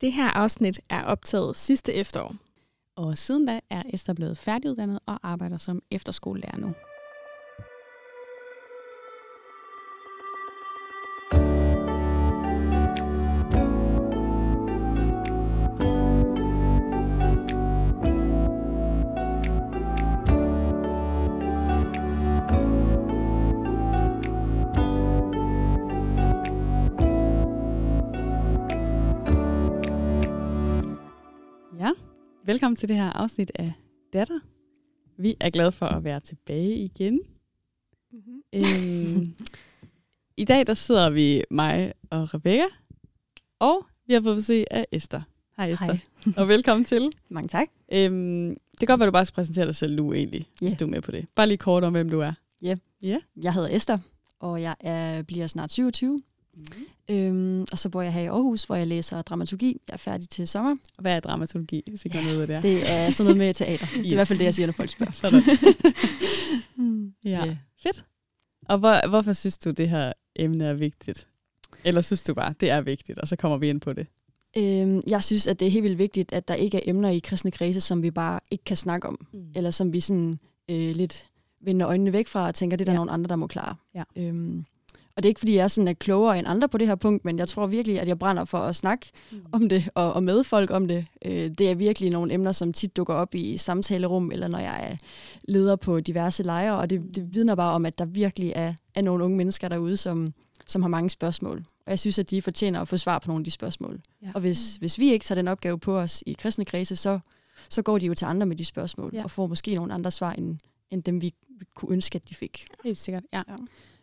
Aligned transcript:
Det 0.00 0.12
her 0.12 0.28
afsnit 0.28 0.80
er 0.88 1.04
optaget 1.04 1.56
sidste 1.56 1.94
efterår. 1.94 2.34
Og 2.96 3.18
siden 3.18 3.46
da 3.46 3.60
er 3.70 3.82
Esther 3.94 4.14
blevet 4.14 4.38
færdiguddannet 4.38 4.98
og 5.06 5.18
arbejder 5.22 5.56
som 5.56 5.82
efterskolelærer 5.90 6.56
nu. 6.56 6.74
Velkommen 32.48 32.76
til 32.76 32.88
det 32.88 32.96
her 32.96 33.10
afsnit 33.12 33.52
af 33.54 33.72
Datter. 34.12 34.38
Vi 35.18 35.34
er 35.40 35.50
glade 35.50 35.72
for 35.72 35.86
at 35.86 36.04
være 36.04 36.20
tilbage 36.20 36.74
igen. 36.74 37.20
Mm-hmm. 38.12 38.42
Øhm, 38.54 39.34
I 40.36 40.44
dag 40.44 40.66
der 40.66 40.74
sidder 40.74 41.10
vi, 41.10 41.44
mig 41.50 41.92
og 42.10 42.34
Rebecca, 42.34 42.64
og 43.58 43.86
vi 44.06 44.14
har 44.14 44.20
fået 44.20 44.36
besøg 44.36 44.64
af 44.70 44.86
Esther. 44.92 45.20
Hej 45.56 45.70
Esther, 45.70 45.86
Hej. 45.86 45.98
og 46.36 46.48
velkommen 46.48 46.84
til. 46.84 47.10
Mange 47.28 47.48
tak. 47.48 47.68
Øhm, 47.92 48.48
det 48.70 48.78
kan 48.78 48.86
godt 48.86 49.00
være, 49.00 49.06
du 49.06 49.12
bare 49.12 49.26
skal 49.26 49.34
præsentere 49.34 49.66
dig 49.66 49.74
selv 49.74 49.96
nu 49.96 50.12
egentlig, 50.12 50.46
Ja. 50.62 50.66
hvis 50.68 50.74
du 50.74 50.84
er 50.84 50.90
med 50.90 51.00
på 51.02 51.10
det. 51.10 51.26
Bare 51.34 51.46
lige 51.46 51.58
kort 51.58 51.84
om, 51.84 51.92
hvem 51.92 52.10
du 52.10 52.20
er. 52.20 52.32
Jeg 53.42 53.54
hedder 53.54 53.68
Esther, 53.76 53.98
og 54.40 54.62
jeg 54.62 54.74
er, 54.80 55.22
bliver 55.22 55.46
snart 55.46 55.72
27. 55.72 56.22
Øhm, 57.10 57.66
og 57.72 57.78
så 57.78 57.88
bor 57.88 58.02
jeg 58.02 58.12
her 58.12 58.20
i 58.20 58.26
Aarhus, 58.26 58.64
hvor 58.64 58.76
jeg 58.76 58.86
læser 58.86 59.22
dramaturgi. 59.22 59.80
Jeg 59.88 59.92
er 59.94 59.98
færdig 59.98 60.28
til 60.28 60.48
sommer. 60.48 60.70
Og 60.72 61.02
Hvad 61.02 61.12
er 61.12 61.20
dramaturgi, 61.20 61.82
hvis 61.88 62.04
ikke 62.04 62.18
ja, 62.18 62.24
noget, 62.24 62.36
hvad 62.36 62.46
det 62.46 62.54
er? 62.56 62.60
Det 62.60 62.90
er 62.90 63.10
sådan 63.10 63.24
noget 63.24 63.38
med 63.38 63.54
teater. 63.54 63.86
Det 63.94 63.98
er 63.98 64.02
i 64.02 64.06
Yes. 64.06 64.14
hvert 64.14 64.28
fald 64.28 64.38
det, 64.38 64.44
jeg 64.44 64.54
siger, 64.54 64.66
når 64.66 64.72
folk 64.72 64.90
spørger. 64.90 65.12
Sådan. 65.22 65.42
Mm. 66.76 67.12
Ja, 67.24 67.44
Ja. 67.46 67.56
fedt. 67.82 68.04
Og 68.68 68.78
hvor, 68.78 69.08
hvorfor 69.08 69.32
synes 69.32 69.58
du, 69.58 69.70
det 69.70 69.88
her 69.88 70.12
emne 70.36 70.64
er 70.64 70.74
vigtigt? 70.74 71.28
Eller 71.84 72.00
synes 72.00 72.22
du 72.22 72.34
bare, 72.34 72.54
det 72.60 72.70
er 72.70 72.80
vigtigt, 72.80 73.18
og 73.18 73.28
så 73.28 73.36
kommer 73.36 73.58
vi 73.58 73.68
ind 73.68 73.80
på 73.80 73.92
det? 73.92 74.06
Øhm, 74.56 75.00
jeg 75.06 75.24
synes, 75.24 75.46
at 75.46 75.60
det 75.60 75.66
er 75.68 75.72
helt 75.72 75.82
vildt 75.82 75.98
vigtigt, 75.98 76.32
at 76.32 76.48
der 76.48 76.54
ikke 76.54 76.76
er 76.76 76.80
emner 76.90 77.08
i 77.08 77.18
kristne 77.18 77.50
kredse, 77.50 77.80
som 77.80 78.02
vi 78.02 78.10
bare 78.10 78.40
ikke 78.50 78.64
kan 78.64 78.76
snakke 78.76 79.08
om. 79.08 79.26
Mm. 79.32 79.44
Eller 79.56 79.70
som 79.70 79.92
vi 79.92 80.00
sådan 80.00 80.38
øh, 80.70 80.94
lidt 80.96 81.28
vender 81.60 81.88
øjnene 81.88 82.12
væk 82.12 82.26
fra 82.28 82.46
og 82.46 82.54
tænker, 82.54 82.76
det 82.76 82.84
er 82.84 82.86
der 82.86 82.92
ja. 82.92 82.96
nogle 82.96 83.10
andre, 83.10 83.28
der 83.28 83.36
må 83.36 83.46
klare. 83.46 83.74
Ja. 83.94 84.02
Øhm, 84.16 84.64
og 85.18 85.22
det 85.22 85.28
er 85.28 85.30
ikke, 85.30 85.38
fordi 85.38 85.54
jeg 85.56 85.62
er 85.64 85.68
sådan 85.68 85.88
er 85.88 85.92
klogere 85.92 86.38
end 86.38 86.48
andre 86.48 86.68
på 86.68 86.78
det 86.78 86.86
her 86.86 86.94
punkt, 86.94 87.24
men 87.24 87.38
jeg 87.38 87.48
tror 87.48 87.66
virkelig, 87.66 88.00
at 88.00 88.08
jeg 88.08 88.18
brænder 88.18 88.44
for 88.44 88.58
at 88.58 88.76
snakke 88.76 89.10
Mm. 89.32 89.40
om 89.52 89.68
det 89.68 89.88
og, 89.94 90.12
og 90.12 90.22
med 90.22 90.44
folk 90.44 90.70
om 90.70 90.88
det. 90.88 91.06
Øh, 91.24 91.50
det 91.50 91.70
er 91.70 91.74
virkelig 91.74 92.10
nogle 92.10 92.32
emner, 92.34 92.52
som 92.52 92.72
tit 92.72 92.96
dukker 92.96 93.14
op 93.14 93.34
i 93.34 93.56
samtalerum, 93.56 94.30
eller 94.32 94.48
når 94.48 94.58
jeg 94.58 94.88
er 94.92 94.96
leder 95.48 95.76
på 95.76 96.00
diverse 96.00 96.42
lejre, 96.42 96.78
og 96.78 96.90
det, 96.90 97.16
det 97.16 97.34
vidner 97.34 97.54
bare 97.54 97.72
om, 97.72 97.86
at 97.86 97.98
der 97.98 98.04
virkelig 98.04 98.52
er, 98.56 98.74
er 98.94 99.02
nogle 99.02 99.24
unge 99.24 99.36
mennesker 99.36 99.68
derude, 99.68 99.96
som, 99.96 100.32
som 100.66 100.82
har 100.82 100.88
mange 100.88 101.10
spørgsmål. 101.10 101.64
Og 101.86 101.90
jeg 101.90 101.98
synes, 101.98 102.18
at 102.18 102.30
de 102.30 102.42
fortjener 102.42 102.80
at 102.80 102.88
få 102.88 102.96
svar 102.96 103.18
på 103.18 103.28
nogle 103.28 103.40
af 103.40 103.44
de 103.44 103.50
spørgsmål. 103.50 104.00
Ja. 104.22 104.28
Og 104.34 104.40
hvis, 104.40 104.76
hvis 104.76 104.98
vi 104.98 105.12
ikke 105.12 105.24
tager 105.24 105.36
den 105.36 105.48
opgave 105.48 105.78
på 105.78 105.98
os 105.98 106.22
i 106.26 106.32
kristne 106.32 106.64
kredse, 106.64 106.96
så, 106.96 107.18
så 107.68 107.82
går 107.82 107.98
de 107.98 108.06
jo 108.06 108.14
til 108.14 108.24
andre 108.24 108.46
med 108.46 108.56
de 108.56 108.64
spørgsmål, 108.64 109.10
Ja. 109.14 109.24
og 109.24 109.30
får 109.30 109.46
måske 109.46 109.74
nogle 109.74 109.94
andre 109.94 110.10
svar, 110.10 110.32
end, 110.32 110.56
end 110.90 111.02
dem 111.02 111.20
vi 111.22 111.32
vi 111.60 111.64
kunne 111.74 111.92
ønske, 111.92 112.16
at 112.16 112.28
de 112.28 112.34
fik. 112.34 112.66
Helt 112.84 112.98
sikkert, 112.98 113.22
ja. 113.32 113.42
ja. 113.48 113.54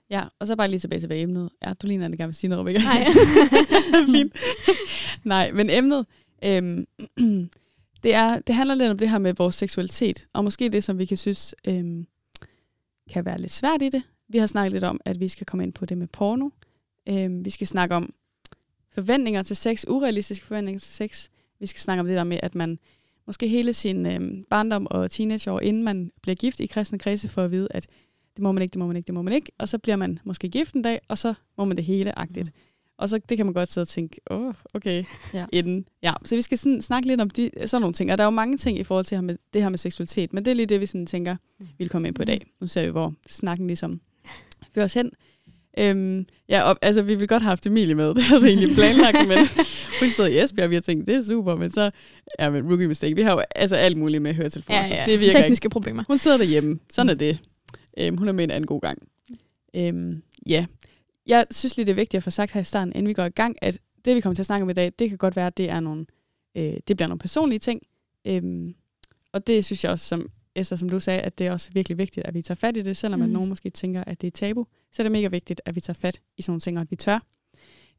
Ja. 0.10 0.24
Og 0.40 0.48
så 0.48 0.56
bare 0.56 0.68
lige 0.68 0.80
tilbage 0.80 1.00
til 1.00 1.08
hvad 1.08 1.18
emnet. 1.18 1.50
Ja, 1.66 1.74
du 1.74 1.88
ligner, 1.88 2.08
det 2.08 2.18
gerne 2.18 2.28
vil 2.28 2.36
sige 2.36 2.50
noget, 2.50 2.66
Rebecca. 2.66 2.80
Hej. 2.80 3.06
Fint. 4.16 4.34
Nej, 5.24 5.52
men 5.52 5.70
emnet, 5.70 6.06
øhm, 6.44 6.86
det, 8.04 8.14
er, 8.14 8.40
det 8.40 8.56
handler 8.56 8.76
lidt 8.76 8.92
om 8.92 8.98
det 8.98 9.10
her 9.10 9.18
med 9.18 9.34
vores 9.38 9.56
seksualitet, 9.56 10.28
og 10.34 10.44
måske 10.44 10.70
det, 10.70 10.84
som 10.84 10.98
vi 10.98 11.06
kan 11.06 11.18
synes 11.18 11.56
øhm, 11.68 12.06
kan 13.14 13.26
være 13.26 13.38
lidt 13.42 13.52
svært 13.52 13.82
i 13.82 13.90
det. 13.90 14.04
Vi 14.28 14.38
har 14.38 14.48
snakket 14.48 14.72
lidt 14.72 14.84
om, 14.84 15.02
at 15.06 15.20
vi 15.20 15.28
skal 15.28 15.46
komme 15.46 15.64
ind 15.64 15.74
på 15.74 15.86
det 15.86 15.98
med 15.98 16.08
porno. 16.08 16.50
Øhm, 17.10 17.46
vi 17.46 17.50
skal 17.50 17.68
snakke 17.68 17.96
om 17.96 18.14
forventninger 18.94 19.44
til 19.44 19.56
sex, 19.56 19.86
urealistiske 19.88 20.46
forventninger 20.46 20.80
til 20.80 20.94
sex. 20.94 21.28
Vi 21.60 21.66
skal 21.66 21.80
snakke 21.80 22.00
om 22.00 22.08
det 22.08 22.16
der 22.16 22.24
med, 22.24 22.40
at 22.44 22.56
man 22.56 22.80
måske 23.28 23.48
hele 23.48 23.74
sin 23.74 24.06
øhm, 24.06 24.46
barndom 24.50 24.88
og 24.88 25.12
teenageår, 25.12 25.60
inden 25.60 25.84
man 25.84 26.12
bliver 26.22 26.36
gift 26.36 26.60
i 26.60 26.66
kristne 26.66 27.00
kredse, 27.00 27.30
for 27.30 27.44
at 27.44 27.52
vide, 27.52 27.68
at 27.72 27.88
det 28.36 28.44
må 28.44 28.52
man 28.52 28.62
ikke, 28.64 28.72
det 28.74 28.80
må 28.80 28.88
man 28.88 28.96
ikke, 28.96 29.08
det 29.08 29.14
må 29.16 29.22
man 29.22 29.34
ikke. 29.34 29.52
Og 29.60 29.68
så 29.70 29.78
bliver 29.78 29.96
man 29.96 30.20
måske 30.24 30.50
gift 30.50 30.74
en 30.76 30.82
dag, 30.82 31.00
og 31.08 31.18
så 31.18 31.34
må 31.58 31.66
man 31.66 31.78
det 31.78 31.86
hele 31.86 32.20
agtigt. 32.20 32.48
Mm. 32.56 32.60
Og 32.98 33.10
så 33.10 33.20
det 33.30 33.38
kan 33.38 33.46
man 33.46 33.54
godt 33.54 33.72
sidde 33.72 33.84
og 33.84 33.88
tænke, 33.88 34.22
åh, 34.30 34.42
oh, 34.48 34.54
okay, 34.74 35.04
Ja. 35.34 35.46
inden. 35.52 35.86
Ja, 36.04 36.14
så 36.26 36.36
vi 36.36 36.42
skal 36.42 36.58
sådan 36.58 36.82
snakke 36.82 37.08
lidt 37.08 37.22
om 37.22 37.30
de, 37.30 37.50
sådan 37.66 37.82
nogle 37.82 37.94
ting. 37.94 38.12
Og 38.12 38.18
der 38.18 38.24
er 38.24 38.26
jo 38.28 38.32
mange 38.32 38.58
ting 38.58 38.80
i 38.80 38.84
forhold 38.84 39.06
til 39.06 39.16
her 39.18 39.22
med, 39.22 39.36
det 39.54 39.62
her 39.62 39.70
med 39.70 39.78
seksualitet, 39.78 40.34
men 40.34 40.46
det 40.46 40.52
er 40.52 40.56
lige 40.56 40.66
det, 40.66 40.82
vi 40.82 40.86
sådan 40.86 41.06
tænker, 41.06 41.36
vi 41.60 41.66
vil 41.78 41.90
komme 41.90 42.08
ind 42.08 42.16
på 42.16 42.22
i 42.22 42.26
dag. 42.26 42.46
Nu 42.62 42.68
ser 42.68 42.86
vi, 42.86 42.92
hvor 42.92 43.14
snakken 43.28 43.68
ligesom 43.68 44.02
fører 44.74 44.86
os 44.86 44.94
hen. 44.94 45.12
Øhm, 45.78 46.26
ja, 46.50 46.62
og, 46.62 46.78
altså, 46.82 47.02
vi 47.02 47.08
ville 47.14 47.28
godt 47.28 47.42
have 47.42 47.50
haft 47.50 47.66
Emilie 47.66 47.96
med. 47.96 48.14
Det 48.16 48.24
havde 48.24 48.42
vi 48.42 48.48
egentlig 48.48 48.76
planlagt, 48.76 49.28
men 49.28 49.38
hun 50.00 50.10
sidder 50.10 50.30
i 50.30 50.44
Esbjerg, 50.44 50.64
og 50.64 50.70
vi 50.70 50.76
har 50.76 50.82
tænkt, 50.82 51.08
det 51.08 51.16
er 51.16 51.22
super, 51.24 51.56
men 51.56 51.72
så, 51.72 51.92
ja, 52.40 52.50
men 52.50 52.68
rookie 52.70 52.88
mistake. 52.88 53.16
Vi 53.16 53.22
har 53.22 53.32
jo 53.32 53.42
altså 53.56 53.76
alt 53.76 53.98
muligt 53.98 54.22
med 54.24 54.34
høretelefoner, 54.34 54.80
Ja, 54.80 54.88
så 54.88 54.94
ja. 54.96 55.04
det 55.06 55.20
virker 55.20 55.26
ikke. 55.26 55.40
Tekniske 55.46 55.70
problemer. 55.70 56.04
Hun 56.08 56.18
sidder 56.18 56.38
derhjemme. 56.38 56.80
Sådan 56.90 57.10
er 57.10 57.14
det. 57.14 57.38
Øhm, 57.98 58.18
hun 58.18 58.28
er 58.28 58.32
med 58.32 58.44
en 58.44 58.52
anden 58.52 58.68
god 58.68 58.82
gang. 58.82 59.08
Øhm, 59.74 60.22
ja. 60.48 60.66
Jeg 61.28 61.46
synes 61.52 61.78
lige, 61.78 61.86
det 61.86 61.92
er 61.92 61.96
vigtigt 61.96 62.18
at 62.18 62.24
få 62.24 62.30
sagt 62.30 62.52
her 62.52 62.62
i 62.62 62.64
starten, 62.64 62.94
inden 62.96 63.08
vi 63.08 63.14
går 63.14 63.26
i 63.26 63.30
gang, 63.30 63.56
at 63.62 63.80
det, 64.06 64.16
vi 64.16 64.22
kommer 64.22 64.36
til 64.36 64.42
at 64.42 64.46
snakke 64.46 64.64
om 64.64 64.70
i 64.70 64.74
dag, 64.74 64.92
det 65.00 65.10
kan 65.10 65.18
godt 65.18 65.36
være, 65.36 65.48
at 65.48 65.58
det, 65.58 65.70
er 65.70 65.80
nogle, 65.80 66.06
øh, 66.56 66.74
det 66.88 66.98
bliver 66.98 67.08
nogle 67.08 67.20
personlige 67.20 67.60
ting. 67.60 67.82
Øhm, 68.26 68.76
og 69.34 69.48
det 69.48 69.66
synes 69.66 69.84
jeg 69.84 69.92
også, 69.92 70.08
som 70.08 70.30
Esther, 70.56 70.78
som 70.78 70.90
du 70.90 71.00
sagde, 71.00 71.22
at 71.22 71.38
det 71.38 71.48
er 71.48 71.52
også 71.52 71.70
virkelig 71.74 71.98
vigtigt, 71.98 72.26
at 72.26 72.34
vi 72.34 72.42
tager 72.42 72.56
fat 72.56 72.78
i 72.78 72.82
det, 72.82 72.98
selvom 72.98 73.20
mm. 73.20 73.24
at 73.24 73.30
nogen 73.30 73.50
måske 73.50 73.70
tænker, 73.70 74.04
at 74.04 74.22
det 74.22 74.28
er 74.28 74.32
tabu. 74.32 74.66
Så 74.92 75.02
er 75.02 75.04
det 75.04 75.12
mega 75.12 75.28
vigtigt, 75.28 75.62
at 75.66 75.76
vi 75.76 75.82
tager 75.82 75.98
fat 76.00 76.22
i 76.38 76.42
sådan 76.42 76.52
nogle 76.52 76.62
ting, 76.62 76.78
og 76.78 76.82
at 76.82 76.92
vi 76.92 76.96
tør. 76.96 77.20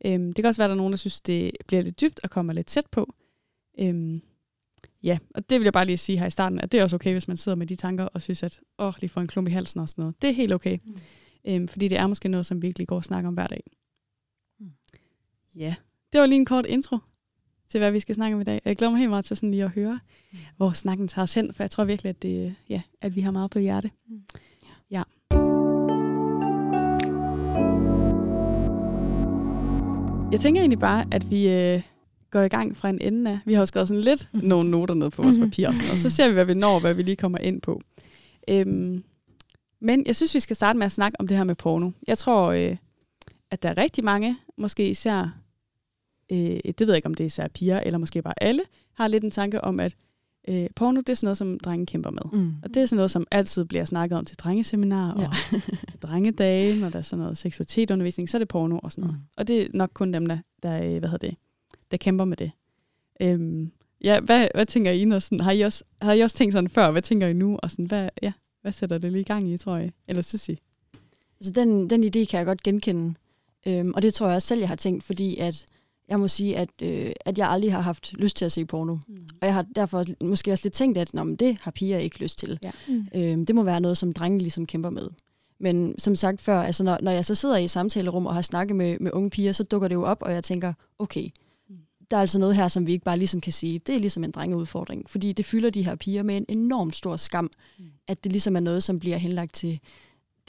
Øhm, 0.04 0.32
det 0.32 0.42
kan 0.42 0.44
også 0.46 0.60
være, 0.60 0.64
at 0.64 0.68
der 0.68 0.74
er 0.74 0.78
nogen, 0.78 0.92
der 0.92 0.96
synes, 0.96 1.20
det 1.20 1.50
bliver 1.66 1.82
lidt 1.82 2.00
dybt 2.00 2.20
og 2.22 2.30
kommer 2.30 2.52
lidt 2.52 2.66
tæt 2.66 2.86
på. 2.90 3.14
Øhm, 3.78 4.22
ja, 5.02 5.18
og 5.34 5.50
det 5.50 5.58
vil 5.60 5.64
jeg 5.64 5.72
bare 5.72 5.86
lige 5.86 5.96
sige 5.96 6.18
her 6.18 6.26
i 6.26 6.30
starten, 6.30 6.60
at 6.60 6.72
det 6.72 6.80
er 6.80 6.82
også 6.84 6.96
okay, 6.96 7.12
hvis 7.12 7.28
man 7.28 7.36
sidder 7.36 7.56
med 7.56 7.66
de 7.66 7.76
tanker 7.76 8.04
og 8.04 8.22
synes, 8.22 8.42
at 8.42 8.60
åh, 8.78 8.92
lige 9.00 9.10
får 9.10 9.20
en 9.20 9.26
klump 9.26 9.48
i 9.48 9.50
halsen 9.50 9.80
og 9.80 9.88
sådan 9.88 10.02
noget. 10.02 10.22
Det 10.22 10.30
er 10.30 10.34
helt 10.34 10.52
okay. 10.52 10.78
Mm. 10.84 10.98
Øhm, 11.48 11.68
fordi 11.68 11.88
det 11.88 11.98
er 11.98 12.06
måske 12.06 12.28
noget, 12.28 12.46
som 12.46 12.62
vi 12.62 12.66
virkelig 12.66 12.88
går 12.88 12.96
og 12.96 13.04
snakker 13.04 13.28
om 13.28 13.34
hver 13.34 13.46
dag. 13.46 13.62
Mm. 14.60 14.70
Ja, 15.56 15.74
det 16.12 16.20
var 16.20 16.26
lige 16.26 16.36
en 16.36 16.44
kort 16.44 16.66
intro 16.66 16.98
til, 17.68 17.78
hvad 17.78 17.90
vi 17.92 18.00
skal 18.00 18.14
snakke 18.14 18.34
om 18.34 18.40
i 18.40 18.44
dag. 18.44 18.60
Jeg 18.64 18.76
glæder 18.76 18.90
mig 18.90 18.98
helt 18.98 19.10
meget 19.10 19.24
til 19.24 19.36
sådan 19.36 19.50
lige 19.50 19.64
at 19.64 19.70
høre, 19.70 20.00
Mm. 20.32 20.38
hvor 20.56 20.70
snakken 20.72 21.08
tager 21.08 21.22
os 21.22 21.34
hen, 21.34 21.54
for 21.54 21.62
jeg 21.62 21.70
tror 21.70 21.84
virkelig, 21.84 22.10
at, 22.10 22.22
det, 22.22 22.54
ja, 22.68 22.82
at 23.00 23.16
vi 23.16 23.20
har 23.20 23.30
meget 23.30 23.50
på 23.50 23.58
hjerte. 23.58 23.90
Mm. 24.08 24.22
Ja. 24.90 25.02
Jeg 30.32 30.40
tænker 30.40 30.60
egentlig 30.60 30.78
bare, 30.78 31.04
at 31.12 31.30
vi 31.30 31.48
øh, 31.48 31.82
går 32.30 32.40
i 32.42 32.48
gang 32.48 32.76
fra 32.76 32.88
en 32.88 32.98
ende 33.00 33.30
af. 33.30 33.38
Vi 33.46 33.52
har 33.52 33.60
jo 33.60 33.66
skrevet 33.66 33.88
sådan 33.88 34.00
lidt 34.02 34.28
nogle 34.52 34.70
noter 34.70 34.94
ned 34.94 35.10
på 35.10 35.22
vores 35.22 35.38
Mhm. 35.38 35.46
papir, 35.50 35.68
og, 35.68 35.74
sådan, 35.74 35.90
og 35.92 35.98
så 35.98 36.10
ser 36.10 36.28
vi, 36.28 36.34
hvad 36.34 36.44
vi 36.44 36.54
når, 36.54 36.80
hvad 36.80 36.94
vi 36.94 37.02
lige 37.02 37.16
kommer 37.16 37.38
ind 37.38 37.60
på. 37.60 37.80
Øhm, 38.48 39.04
men 39.80 40.06
jeg 40.06 40.16
synes, 40.16 40.34
vi 40.34 40.40
skal 40.40 40.56
starte 40.56 40.78
med 40.78 40.86
at 40.86 40.92
snakke 40.92 41.20
om 41.20 41.26
det 41.28 41.36
her 41.36 41.44
med 41.44 41.54
porno. 41.54 41.90
Jeg 42.08 42.18
tror, 42.18 42.52
øh, 42.52 42.76
at 43.50 43.62
der 43.62 43.68
er 43.68 43.76
rigtig 43.78 44.04
mange, 44.04 44.36
måske 44.58 44.90
især, 44.90 45.38
øh, 46.32 46.38
det 46.78 46.80
ved 46.80 46.88
jeg 46.88 46.96
ikke, 46.96 47.06
om 47.06 47.14
det 47.14 47.24
er 47.24 47.26
især 47.26 47.48
piger, 47.48 47.80
eller 47.80 47.98
måske 47.98 48.22
bare 48.22 48.42
alle, 48.42 48.60
har 48.94 49.08
lidt 49.08 49.24
en 49.24 49.30
tanke 49.30 49.64
om, 49.64 49.80
at 49.80 49.96
øh, 50.48 50.66
porno, 50.76 51.00
det 51.00 51.08
er 51.08 51.14
sådan 51.14 51.26
noget, 51.26 51.38
som 51.38 51.58
drenge 51.60 51.86
kæmper 51.86 52.10
med. 52.10 52.22
Mm. 52.40 52.54
Og 52.62 52.68
det 52.74 52.76
er 52.82 52.86
sådan 52.86 52.96
noget, 52.96 53.10
som 53.10 53.26
altid 53.30 53.64
bliver 53.64 53.84
snakket 53.84 54.18
om 54.18 54.24
til 54.24 54.36
drengeseminarer 54.36 55.20
Ja. 55.20 55.58
og 55.94 56.02
drengedage, 56.02 56.80
når 56.80 56.88
der 56.88 56.98
er 56.98 57.02
sådan 57.02 57.20
noget 57.22 57.38
seksualitetsundervisning, 57.38 58.28
så 58.28 58.36
er 58.36 58.38
det 58.38 58.48
porno 58.48 58.78
og 58.82 58.92
sådan 58.92 59.04
noget. 59.04 59.16
Mm. 59.20 59.26
Og 59.36 59.48
det 59.48 59.62
er 59.62 59.66
nok 59.74 59.90
kun 59.94 60.12
dem, 60.12 60.26
der, 60.26 60.38
der, 60.62 60.76
øh, 60.84 60.98
hvad 60.98 61.08
hedder 61.08 61.28
det, 61.28 61.36
der 61.90 61.96
kæmper 61.96 62.24
med 62.24 62.36
det. 62.36 62.50
Øhm, 63.20 63.70
ja, 64.04 64.20
hvad, 64.20 64.48
hvad 64.54 64.66
tænker 64.66 64.92
I, 64.92 65.04
når 65.04 65.18
sådan, 65.18 65.40
har 65.40 65.52
I, 65.52 65.60
også, 65.60 65.84
har 66.02 66.12
I 66.12 66.20
også 66.20 66.36
tænkt 66.36 66.52
sådan 66.52 66.70
før, 66.70 66.90
hvad 66.90 67.02
tænker 67.02 67.26
I 67.26 67.32
nu, 67.32 67.58
og 67.62 67.70
sådan, 67.70 67.86
hvad, 67.86 68.08
ja, 68.22 68.32
hvad 68.62 68.72
sætter 68.72 68.98
det 68.98 69.12
lige 69.12 69.20
i 69.20 69.24
gang 69.24 69.48
i, 69.48 69.56
tror 69.56 69.76
jeg? 69.76 69.92
Eller 70.08 70.22
synes 70.22 70.48
I? 70.48 70.58
Altså, 71.40 71.52
den, 71.52 71.90
den 71.90 72.04
idé 72.04 72.24
kan 72.24 72.38
jeg 72.38 72.46
godt 72.46 72.62
genkende. 72.62 73.14
Øhm, 73.66 73.92
og 73.94 74.02
det 74.02 74.14
tror 74.14 74.26
jeg 74.26 74.36
også 74.36 74.48
selv, 74.48 74.60
jeg 74.60 74.68
har 74.68 74.76
tænkt, 74.76 75.04
fordi 75.04 75.36
at 75.36 75.66
jeg 76.08 76.20
må 76.20 76.28
sige, 76.28 76.56
at, 76.56 76.68
øh, 76.82 77.12
at 77.20 77.38
jeg 77.38 77.50
aldrig 77.50 77.72
har 77.72 77.80
haft 77.80 78.12
lyst 78.12 78.36
til 78.36 78.44
at 78.44 78.52
se 78.52 78.64
porno. 78.64 78.94
Mm. 78.94 79.28
Og 79.40 79.46
jeg 79.46 79.54
har 79.54 79.66
derfor 79.76 80.04
måske 80.24 80.52
også 80.52 80.64
lidt 80.64 80.74
tænkt, 80.74 80.98
at 80.98 81.14
Nå, 81.14 81.22
men 81.22 81.36
det 81.36 81.58
har 81.60 81.70
piger 81.70 81.98
ikke 81.98 82.18
lyst 82.18 82.38
til. 82.38 82.58
Ja. 82.62 82.70
Mm. 82.88 83.06
Øhm, 83.14 83.46
det 83.46 83.54
må 83.54 83.62
være 83.62 83.80
noget, 83.80 83.98
som 83.98 84.12
drenge 84.12 84.38
ligesom 84.38 84.66
kæmper 84.66 84.90
med. 84.90 85.08
Men 85.58 85.98
som 85.98 86.16
sagt 86.16 86.40
før, 86.40 86.62
altså 86.62 86.84
når, 86.84 86.98
når 87.02 87.10
jeg 87.10 87.24
så 87.24 87.34
sidder 87.34 87.56
i 87.56 87.68
samtalerum 87.68 88.26
og 88.26 88.34
har 88.34 88.42
snakket 88.42 88.76
med, 88.76 88.98
med 88.98 89.10
unge 89.12 89.30
piger, 89.30 89.52
så 89.52 89.64
dukker 89.64 89.88
det 89.88 89.94
jo 89.94 90.04
op, 90.04 90.22
og 90.22 90.32
jeg 90.32 90.44
tænker, 90.44 90.72
okay. 90.98 91.28
Der 92.10 92.16
er 92.16 92.20
altså 92.20 92.38
noget 92.38 92.56
her, 92.56 92.68
som 92.68 92.86
vi 92.86 92.92
ikke 92.92 93.04
bare 93.04 93.18
ligesom 93.18 93.40
kan 93.40 93.52
sige, 93.52 93.78
det 93.78 93.94
er 93.94 93.98
ligesom 93.98 94.24
en 94.24 94.30
drengeudfordring. 94.30 95.10
Fordi 95.10 95.32
det 95.32 95.44
fylder 95.44 95.70
de 95.70 95.82
her 95.84 95.94
piger 95.94 96.22
med 96.22 96.36
en 96.36 96.44
enormt 96.48 96.94
stor 96.96 97.16
skam, 97.16 97.50
Mm. 97.78 97.84
at 98.08 98.24
det 98.24 98.32
ligesom 98.32 98.56
er 98.56 98.60
noget, 98.60 98.82
som 98.82 98.98
bliver 98.98 99.16
henlagt 99.16 99.54
til 99.54 99.78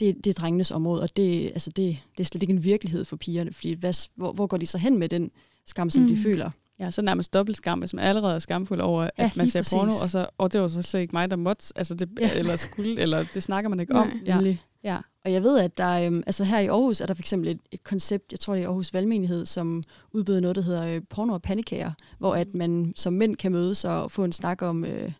det, 0.00 0.16
det 0.24 0.30
er 0.30 0.34
drengenes 0.34 0.70
område, 0.70 1.02
og 1.02 1.16
det, 1.16 1.44
altså 1.46 1.70
det, 1.70 1.98
det 2.16 2.20
er 2.20 2.24
slet 2.24 2.42
ikke 2.42 2.52
en 2.54 2.64
virkelighed 2.64 3.04
for 3.04 3.16
pigerne, 3.16 3.52
fordi 3.52 3.72
hvad, 3.72 4.08
hvor, 4.16 4.32
hvor 4.32 4.46
går 4.46 4.56
de 4.56 4.66
så 4.66 4.78
hen 4.78 4.98
med 4.98 5.08
den 5.08 5.30
skam, 5.66 5.90
som 5.90 6.02
mm. 6.02 6.08
de 6.08 6.16
føler? 6.16 6.50
Ja, 6.80 6.90
så 6.90 7.02
nærmest 7.02 7.34
dobbelt 7.34 7.56
skam, 7.56 7.78
hvis 7.78 7.94
man 7.94 8.04
allerede 8.04 8.34
er 8.34 8.38
skamfuld 8.38 8.80
over, 8.80 9.02
at 9.02 9.10
Ja, 9.18 9.30
man 9.36 9.48
ser 9.48 9.68
porno, 9.76 9.84
præcis. 9.88 10.02
og 10.02 10.10
så, 10.10 10.26
og 10.38 10.52
det 10.52 10.60
var 10.60 10.68
så 10.68 10.82
slet 10.82 11.00
ikke 11.00 11.12
mig, 11.12 11.30
der 11.30 11.36
måtte, 11.36 11.72
altså 11.76 11.94
det, 11.94 12.08
Ja. 12.20 12.34
eller 12.34 12.56
skulle, 12.56 13.00
eller 13.00 13.24
det 13.34 13.42
snakker 13.42 13.68
man 13.70 13.80
ikke 13.80 13.92
Nej. 13.92 14.02
om. 14.02 14.20
Ja. 14.26 14.54
Ja. 14.84 14.98
Og 15.24 15.32
jeg 15.32 15.42
ved, 15.42 15.58
at 15.58 15.78
der, 15.78 15.90
øhm, 16.06 16.22
altså 16.26 16.44
her 16.44 16.58
i 16.58 16.66
Aarhus 16.66 17.00
er 17.00 17.06
der 17.06 17.14
for 17.14 17.22
eksempel 17.22 17.48
et, 17.48 17.60
et 17.72 17.84
koncept, 17.84 18.32
jeg 18.32 18.40
tror 18.40 18.54
det 18.54 18.62
er 18.62 18.66
Aarhus 18.68 18.94
Valgmenighed, 18.94 19.46
som 19.46 19.82
udbyder 20.12 20.40
noget, 20.40 20.56
der 20.56 20.62
hedder 20.62 20.84
øh, 20.86 21.00
porno 21.10 21.32
og 21.32 21.42
pandekager, 21.42 21.92
hvor 22.18 22.34
at 22.34 22.54
man 22.54 22.92
som 22.96 23.12
mænd 23.12 23.36
kan 23.36 23.52
mødes 23.52 23.84
og 23.84 24.10
få 24.10 24.24
en 24.24 24.32
snak 24.32 24.62
om, 24.62 24.84
øh, 24.84 25.12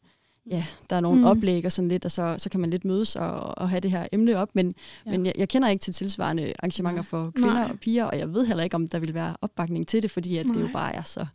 ja, 0.51 0.67
der 0.91 0.97
er 0.97 1.01
nogle 1.01 1.17
Mm. 1.19 1.25
mm. 1.25 1.31
oplæg 1.31 1.65
og 1.65 1.73
sådan 1.73 1.89
lidt, 1.89 2.05
og 2.05 2.11
så, 2.11 2.35
så 2.39 2.51
kan 2.51 2.61
man 2.61 2.71
lidt 2.71 2.85
mødes 2.85 3.17
og, 3.17 3.59
og 3.59 3.71
have 3.71 3.81
det 3.81 3.91
her 3.91 4.07
emne 4.13 4.37
op, 4.37 4.49
men, 4.55 4.67
Ja. 5.07 5.11
ja. 5.11 5.17
men 5.17 5.27
jeg, 5.27 5.33
jeg 5.39 5.49
kender 5.49 5.69
ikke 5.69 5.83
til 5.83 5.95
tilsvarende 5.95 6.53
arrangementer 6.59 7.03
for 7.03 7.31
kvinder 7.31 7.55
Nej. 7.55 7.71
og 7.71 7.79
piger, 7.81 8.05
og 8.05 8.19
jeg 8.19 8.33
ved 8.35 8.47
heller 8.47 8.65
ikke, 8.65 8.75
om 8.77 8.87
der 8.89 8.99
vil 8.99 9.15
være 9.15 9.37
opbakning 9.41 9.89
til 9.89 10.03
det, 10.03 10.11
fordi 10.11 10.37
at 10.37 10.47
det 10.47 10.61
jo 10.61 10.69
bare 10.73 10.95
er 10.95 11.03
så 11.03 11.27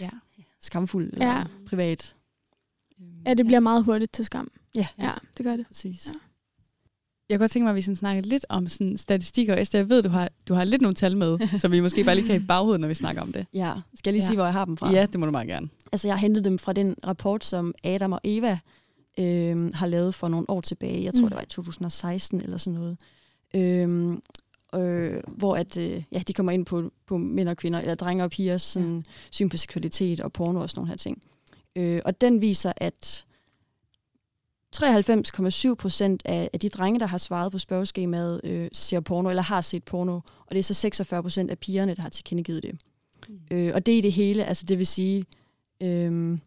Ja. 0.00 0.10
skamfuldt 0.60 1.12
eller 1.12 1.26
Ja. 1.26 1.38
ja. 1.38 1.44
privat. 1.66 2.14
Ja, 3.26 3.34
det 3.34 3.46
bliver 3.46 3.60
meget 3.60 3.84
hurtigt 3.84 4.12
til 4.12 4.24
skam. 4.24 4.50
Ja. 4.74 4.86
Ja, 4.98 5.12
det 5.36 5.44
gør 5.46 5.56
det. 5.56 5.66
Præcis. 5.66 6.06
Ja. 6.06 6.12
Jeg 7.30 7.38
kunne 7.38 7.42
godt 7.42 7.50
tænke 7.50 7.64
mig, 7.64 7.70
at 7.70 7.76
vi 7.76 7.82
sådan 7.82 7.96
snakker 7.96 8.22
lidt 8.22 8.46
om 8.48 8.68
sådan 8.68 8.96
statistikker. 8.96 9.56
Esther, 9.56 9.80
jeg 9.80 9.88
ved, 9.88 10.02
du 10.02 10.08
har, 10.08 10.28
du 10.48 10.54
har 10.54 10.64
lidt 10.64 10.82
nogle 10.82 10.94
tal 10.94 11.16
med, 11.16 11.38
som 11.60 11.72
vi 11.72 11.80
måske 11.80 12.04
bare 12.04 12.14
lige 12.14 12.26
kan 12.26 12.34
have 12.34 12.42
i 12.42 12.46
baghovedet, 12.46 12.80
når 12.80 12.88
vi 12.88 12.94
snakker 12.94 13.22
om 13.22 13.32
det. 13.32 13.46
Ja, 13.54 13.72
skal 13.94 14.10
jeg 14.10 14.12
lige 14.12 14.22
Ja. 14.22 14.26
sige, 14.26 14.36
hvor 14.36 14.44
jeg 14.44 14.52
har 14.52 14.64
dem 14.64 14.76
fra? 14.76 14.92
Ja, 14.92 15.06
det 15.06 15.20
må 15.20 15.26
du 15.26 15.32
meget 15.32 15.48
gerne. 15.48 15.68
Altså, 15.92 16.08
jeg 16.08 16.14
har 16.14 16.20
hentet 16.20 16.44
dem 16.44 16.58
fra 16.58 16.72
den 16.72 16.96
rapport, 17.06 17.44
som 17.44 17.74
Adam 17.84 18.12
og 18.12 18.20
Eva 18.24 18.58
øh, 19.18 19.74
har 19.74 19.86
lavet 19.86 20.14
for 20.14 20.28
nogle 20.28 20.50
år 20.50 20.60
tilbage. 20.60 21.04
Jeg 21.04 21.14
tror, 21.14 21.22
Mm. 21.22 21.28
det 21.28 21.36
var 21.36 21.42
i 21.42 21.46
2016 21.46 22.40
eller 22.40 22.56
sådan 22.56 22.78
noget. 22.80 22.96
Øh, 23.54 24.18
øh, 24.74 25.20
hvor 25.28 25.56
at, 25.56 25.76
øh, 25.76 26.02
ja, 26.12 26.18
de 26.28 26.32
kommer 26.32 26.52
ind 26.52 26.66
på, 26.66 26.92
på 27.06 27.16
mænd 27.18 27.48
og 27.48 27.56
kvinder, 27.56 27.80
eller 27.80 27.94
drenge 27.94 28.24
og 28.24 28.30
pigers 28.30 28.62
sådan, 28.62 28.96
ja. 28.96 29.02
syn 29.30 29.48
på 29.48 29.56
seksualitet 29.56 30.20
og 30.20 30.32
porno 30.32 30.60
og 30.60 30.70
sådan 30.70 30.78
nogle 30.80 30.88
her 30.88 30.96
ting. 30.96 31.22
Øh, 31.76 32.00
og 32.04 32.20
den 32.20 32.40
viser, 32.42 32.72
at 32.76 33.24
93,7 34.76 35.74
procent 35.74 36.22
af, 36.24 36.50
af 36.52 36.60
de 36.60 36.68
drenge, 36.68 37.00
der 37.00 37.06
har 37.06 37.18
svaret 37.18 37.52
på 37.52 37.58
spørgeskemaet, 37.58 38.40
øh, 38.44 38.68
ser 38.72 39.00
porno, 39.00 39.28
eller 39.28 39.42
har 39.42 39.60
set 39.60 39.84
porno. 39.84 40.14
Og 40.16 40.50
det 40.50 40.58
er 40.58 40.62
så 40.62 40.74
46 40.74 41.22
procent 41.22 41.50
af 41.50 41.58
pigerne, 41.58 41.94
der 41.94 42.02
har 42.02 42.08
tilkendegivet 42.08 42.62
det. 42.62 42.78
Mm. 43.28 43.56
Øh, 43.56 43.72
og 43.74 43.86
det 43.86 43.94
er 43.94 43.98
i 43.98 44.00
det 44.00 44.12
hele, 44.12 44.44
altså 44.44 44.66
det 44.66 44.78
vil 44.78 44.86
sige, 44.86 45.24
øh, 45.82 46.38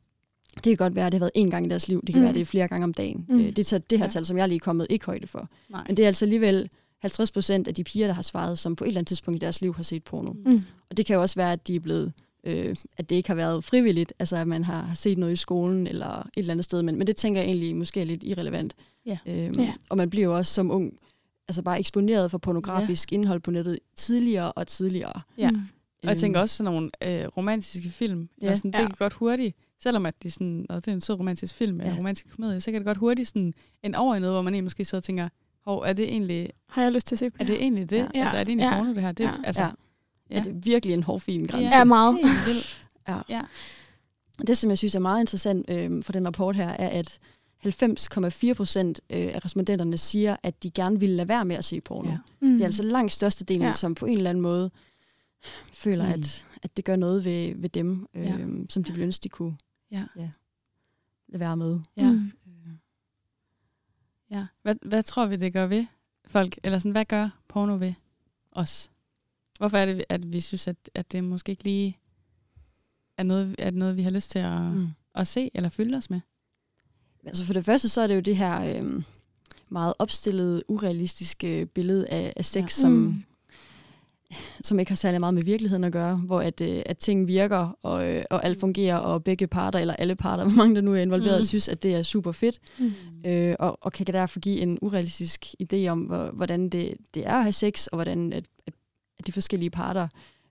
det 0.56 0.64
kan 0.64 0.76
godt 0.76 0.96
være, 0.96 1.06
at 1.06 1.12
det 1.12 1.20
har 1.20 1.24
været 1.24 1.32
en 1.36 1.52
gang 1.52 1.66
i 1.66 1.70
deres 1.70 1.88
liv. 1.88 2.02
Det 2.02 2.14
kan 2.14 2.20
mm. 2.20 2.22
Være, 2.22 2.30
at 2.30 2.36
det 2.36 2.42
er 2.42 2.46
flere 2.46 2.68
gange 2.68 2.84
om 2.84 2.94
dagen. 2.94 3.26
Mm. 3.30 3.36
Mm. 3.36 3.42
Øh, 3.42 3.56
det, 3.56 3.66
tager, 3.66 3.82
det 3.90 4.00
her 4.00 4.06
Ja. 4.06 4.10
tal, 4.10 4.26
som 4.26 4.38
jeg 4.38 4.48
lige 4.48 4.56
er 4.56 4.60
kommet, 4.60 4.88
ikke 4.90 5.06
højde 5.06 5.28
for. 5.28 5.50
Nej. 5.70 5.84
Men 5.88 5.98
det 5.98 6.04
er 6.04 6.08
altså 6.08 6.26
alligevel 6.26 6.70
50 7.00 7.32
procent 7.32 7.68
af 7.68 7.76
de 7.76 7.84
piger, 7.84 8.08
der 8.08 8.14
har 8.14 8.22
svaret, 8.22 8.60
som 8.60 8.76
på 8.76 8.84
et 8.84 8.88
eller 8.88 9.00
andet 9.00 9.08
tidspunkt 9.08 9.36
i 9.36 9.40
deres 9.40 9.62
liv 9.62 9.76
har 9.76 9.84
set 9.84 10.04
porno. 10.04 10.34
Mm. 10.34 10.62
Og 10.90 10.98
det 10.98 11.06
kan 11.06 11.14
jo 11.14 11.22
også 11.22 11.36
være, 11.36 11.52
at 11.52 11.68
de 11.68 11.76
er 11.76 11.80
blevet 11.80 12.14
øh, 12.44 12.76
at 12.98 13.10
det 13.10 13.16
ikke 13.16 13.30
har 13.30 13.36
været 13.36 13.64
frivilligt, 13.64 14.14
altså 14.20 14.36
at 14.38 14.48
man 14.48 14.64
har, 14.64 14.92
set 14.94 15.18
noget 15.18 15.34
i 15.34 15.36
skolen 15.36 15.88
eller 15.88 16.20
et 16.20 16.28
eller 16.38 16.52
andet 16.52 16.66
sted, 16.66 16.82
men, 16.82 16.96
men 16.96 17.08
det 17.08 17.16
tænker 17.16 17.42
jeg 17.42 17.48
egentlig 17.48 17.76
måske 17.76 18.02
er 18.02 18.06
lidt 18.06 18.24
irrelevant. 18.24 18.76
Ja. 19.06 19.18
Øhm, 19.26 19.60
Ja. 19.60 19.74
Og 19.90 19.98
man 19.98 20.10
bliver 20.10 20.24
jo 20.26 20.36
også 20.36 20.54
som 20.54 20.72
ung 20.72 20.94
altså 21.48 21.62
bare 21.62 21.80
eksponeret 21.80 22.32
for 22.32 22.38
pornografisk 22.38 23.12
ja. 23.12 23.16
indhold 23.16 23.40
på 23.40 23.52
nettet 23.52 23.80
tidligere 23.96 24.52
og 24.52 24.68
tidligere. 24.68 25.22
Ja. 25.38 25.50
Mm. 25.52 25.58
Og 26.04 26.10
jeg 26.10 26.18
tænker 26.18 26.40
Øhm, 26.40 26.44
også 26.44 26.56
sådan 26.56 26.74
nogle 26.74 26.90
øh, 27.04 27.28
romantiske 27.38 27.90
film. 27.90 28.30
Ja. 28.42 28.56
Sådan, 28.56 28.72
det 28.72 28.80
Ja. 28.80 28.86
kan 28.86 28.96
godt 29.00 29.14
hurtigt, 29.14 29.56
selvom 29.84 30.06
at 30.06 30.24
de 30.24 30.32
sådan, 30.32 30.66
og 30.70 30.86
det 30.86 30.92
er 30.92 30.96
en 30.96 31.02
sød 31.02 31.20
romantisk 31.20 31.56
film, 31.56 31.80
eller 31.80 31.92
Ja. 31.94 31.98
romantisk 32.00 32.36
komedie, 32.36 32.62
så 32.62 32.72
kan 32.72 32.80
det 32.82 32.86
godt 32.86 32.98
hurtigt 32.98 33.28
sådan, 33.28 33.54
en 33.84 33.96
over 33.96 34.16
i 34.16 34.20
noget, 34.20 34.34
hvor 34.36 34.42
man 34.42 34.54
egentlig 34.54 34.64
måske 34.64 34.86
sidder 34.86 35.00
og 35.00 35.04
tænker, 35.04 35.30
hov, 35.66 35.80
er 35.86 35.94
det 35.94 36.06
egentlig, 36.06 36.50
Har 36.70 36.84
jeg 36.84 36.92
lyst 36.92 37.08
til 37.08 37.16
at 37.16 37.20
se 37.20 37.30
på 37.30 37.38
er 37.40 37.46
det 37.46 37.56
egentlig 37.56 37.90
det? 37.90 37.98
Ja. 38.16 38.22
Altså, 38.22 38.38
er 38.38 38.44
det 38.44 38.50
egentlig 38.50 38.66
Ja. 38.72 38.78
porno, 38.78 38.94
det 38.94 39.02
her? 39.04 39.12
Det, 39.12 39.24
Ja. 39.24 39.32
altså, 39.44 39.64
Ja. 39.64 39.70
Ja. 40.30 40.40
Er 40.40 40.44
det 40.44 40.66
virkelig 40.66 40.94
en 40.94 41.04
hårfin 41.04 41.46
grænse? 41.48 41.76
Ja, 41.76 41.84
meget. 41.84 42.20
Ja. 43.08 43.22
Ja. 43.30 43.42
Det, 44.48 44.58
som 44.58 44.70
jeg 44.70 44.78
synes 44.78 44.96
er 44.96 45.00
meget 45.00 45.20
interessant 45.22 45.70
øh, 45.70 46.04
for 46.04 46.12
den 46.12 46.26
rapport 46.28 46.56
her, 46.56 46.70
er, 46.70 46.90
at 46.90 47.20
90,4 47.66 48.54
procent 48.54 49.02
øh, 49.10 49.18
af 49.36 49.46
respondenterne 49.46 49.98
siger, 49.98 50.36
at 50.44 50.64
de 50.64 50.72
gerne 50.72 51.00
ville 51.00 51.16
lade 51.16 51.28
være 51.28 51.46
med 51.46 51.56
at 51.56 51.66
se 51.66 51.82
porno. 51.82 52.10
Ja. 52.10 52.18
Mm. 52.40 52.52
Det 52.52 52.62
er 52.62 52.66
altså 52.66 52.84
langt 52.84 53.12
størstedelen, 53.12 53.62
Ja. 53.62 53.74
som 53.74 53.96
på 53.96 54.06
en 54.06 54.18
eller 54.18 54.30
anden 54.30 54.42
måde 54.42 54.72
føler, 55.74 56.06
Mm. 56.06 56.12
at, 56.12 56.46
at 56.64 56.78
det 56.78 56.86
gør 56.86 56.96
noget 56.96 57.26
ved, 57.26 57.56
ved 57.56 57.70
dem, 57.70 58.08
øh, 58.14 58.26
Ja. 58.26 58.38
ja. 58.38 58.46
som 58.70 58.84
de 58.84 58.92
ville 58.92 59.04
ønske, 59.06 59.24
de 59.24 59.30
kunne 59.30 59.58
Ja. 59.92 60.04
Ja, 60.16 60.30
lade 61.28 61.40
være 61.40 61.58
med. 61.58 61.80
Ja. 61.98 62.12
Mm. 62.12 62.32
ja. 64.32 64.46
Hvad, 64.62 64.76
hvad 64.82 65.04
tror 65.04 65.26
vi, 65.26 65.36
det 65.36 65.54
gør 65.54 65.68
ved 65.68 65.86
folk? 66.28 66.60
Eller 66.64 66.80
sådan, 66.80 66.92
hvad 66.92 67.06
gør 67.06 67.30
porno 67.48 67.74
ved 67.78 67.94
os? 68.52 68.90
Hvorfor 69.58 69.78
er 69.78 69.86
det, 69.86 70.06
at 70.10 70.34
vi 70.34 70.40
synes, 70.40 70.68
at, 70.68 70.76
at 70.96 71.12
det 71.12 71.24
måske 71.24 71.50
ikke 71.50 71.64
lige 71.64 71.98
er 73.18 73.24
noget, 73.24 73.56
er 73.60 73.72
noget, 73.72 73.98
vi 73.98 74.02
har 74.04 74.10
lyst 74.12 74.32
til 74.32 74.40
at, 74.40 74.62
mm. 74.62 74.88
At 75.16 75.28
se 75.28 75.52
eller 75.54 75.70
fylde 75.70 75.98
os 75.98 76.10
med? 76.10 76.20
Altså 77.26 77.46
for 77.46 77.54
det 77.54 77.66
første, 77.66 77.90
så 77.90 78.02
er 78.02 78.08
det 78.08 78.16
jo 78.16 78.20
det 78.20 78.38
her 78.38 78.62
øh, 78.84 79.04
meget 79.70 79.94
opstillede, 80.00 80.64
urealistiske 80.68 81.66
billede 81.66 82.08
af, 82.10 82.34
af 82.36 82.46
sex, 82.46 82.62
Ja. 82.64 82.68
som, 82.68 82.92
Mm. 82.92 83.24
som 84.64 84.80
ikke 84.80 84.92
har 84.92 84.96
særlig 84.96 85.20
meget 85.20 85.34
med 85.34 85.44
virkeligheden 85.44 85.84
at 85.84 85.92
gøre, 85.92 86.16
hvor 86.16 86.42
at, 86.42 86.62
øh, 86.62 86.82
at 86.86 86.98
ting 86.98 87.28
virker, 87.28 87.78
og, 87.82 88.10
øh, 88.10 88.24
og 88.30 88.46
alt 88.46 88.60
fungerer, 88.60 88.98
og 88.98 89.24
begge 89.24 89.48
parter, 89.48 89.80
eller 89.80 89.94
alle 89.96 90.16
parter, 90.16 90.44
hvor 90.48 90.56
mange 90.58 90.76
der 90.76 90.82
nu 90.82 90.94
er 90.94 91.02
involveret, 91.02 91.40
Mm. 91.40 91.44
synes, 91.46 91.70
at 91.70 91.84
det 91.84 91.96
er 91.96 92.04
super 92.04 92.32
fedt, 92.32 92.60
Mm. 92.80 92.92
øh, 93.26 93.56
og, 93.60 93.78
og 93.82 93.92
kan 93.94 94.06
derfor 94.08 94.40
give 94.40 94.60
en 94.60 94.80
urealistisk 94.82 95.46
idé 95.64 95.88
om, 95.88 96.00
hvor, 96.02 96.32
hvordan 96.32 96.70
det, 96.70 96.94
det 97.14 97.28
er 97.28 97.34
at 97.36 97.44
have 97.44 97.54
sex, 97.54 97.88
og 97.88 97.96
hvordan 97.98 98.34
at, 98.34 98.38
at, 98.38 98.46
at 98.68 98.74
de 99.28 99.32
forskellige 99.32 99.70
parter 99.70 100.08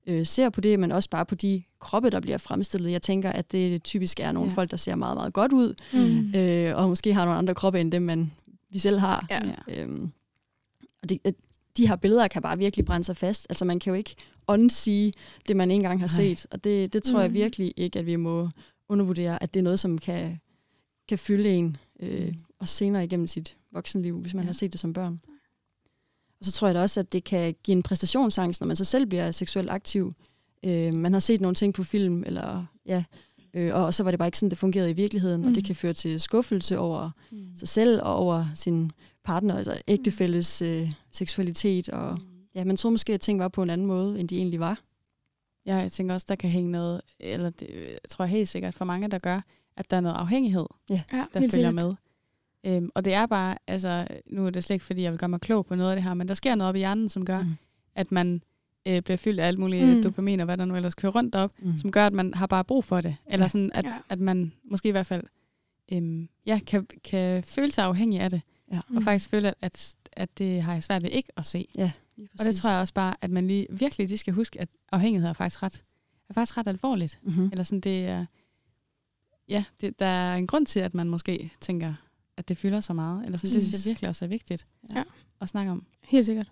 øh, 0.07 0.27
ser 0.27 0.51
på 0.51 0.61
det, 0.61 0.79
men 0.81 0.93
også 0.93 1.11
bare 1.11 1.27
på 1.27 1.35
de 1.35 1.63
kroppe, 1.81 2.11
der 2.11 2.21
bliver 2.21 2.39
fremstillet. 2.39 2.91
Jeg 2.93 3.03
tænker, 3.03 3.31
at 3.33 3.53
det 3.53 3.83
typisk 3.83 4.21
er 4.21 4.33
nogle 4.33 4.49
Ja. 4.51 4.55
folk, 4.55 4.71
der 4.71 4.77
ser 4.77 4.95
meget, 4.95 5.17
meget 5.17 5.33
godt 5.33 5.53
ud, 5.53 5.75
Mm. 5.93 6.35
øh, 6.41 6.77
og 6.77 6.89
måske 6.89 7.15
har 7.15 7.25
nogle 7.25 7.39
andre 7.39 7.55
kroppe 7.55 7.81
end 7.81 7.93
dem, 7.93 8.03
man 8.03 8.33
vi 8.71 8.79
selv 8.79 8.99
har. 8.99 9.27
Ja. 9.31 9.41
Øhm, 9.69 10.11
og 11.03 11.09
det, 11.09 11.19
de 11.77 11.89
her 11.89 11.97
billeder 11.97 12.29
kan 12.29 12.43
bare 12.43 12.59
virkelig 12.59 12.85
brænde 12.87 13.05
sig 13.05 13.17
fast. 13.17 13.47
Altså 13.51 13.65
man 13.65 13.79
kan 13.79 13.91
jo 13.91 13.95
ikke 13.97 14.15
unsee 14.47 15.13
det, 15.49 15.57
man 15.57 15.71
engang 15.71 16.01
har 16.01 16.07
set. 16.07 16.47
Og 16.51 16.65
det, 16.65 16.93
det 16.93 17.03
tror 17.03 17.19
mm. 17.19 17.23
jeg 17.23 17.35
virkelig 17.35 17.75
ikke, 17.77 17.99
at 17.99 18.07
vi 18.07 18.17
må 18.17 18.49
undervurdere, 18.89 19.43
at 19.43 19.55
det 19.55 19.61
er 19.61 19.65
noget, 19.65 19.81
som 19.81 19.99
kan, 19.99 20.41
kan 21.09 21.19
fylde 21.19 21.51
en, 21.51 21.77
øh, 22.01 22.35
og 22.59 22.69
senere 22.69 23.05
igennem 23.05 23.27
sit 23.27 23.57
voksenliv, 23.73 24.21
hvis 24.21 24.35
man 24.35 24.43
ja. 24.45 24.47
har 24.47 24.53
set 24.53 24.73
det 24.73 24.81
som 24.81 24.93
børn. 24.93 25.21
Og 26.43 26.47
så 26.47 26.53
tror 26.53 26.69
jeg 26.69 26.75
da 26.75 26.81
også, 26.81 27.00
at 27.00 27.12
det 27.12 27.25
kan 27.25 27.55
give 27.65 27.77
en 27.77 27.83
præstationsangst, 27.83 28.61
når 28.61 28.67
man 28.67 28.77
så 28.77 28.85
selv 28.85 29.06
bliver 29.06 29.31
seksuelt 29.31 29.71
aktiv. 29.71 30.15
Øh, 30.65 30.97
man 30.97 31.12
har 31.12 31.21
set 31.21 31.41
nogle 31.41 31.55
ting 31.55 31.75
på 31.75 31.83
film, 31.85 32.23
eller 32.27 32.65
ja, 32.87 33.05
øh, 33.55 33.75
og 33.75 33.94
så 33.94 34.03
var 34.03 34.11
det 34.11 34.19
bare 34.19 34.29
ikke 34.29 34.39
sådan, 34.39 34.51
det 34.51 34.58
fungerede 34.58 34.91
i 34.91 34.94
virkeligheden, 34.94 35.41
mm. 35.41 35.46
og 35.49 35.55
det 35.55 35.63
Mm. 35.63 35.67
kan 35.67 35.77
føre 35.77 35.93
til 35.94 36.20
skuffelse 36.20 36.79
over 36.79 37.11
Mm. 37.31 37.39
sig 37.56 37.69
selv 37.69 38.01
og 38.03 38.15
over 38.17 38.46
sin 38.55 38.91
partner, 39.25 39.56
altså 39.56 39.82
ægtefælles 39.89 40.63
øh, 40.63 40.93
seksualitet. 41.13 41.89
Og 41.89 42.19
ja, 42.55 42.65
man 42.65 42.77
troede 42.77 42.93
måske, 42.93 43.15
at 43.15 43.20
ting 43.20 43.39
var 43.39 43.49
på 43.49 43.63
en 43.63 43.70
anden 43.70 43.87
måde, 43.87 44.20
end 44.20 44.29
de 44.29 44.37
egentlig 44.37 44.61
var. 44.61 44.81
Ja, 45.67 45.77
jeg 45.77 45.93
tænker 45.93 46.15
også, 46.15 46.27
der 46.29 46.34
kan 46.34 46.51
hænge 46.51 46.70
noget, 46.70 47.01
eller 47.20 47.51
det 47.51 47.67
øh, 47.75 47.89
tror 48.08 48.25
jeg 48.25 48.31
helt 48.31 48.49
sikkert 48.49 48.75
for 48.75 48.84
mange, 48.84 49.08
der 49.08 49.19
gør, 49.19 49.41
at 49.77 49.91
der 49.91 49.96
er 49.96 50.01
noget 50.01 50.17
afhængighed, 50.17 50.67
Ja, 50.91 51.03
der 51.13 51.25
følger 51.34 51.49
sikkert. 51.51 51.75
med. 51.75 51.94
Øhm, 52.65 52.91
og 52.95 53.05
det 53.05 53.15
er 53.15 53.27
bare, 53.27 53.59
altså, 53.67 54.07
nu 54.27 54.47
er 54.47 54.51
det 54.51 54.65
slet 54.65 54.75
ikke, 54.75 54.85
fordi 54.85 55.03
jeg 55.03 55.11
vil 55.13 55.19
gøre 55.19 55.29
mig 55.29 55.41
klog 55.41 55.67
på 55.67 55.75
noget 55.75 55.91
af 55.91 55.97
det 55.97 56.03
her, 56.05 56.15
men 56.15 56.29
der 56.29 56.35
sker 56.35 56.55
noget 56.55 56.69
op 56.69 56.75
i 56.75 56.79
hjernen, 56.79 57.09
som 57.09 57.25
gør, 57.25 57.41
mm. 57.43 57.47
Mm. 57.49 57.55
at 57.95 58.13
man 58.13 58.43
øh, 58.87 59.03
bliver 59.03 59.17
fyldt 59.17 59.41
af 59.41 59.47
alt 59.47 59.59
muligt 59.59 59.87
Mm. 59.89 59.95
mm. 59.95 60.03
dopamin 60.03 60.41
og 60.41 60.45
hvad 60.45 60.57
der 60.57 60.65
nu 60.65 60.77
ellers 60.77 60.95
kører 60.95 61.13
rundt 61.13 61.35
op, 61.35 61.53
Mm. 61.59 61.79
som 61.79 61.93
gør, 61.93 62.07
at 62.07 62.13
man 62.13 62.35
har 62.35 62.47
bare 62.47 62.65
brug 62.65 62.85
for 62.85 63.01
det. 63.01 63.17
Eller 63.27 63.45
Ja. 63.45 63.49
sådan, 63.49 63.71
at, 63.75 63.85
Ja. 63.85 63.95
at 64.09 64.21
man 64.21 64.53
måske 64.65 64.89
i 64.89 64.93
hvert 64.93 65.07
fald 65.07 65.25
øhm, 65.93 66.29
ja, 66.47 66.61
kan, 66.67 66.87
kan 67.05 67.45
føle 67.45 67.73
sig 67.73 67.85
afhængig 67.85 68.21
af 68.21 68.31
det, 68.31 68.41
Ja. 68.73 68.81
mm. 68.89 68.97
og 68.97 69.03
faktisk 69.03 69.29
føle, 69.29 69.49
at, 69.49 69.55
at, 69.63 69.95
at 70.13 70.39
det 70.39 70.63
har 70.63 70.73
jeg 70.73 70.83
svært 70.83 71.03
ved 71.03 71.11
ikke 71.11 71.29
at 71.37 71.47
se. 71.47 71.69
Ja, 71.79 71.91
lige 72.17 72.29
Og 72.39 72.45
det 72.45 72.55
tror 72.57 72.71
jeg 72.71 72.81
også 72.81 72.95
bare, 72.95 73.15
at 73.21 73.31
man 73.31 73.47
lige 73.47 73.67
virkelig 73.71 74.09
de 74.09 74.19
skal 74.19 74.35
huske, 74.35 74.61
at 74.61 74.69
afhængighed 74.93 75.29
er 75.29 75.33
faktisk 75.33 75.63
ret, 75.63 75.85
er 76.29 76.35
faktisk 76.35 76.57
ret 76.59 76.67
alvorligt. 76.69 77.19
Mm-hmm. 77.23 77.49
Eller 77.53 77.63
sådan, 77.63 77.81
det 77.81 78.07
er, 78.07 78.27
ja, 79.49 79.65
det, 79.81 79.99
der 79.99 80.07
er 80.07 80.37
en 80.37 80.47
grund 80.47 80.67
til, 80.67 80.81
at 80.81 80.95
man 80.95 81.09
måske 81.09 81.51
tænker, 81.61 81.95
at 82.36 82.48
det 82.48 82.56
fylder 82.56 82.81
så 82.81 82.93
meget. 82.93 83.24
Eller 83.24 83.39
sådan, 83.39 83.55
det 83.55 83.62
synes 83.62 83.84
jeg 83.84 83.91
virkelig 83.91 84.08
også 84.08 84.24
er 84.24 84.29
vigtigt 84.29 84.67
Ja. 84.94 85.03
at 85.41 85.48
snakke 85.48 85.70
om. 85.72 85.86
Helt 86.05 86.27
sikkert. 86.27 86.51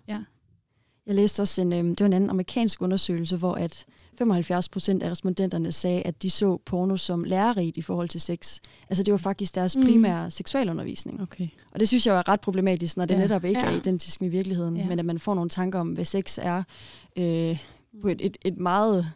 Jeg 1.05 1.15
læste 1.15 1.41
også 1.41 1.61
en, 1.61 1.73
øh, 1.73 1.83
det 1.83 1.99
var 1.99 2.05
en 2.05 2.13
anden 2.13 2.29
amerikansk 2.29 2.81
undersøgelse, 2.81 3.37
hvor 3.37 3.53
at 3.53 3.85
75 4.17 4.69
procent 4.69 5.03
af 5.03 5.09
respondenterne 5.11 5.71
sagde, 5.71 6.01
at 6.01 6.21
de 6.23 6.29
så 6.29 6.57
porno 6.65 6.97
som 6.97 7.23
lærerigt 7.23 7.77
i 7.77 7.81
forhold 7.81 8.09
til 8.09 8.21
sex. 8.21 8.59
Altså 8.89 9.03
det 9.03 9.11
var 9.11 9.17
faktisk 9.17 9.55
deres 9.55 9.75
Mm. 9.75 9.83
primære 9.83 10.31
seksualundervisning. 10.31 11.21
Okay. 11.21 11.47
Og 11.71 11.79
det 11.79 11.87
synes 11.87 12.07
jeg 12.07 12.17
er 12.17 12.29
ret 12.29 12.41
problematisk, 12.41 12.97
når 12.97 13.05
det 13.05 13.13
Ja. 13.15 13.19
netop 13.19 13.43
ikke 13.45 13.59
Ja. 13.59 13.65
er 13.71 13.75
identisk 13.77 14.21
med 14.21 14.29
virkeligheden, 14.29 14.77
Ja. 14.77 14.87
men 14.87 14.99
at 14.99 15.05
man 15.05 15.19
får 15.19 15.33
nogle 15.35 15.49
tanker 15.49 15.79
om, 15.79 15.89
hvad 15.91 16.05
sex 16.05 16.37
er 16.41 16.63
øh, 17.17 17.59
på 18.01 18.07
et, 18.07 18.25
et, 18.25 18.37
et 18.45 18.57
meget 18.57 19.11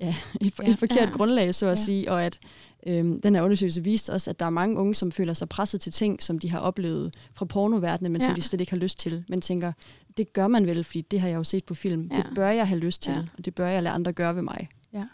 ja, 0.00 0.14
et, 0.40 0.52
Ja. 0.62 0.70
et 0.70 0.78
forkert 0.78 1.08
Ja. 1.08 1.12
grundlag, 1.16 1.54
så 1.54 1.66
at 1.66 1.70
Ja. 1.70 1.74
sige, 1.74 2.10
og 2.12 2.24
at 2.24 2.38
øh, 2.86 3.04
den 3.22 3.34
her 3.34 3.42
undersøgelse 3.42 3.84
viste 3.84 4.12
også, 4.12 4.30
at 4.30 4.40
der 4.40 4.46
er 4.46 4.50
mange 4.50 4.76
unge, 4.78 4.94
som 4.94 5.12
føler 5.12 5.34
sig 5.34 5.48
presset 5.48 5.80
til 5.80 5.92
ting, 5.92 6.22
som 6.22 6.38
de 6.38 6.50
har 6.50 6.58
oplevet 6.58 7.14
fra 7.32 7.44
pornoverdenen, 7.44 8.12
men 8.12 8.20
ja. 8.22 8.24
Ja. 8.24 8.28
som 8.28 8.34
de 8.34 8.42
slet 8.42 8.60
ikke 8.60 8.72
har 8.72 8.78
lyst 8.78 8.98
til, 8.98 9.24
men 9.28 9.40
tænker, 9.40 9.72
det 10.16 10.32
gør 10.32 10.46
man 10.46 10.66
vel, 10.66 10.84
fordi 10.84 11.00
det 11.00 11.20
har 11.20 11.28
jeg 11.28 11.36
jo 11.36 11.44
set 11.44 11.64
på 11.64 11.74
film. 11.74 12.08
Ja. 12.12 12.16
Det 12.16 12.26
bør 12.34 12.48
jeg 12.48 12.68
have 12.68 12.80
lyst 12.80 13.02
til, 13.02 13.12
Ja. 13.12 13.22
og 13.38 13.44
det 13.44 13.54
bør 13.54 13.68
jeg 13.68 13.82
lade 13.82 13.94
andre 13.94 14.12
gøre 14.12 14.34
ved 14.36 14.42
mig. 14.42 14.68
Ja, 14.92 15.04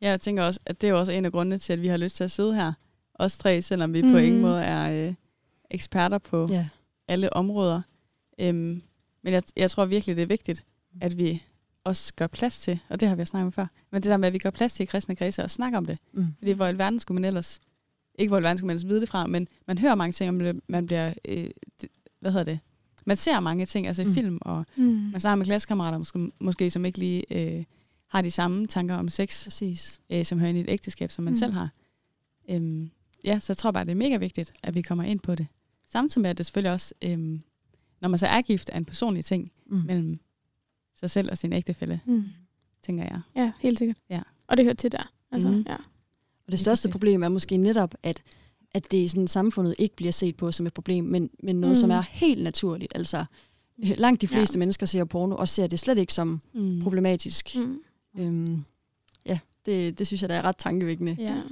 jeg 0.00 0.20
tænker 0.20 0.42
også, 0.42 0.60
at 0.66 0.80
det 0.80 0.86
er 0.86 0.90
jo 0.92 0.98
også 0.98 1.12
en 1.12 1.24
af 1.24 1.32
grundene 1.32 1.58
til, 1.58 1.72
at 1.72 1.82
vi 1.82 1.86
har 1.88 1.96
lyst 1.96 2.16
til 2.16 2.24
at 2.24 2.30
sidde 2.30 2.54
her. 2.54 2.72
Os 3.14 3.38
tre, 3.38 3.62
selvom 3.62 3.92
vi 3.94 4.02
mm. 4.02 4.08
på 4.08 4.16
Mhm. 4.16 4.24
ingen 4.24 4.40
måde 4.42 4.62
er 4.62 5.06
øh, 5.08 5.14
eksperter 5.70 6.18
på 6.18 6.48
Ja. 6.50 6.66
alle 7.08 7.32
områder. 7.32 7.82
Øhm, 8.38 8.82
men 9.22 9.32
jeg, 9.32 9.42
jeg 9.56 9.70
tror 9.70 9.84
virkelig, 9.84 10.16
det 10.16 10.22
er 10.22 10.26
vigtigt, 10.26 10.64
at 11.00 11.18
vi 11.18 11.42
også 11.84 12.14
gør 12.16 12.26
plads 12.26 12.60
til, 12.60 12.78
og 12.88 13.00
det 13.00 13.08
har 13.08 13.16
vi 13.16 13.20
jo 13.20 13.26
snakket 13.26 13.46
om 13.46 13.52
før, 13.52 13.66
men 13.92 14.02
det 14.02 14.10
der 14.10 14.16
med, 14.16 14.26
at 14.26 14.32
vi 14.32 14.38
gør 14.38 14.50
plads 14.50 14.72
til 14.72 14.82
i 14.82 14.86
kristne 14.86 15.16
kredse 15.16 15.42
og 15.42 15.50
snakker 15.50 15.78
om 15.78 15.84
det. 15.86 15.98
Mm. 16.12 16.26
Fordi 16.38 16.52
hvor 16.52 16.64
i 16.64 16.68
alverden 16.68 17.00
skulle 17.00 17.20
man 17.20 17.24
ellers, 17.24 17.60
ikke 18.18 18.28
hvor 18.30 18.36
i 18.36 18.38
alverden 18.38 18.58
skulle 18.58 18.66
man 18.66 18.74
ellers 18.76 18.88
vide 18.88 19.00
det 19.00 19.08
fra, 19.08 19.26
men 19.26 19.48
man 19.66 19.78
hører 19.78 19.94
mange 19.94 20.12
ting 20.12 20.28
om 20.28 20.38
det, 20.38 20.60
man 20.68 20.86
bliver, 20.86 21.14
øh, 21.28 21.50
det, 21.80 21.88
hvad 22.20 22.32
hedder 22.32 22.44
det, 22.44 22.58
man 23.06 23.16
ser 23.16 23.40
mange 23.40 23.66
ting, 23.66 23.86
altså 23.86 24.02
i 24.02 24.04
Mm. 24.04 24.14
film, 24.14 24.38
og 24.42 24.66
Mm. 24.76 24.84
man 24.84 25.20
snakker 25.20 25.36
med 25.36 25.46
klassekammerater, 25.46 25.98
måske, 25.98 26.30
måske 26.40 26.70
som 26.70 26.84
ikke 26.84 26.98
lige 26.98 27.24
øh, 27.58 27.64
har 28.08 28.22
de 28.22 28.30
samme 28.30 28.66
tanker 28.66 28.94
om 28.94 29.08
sex, 29.08 29.44
Præcis. 29.44 30.00
øh, 30.10 30.24
som 30.24 30.38
hører 30.38 30.48
ind 30.48 30.58
i 30.58 30.60
et 30.60 30.70
ægteskab, 30.70 31.10
som 31.10 31.24
man 31.24 31.30
Mm. 31.30 31.34
mm. 31.34 31.38
selv 31.38 31.52
har. 31.52 31.68
Øhm, 32.50 32.90
ja, 33.24 33.38
så 33.38 33.52
jeg 33.52 33.56
tror 33.56 33.70
bare, 33.70 33.84
det 33.84 33.90
er 33.90 33.94
mega 33.96 34.16
vigtigt, 34.16 34.52
at 34.62 34.74
vi 34.74 34.82
kommer 34.82 35.04
ind 35.04 35.20
på 35.20 35.34
det. 35.34 35.46
Samtidig 35.86 36.22
med, 36.22 36.30
at 36.30 36.38
det 36.38 36.46
selvfølgelig 36.46 36.72
også, 36.72 36.94
øhm, 37.02 37.40
når 38.00 38.08
man 38.08 38.18
så 38.18 38.26
er 38.26 38.42
gift, 38.42 38.70
er 38.72 38.76
en 38.76 38.84
personlig 38.84 39.24
ting 39.24 39.48
Mm. 39.66 39.76
mellem 39.86 40.20
sig 40.96 41.10
selv 41.10 41.30
og 41.30 41.38
sin 41.38 41.52
ægtefælle, 41.52 42.00
Mm. 42.06 42.24
tænker 42.82 43.04
jeg. 43.04 43.20
Ja, 43.36 43.52
helt 43.60 43.78
sikkert. 43.78 43.96
Ja. 44.10 44.20
Og 44.46 44.56
det 44.56 44.64
hører 44.64 44.74
til 44.74 44.92
der. 44.92 45.12
Altså, 45.30 45.48
Mhm. 45.48 45.64
ja. 45.68 45.76
Og 46.46 46.52
det 46.52 46.60
største 46.60 46.88
problem 46.88 47.22
er 47.22 47.28
måske 47.28 47.56
netop, 47.56 47.94
at, 48.02 48.22
at 48.74 48.90
det 48.90 48.98
i 48.98 49.08
sådan 49.08 49.28
samfundet 49.28 49.74
ikke 49.78 49.96
bliver 49.96 50.12
set 50.12 50.36
på 50.36 50.52
som 50.52 50.66
et 50.66 50.72
problem, 50.74 51.04
men, 51.04 51.30
men 51.42 51.60
noget, 51.60 51.76
mm. 51.76 51.80
som 51.80 51.88
Mm. 51.88 51.94
er 51.94 52.00
helt 52.02 52.42
naturligt. 52.42 52.92
Altså, 52.96 53.24
langt 53.78 54.20
de 54.20 54.28
fleste 54.28 54.56
ja. 54.56 54.58
mennesker 54.58 54.86
ser 54.86 55.04
porno 55.04 55.36
og 55.36 55.48
ser 55.48 55.66
det 55.66 55.78
slet 55.78 55.98
ikke 55.98 56.12
som 56.12 56.40
Mm. 56.54 56.80
problematisk. 56.82 57.56
Mm. 57.56 57.80
Øhm, 58.18 58.64
ja, 59.26 59.38
det, 59.66 59.98
det 59.98 60.06
synes 60.06 60.22
jeg, 60.22 60.28
der 60.28 60.34
er 60.34 60.42
ret 60.42 60.56
tankevækkende. 60.56 61.16
ja. 61.18 61.42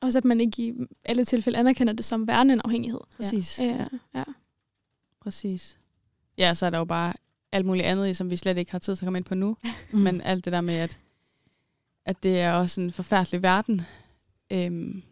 Også 0.00 0.18
at 0.18 0.24
man 0.24 0.40
ikke 0.40 0.62
i 0.68 0.72
alle 1.04 1.24
tilfælde 1.24 1.58
anerkender 1.58 1.92
det 1.92 2.04
som 2.04 2.28
værende 2.28 2.54
en 2.54 2.60
afhængighed. 2.64 3.00
Præcis. 3.16 3.60
Ja. 3.60 3.64
Ja. 3.64 3.86
ja. 4.14 4.24
Præcis. 5.20 5.78
Ja, 6.38 6.54
så 6.54 6.66
er 6.66 6.70
der 6.70 6.78
jo 6.78 6.84
bare 6.84 7.12
alt 7.52 7.66
muligt 7.66 7.86
andet 7.86 8.08
i, 8.08 8.14
som 8.14 8.30
vi 8.30 8.36
slet 8.36 8.58
ikke 8.58 8.72
har 8.72 8.78
tid 8.78 8.96
til 8.96 9.04
at 9.04 9.06
komme 9.06 9.18
ind 9.18 9.24
på 9.24 9.34
nu. 9.34 9.56
Mm. 9.92 9.98
Men 9.98 10.20
alt 10.20 10.44
det 10.44 10.52
der 10.52 10.60
med, 10.60 10.74
at, 10.74 10.98
at 12.04 12.22
det 12.22 12.40
er 12.40 12.52
også 12.52 12.80
en 12.80 12.92
forfærdelig 12.92 13.42
verden, 13.42 13.80
øhm, 14.52 15.02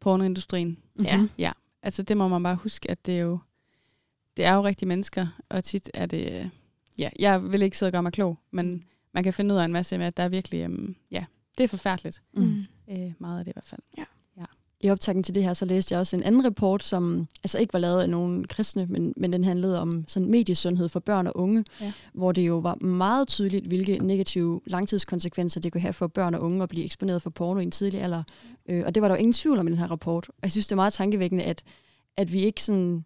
pornoindustrien. 0.00 0.78
Mhm. 0.94 1.30
Ja. 1.38 1.52
Altså 1.82 2.02
det 2.02 2.16
må 2.16 2.28
man 2.28 2.42
bare 2.42 2.56
huske, 2.56 2.90
at 2.90 3.06
det 3.06 3.16
er 3.16 3.22
jo, 3.22 3.38
det 4.36 4.44
er 4.44 4.54
jo 4.54 4.64
rigtige 4.64 4.88
mennesker, 4.88 5.26
og 5.48 5.64
tit 5.64 5.90
er 5.94 6.06
det, 6.06 6.50
ja, 6.98 7.10
jeg 7.18 7.52
vil 7.52 7.62
ikke 7.62 7.78
sidde 7.78 7.88
og 7.88 7.92
gøre 7.92 8.02
mig 8.02 8.12
klog, 8.12 8.38
men 8.50 8.84
man 9.14 9.24
kan 9.24 9.32
finde 9.32 9.54
ud 9.54 9.60
af 9.60 9.64
en 9.64 9.72
masse 9.72 9.98
med, 9.98 10.06
at 10.06 10.16
der 10.16 10.22
er 10.22 10.28
virkelig, 10.28 10.60
øhm, 10.60 10.96
ja, 11.10 11.24
det 11.58 11.64
er 11.64 11.68
forfærdeligt. 11.68 12.22
Mm. 12.32 12.64
Øh, 12.90 13.12
meget 13.18 13.38
af 13.38 13.44
det 13.44 13.52
i 13.52 13.54
hvert 13.54 13.66
fald. 13.66 13.80
I 14.82 14.90
optakten 14.90 15.22
til 15.22 15.34
det 15.34 15.44
her, 15.44 15.54
så 15.54 15.64
læste 15.64 15.92
jeg 15.92 16.00
også 16.00 16.16
en 16.16 16.22
anden 16.22 16.44
rapport, 16.44 16.84
som 16.84 17.26
altså 17.44 17.58
ikke 17.58 17.72
var 17.72 17.78
lavet 17.78 18.02
af 18.02 18.10
nogen 18.10 18.46
kristne, 18.46 18.86
men, 18.86 19.12
men 19.16 19.32
den 19.32 19.44
handlede 19.44 19.80
om 19.80 20.04
sådan 20.08 20.30
mediesundhed 20.30 20.88
for 20.88 21.00
børn 21.00 21.26
og 21.26 21.36
unge, 21.36 21.64
Ja. 21.80 21.92
hvor 22.14 22.32
det 22.32 22.42
jo 22.42 22.58
var 22.58 22.74
meget 22.74 23.28
tydeligt, 23.28 23.66
hvilke 23.66 23.98
negative 23.98 24.60
langtidskonsekvenser 24.66 25.60
det 25.60 25.72
kunne 25.72 25.80
have 25.80 25.92
for 25.92 26.06
børn 26.06 26.34
og 26.34 26.40
unge 26.42 26.62
at 26.62 26.68
blive 26.68 26.84
eksponeret 26.84 27.22
for 27.22 27.30
porno 27.30 27.60
i 27.60 27.62
en 27.62 27.70
tidlig 27.70 28.00
alder. 28.02 28.22
Øh, 28.68 28.82
og 28.86 28.94
det 28.94 29.02
var 29.02 29.08
der 29.08 29.14
jo 29.14 29.18
ingen 29.18 29.32
tvivl 29.32 29.58
om 29.58 29.66
i 29.68 29.70
den 29.70 29.78
her 29.78 29.86
rapport. 29.90 30.28
Og 30.28 30.34
jeg 30.42 30.50
synes, 30.50 30.66
det 30.66 30.72
er 30.72 30.76
meget 30.76 30.92
tankevækkende, 30.92 31.44
at, 31.44 31.62
at 32.16 32.32
vi 32.32 32.40
ikke 32.42 32.62
sådan 32.62 33.04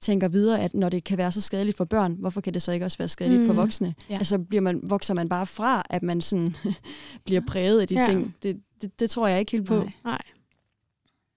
tænker 0.00 0.28
videre, 0.28 0.60
at 0.60 0.74
når 0.74 0.88
det 0.88 1.04
kan 1.04 1.18
være 1.18 1.32
så 1.32 1.40
skadeligt 1.40 1.76
for 1.76 1.84
børn, 1.84 2.12
hvorfor 2.18 2.40
kan 2.40 2.54
det 2.54 2.62
så 2.62 2.72
ikke 2.72 2.84
også 2.86 2.98
være 2.98 3.08
skadeligt 3.08 3.40
mm. 3.40 3.46
for 3.46 3.54
voksne? 3.54 3.94
Ja. 4.10 4.16
Altså 4.18 4.38
bliver 4.38 4.60
man, 4.62 4.80
vokser 4.82 5.14
man 5.14 5.28
bare 5.28 5.46
fra, 5.46 5.82
at 5.90 6.02
man 6.02 6.20
sådan 6.20 6.56
bliver 7.26 7.40
præget 7.48 7.80
af 7.80 7.88
de 7.88 7.94
Ja. 7.94 8.04
ting. 8.06 8.34
Det, 8.42 8.56
det, 8.82 9.00
det 9.00 9.10
tror 9.10 9.26
jeg 9.26 9.40
ikke 9.40 9.52
helt 9.52 9.66
på. 9.66 9.76
Nej. 9.76 9.92
Nej. 10.04 10.18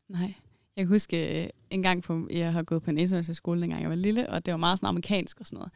Nej. 0.09 0.33
Jeg 0.75 0.85
kan 0.85 0.87
huske 0.87 1.43
øh, 1.43 1.49
en 1.69 1.83
gang, 1.83 2.03
på, 2.03 2.27
jeg 2.31 2.53
har 2.53 2.63
gået 2.63 2.83
på 2.83 2.89
en 2.89 2.97
international 2.97 3.35
skole, 3.35 3.61
dengang 3.61 3.81
jeg 3.81 3.89
var 3.89 3.95
lille, 3.95 4.29
og 4.29 4.45
det 4.45 4.51
var 4.51 4.57
meget 4.57 4.79
sådan 4.79 4.89
amerikansk 4.89 5.39
og 5.39 5.45
sådan 5.45 5.57
noget. 5.57 5.71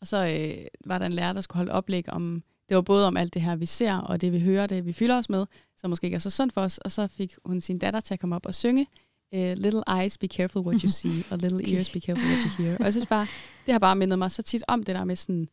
Og 0.00 0.06
så 0.06 0.16
øh, 0.26 0.66
var 0.84 0.98
der 0.98 1.06
en 1.06 1.12
lærer, 1.12 1.32
der 1.32 1.40
skulle 1.40 1.56
holde 1.56 1.72
oplæg 1.72 2.08
om, 2.08 2.42
det 2.68 2.74
var 2.74 2.82
både 2.82 3.06
om 3.06 3.16
alt 3.16 3.34
det 3.34 3.42
her, 3.42 3.56
vi 3.56 3.66
ser, 3.66 3.94
og 3.96 4.20
det 4.20 4.32
vi 4.32 4.40
hører, 4.40 4.66
det 4.66 4.86
vi 4.86 4.92
fylder 4.92 5.18
os 5.18 5.30
med, 5.30 5.46
som 5.76 5.90
måske 5.90 6.04
ikke 6.04 6.14
er 6.14 6.18
så 6.18 6.30
sundt 6.30 6.52
for 6.52 6.60
os. 6.60 6.78
Og 6.78 6.92
så 6.92 7.06
fik 7.06 7.34
hun 7.44 7.60
sin 7.60 7.78
datter 7.78 8.00
til 8.00 8.14
at 8.14 8.20
komme 8.20 8.36
op 8.36 8.46
og 8.46 8.54
synge, 8.54 8.86
øh, 9.34 9.52
Little 9.56 9.82
eyes, 10.00 10.18
be 10.18 10.26
careful 10.26 10.62
what 10.62 10.80
you 10.82 10.88
see, 10.88 11.24
og 11.30 11.38
little 11.38 11.74
ears, 11.76 11.90
be 11.90 12.00
careful 12.00 12.24
what 12.24 12.38
you 12.44 12.64
hear. 12.64 12.76
Og 12.78 12.84
jeg 12.84 12.92
synes 12.92 13.06
bare, 13.06 13.26
det 13.66 13.72
har 13.72 13.78
bare 13.78 13.96
mindet 13.96 14.18
mig 14.18 14.30
så 14.30 14.42
tit 14.42 14.62
om 14.68 14.82
det 14.82 14.94
der 14.94 15.04
med 15.04 15.16
sådan, 15.16 15.48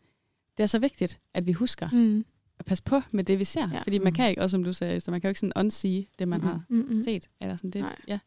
det 0.57 0.63
er 0.63 0.67
så 0.67 0.79
vigtigt, 0.79 1.19
at 1.33 1.47
vi 1.47 1.51
husker 1.51 1.89
Mm. 1.93 2.25
At 2.63 2.67
passe 2.67 2.83
på 2.83 3.01
med 3.11 3.23
det, 3.23 3.39
vi 3.39 3.43
ser. 3.43 3.69
Ja. 3.73 3.79
Fordi 3.79 3.97
man 3.99 4.07
Mm. 4.11 4.15
kan 4.15 4.29
ikke, 4.29 4.41
også 4.41 4.53
som 4.53 4.63
du 4.63 4.73
sagde, 4.73 4.99
så 4.99 5.11
man 5.11 5.21
kan 5.21 5.27
jo 5.27 5.29
ikke 5.29 5.39
sådan 5.39 5.53
unsee 5.55 6.05
det, 6.19 6.27
man 6.27 6.39
Mhm. 6.39 6.47
har 6.49 6.61
Mm-mm. 6.69 7.03
set. 7.03 7.29
Eller 7.41 7.55
sådan, 7.55 7.69
det, 7.71 7.81
Nej. 7.81 7.95
ja, 8.07 8.19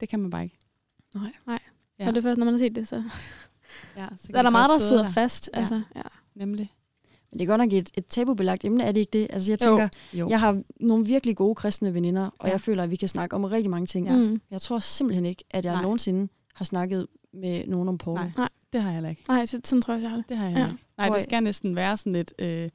det 0.00 0.08
kan 0.08 0.20
man 0.20 0.30
bare 0.30 0.44
ikke. 0.44 0.58
Nej. 1.14 1.32
Nej. 1.46 1.58
Ja. 1.98 2.04
Så 2.04 2.08
er 2.10 2.14
det 2.14 2.22
først, 2.22 2.38
når 2.38 2.44
man 2.44 2.54
har 2.54 2.58
set 2.58 2.76
det, 2.76 2.88
så, 2.88 3.02
Ja, 3.96 4.06
så 4.16 4.28
er 4.34 4.42
der 4.42 4.50
meget, 4.50 4.70
der 4.70 4.78
sidder 4.88 5.10
fast. 5.10 5.50
Ja. 5.54 5.58
Altså, 5.58 5.82
ja. 5.96 6.02
Nemlig. 6.34 6.72
Men 7.30 7.38
det 7.38 7.44
er 7.44 7.48
godt 7.48 7.58
nok 7.58 7.72
et, 7.72 7.90
et 7.94 8.06
tabubelagt 8.06 8.64
emne, 8.64 8.84
er 8.84 8.92
det 8.92 9.00
ikke 9.00 9.10
det? 9.18 9.26
Altså 9.30 9.52
jeg 9.52 9.64
Jo. 9.64 9.68
tænker, 9.70 9.88
Jo. 10.12 10.28
jeg 10.28 10.40
har 10.40 10.62
nogle 10.80 11.06
virkelig 11.06 11.36
gode 11.36 11.54
kristne 11.54 11.94
veninder, 11.94 12.30
og 12.38 12.46
Ja. 12.46 12.52
jeg 12.52 12.60
føler, 12.60 12.82
at 12.82 12.90
vi 12.90 12.96
kan 12.96 13.08
snakke 13.08 13.36
om 13.36 13.44
rigtig 13.44 13.70
mange 13.70 13.86
ting. 13.86 14.06
Ja. 14.08 14.16
Mm. 14.16 14.40
Jeg 14.50 14.60
tror 14.60 14.78
simpelthen 14.78 15.26
ikke, 15.26 15.44
at 15.50 15.64
jeg 15.64 15.72
Nej. 15.74 15.82
nogensinde 15.82 16.28
har 16.54 16.64
snakket 16.64 17.06
med 17.32 17.66
nogen 17.66 17.88
om 17.88 17.98
porno. 17.98 18.30
Nej, 18.36 18.48
det 18.72 18.80
har 18.82 18.88
jeg 18.88 18.94
heller 18.94 19.10
ikke. 19.10 19.24
Nej, 19.28 19.46
så, 19.46 19.60
sådan 19.64 19.82
tror 19.82 19.94
jeg, 19.94 20.02
jeg 20.02 20.10
har 20.10 20.16
det. 20.16 20.28
Det 20.28 20.36
har 20.36 20.48
jeg 20.48 20.58
Ja. 20.58 20.66
ikke. 20.66 20.78
Nej, 20.98 21.08
det 21.08 21.20
skal 21.22 21.42
næsten 21.42 21.76
være 21.76 21.96
sådan 21.96 22.14
et, 22.16 22.32
øh, 22.38 22.68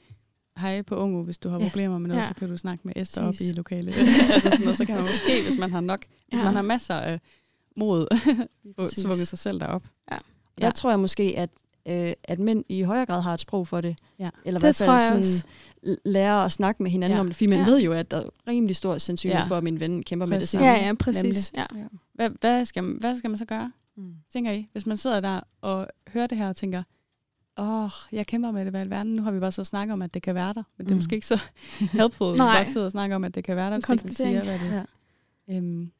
hej 0.57 0.81
på 0.81 0.95
Ungo, 0.95 1.23
hvis 1.23 1.37
du 1.37 1.49
har 1.49 1.59
Ja. 1.59 1.63
problemer 1.65 1.97
med 1.97 2.07
noget, 2.07 2.21
Ja. 2.23 2.27
så 2.27 2.33
kan 2.33 2.49
du 2.49 2.57
snakke 2.57 2.81
med 2.87 2.93
Esther 2.95 3.23
op 3.23 3.27
Præcis. 3.33 3.49
i 3.49 3.53
lokalet. 3.53 3.97
altså 3.97 4.39
sådan 4.43 4.59
noget, 4.61 4.77
så 4.77 4.85
kan 4.85 4.95
man 4.95 5.03
måske, 5.11 5.43
hvis 5.43 5.57
man 5.57 5.71
har 5.71 5.81
nok, 5.81 6.05
hvis 6.27 6.39
Ja. 6.39 6.43
man 6.45 6.53
har 6.55 6.61
masser 6.61 6.95
af 6.95 7.19
mod, 7.77 8.07
få 8.75 8.81
Præcis. 8.81 9.03
tvunget 9.03 9.27
sig 9.27 9.39
selv 9.39 9.59
derop. 9.59 9.83
Ja. 10.11 10.17
Og 10.55 10.61
Der 10.61 10.69
tror 10.71 10.89
jeg 10.89 10.99
måske, 10.99 11.33
at, 11.37 11.49
øh, 11.87 12.13
at 12.23 12.39
mænd 12.39 12.63
i 12.69 12.81
højere 12.81 13.05
grad 13.05 13.21
har 13.21 13.33
et 13.33 13.39
sprog 13.39 13.67
for 13.67 13.81
det. 13.81 13.97
Ja. 14.19 14.29
Eller 14.45 14.59
i 14.59 14.61
Det 14.61 14.61
hvert 14.61 14.75
fald 14.75 15.23
sådan, 15.23 15.99
lærer 16.05 16.35
at 16.35 16.51
snakke 16.51 16.83
med 16.83 16.91
hinanden 16.91 17.11
Ja. 17.11 17.15
ja. 17.15 17.19
om 17.21 17.27
det. 17.27 17.35
Fordi 17.35 17.47
man 17.47 17.59
Ja. 17.59 17.65
ved 17.65 17.81
jo, 17.81 17.93
at 17.93 18.11
der 18.11 18.17
er 18.17 18.29
rimelig 18.47 18.75
stor 18.75 18.97
sandsynlighed 18.97 19.43
Ja. 19.43 19.49
for, 19.49 19.55
at 19.57 19.63
min 19.63 19.79
ven 19.79 20.03
kæmper 20.03 20.25
med 20.25 20.33
det 20.33 20.41
Præcis. 20.41 20.49
samme. 20.49 20.67
Ja, 20.67 20.85
ja, 20.87 20.93
præcis. 20.99 21.51
Ja. 21.57 21.65
Ja. 21.75 21.83
Hvad, 22.13 22.29
hvad, 22.41 22.65
skal, 22.65 22.83
man- 22.83 22.97
hvad 22.99 23.17
skal 23.17 23.29
man 23.29 23.37
så 23.37 23.45
gøre? 23.45 23.71
Mm. 23.97 24.13
tænker 24.33 24.51
I? 24.51 24.67
Hvis 24.71 24.85
man 24.85 24.97
sidder 24.97 25.19
der 25.19 25.39
og 25.61 25.87
hører 26.07 26.27
det 26.27 26.37
her 26.37 26.49
og 26.49 26.55
tænker, 26.55 26.83
åh, 27.57 27.83
oh, 27.83 27.89
jeg 28.11 28.27
kæmper 28.27 28.51
med 28.51 28.63
det 28.65 28.71
hvad 28.71 28.85
i 28.85 28.89
verden. 28.89 29.15
Nu 29.15 29.21
har 29.23 29.31
vi 29.31 29.39
bare 29.39 29.51
så 29.51 29.63
snakket 29.63 29.93
om, 29.93 30.01
at 30.01 30.13
det 30.13 30.21
kan 30.21 30.35
være 30.35 30.53
der. 30.53 30.63
Men 30.77 30.85
det 30.85 30.91
er 30.91 30.95
Mm. 30.95 30.97
måske 30.99 31.15
ikke 31.15 31.27
så 31.27 31.41
helpful, 31.99 32.31
at 32.31 32.37
bare 32.37 32.65
sidder 32.65 32.85
og 32.85 32.91
snakker 32.91 33.15
om, 33.15 33.23
at 33.23 33.35
det 33.35 33.43
kan 33.43 33.55
være 33.55 33.71
der, 33.71 33.77
hvis 33.95 34.03
ikke 34.03 34.15
siger, 34.15 34.43
hvad 34.43 34.59
det 34.59 34.85
Ja. 35.47 35.57
Øhm, 35.57 35.91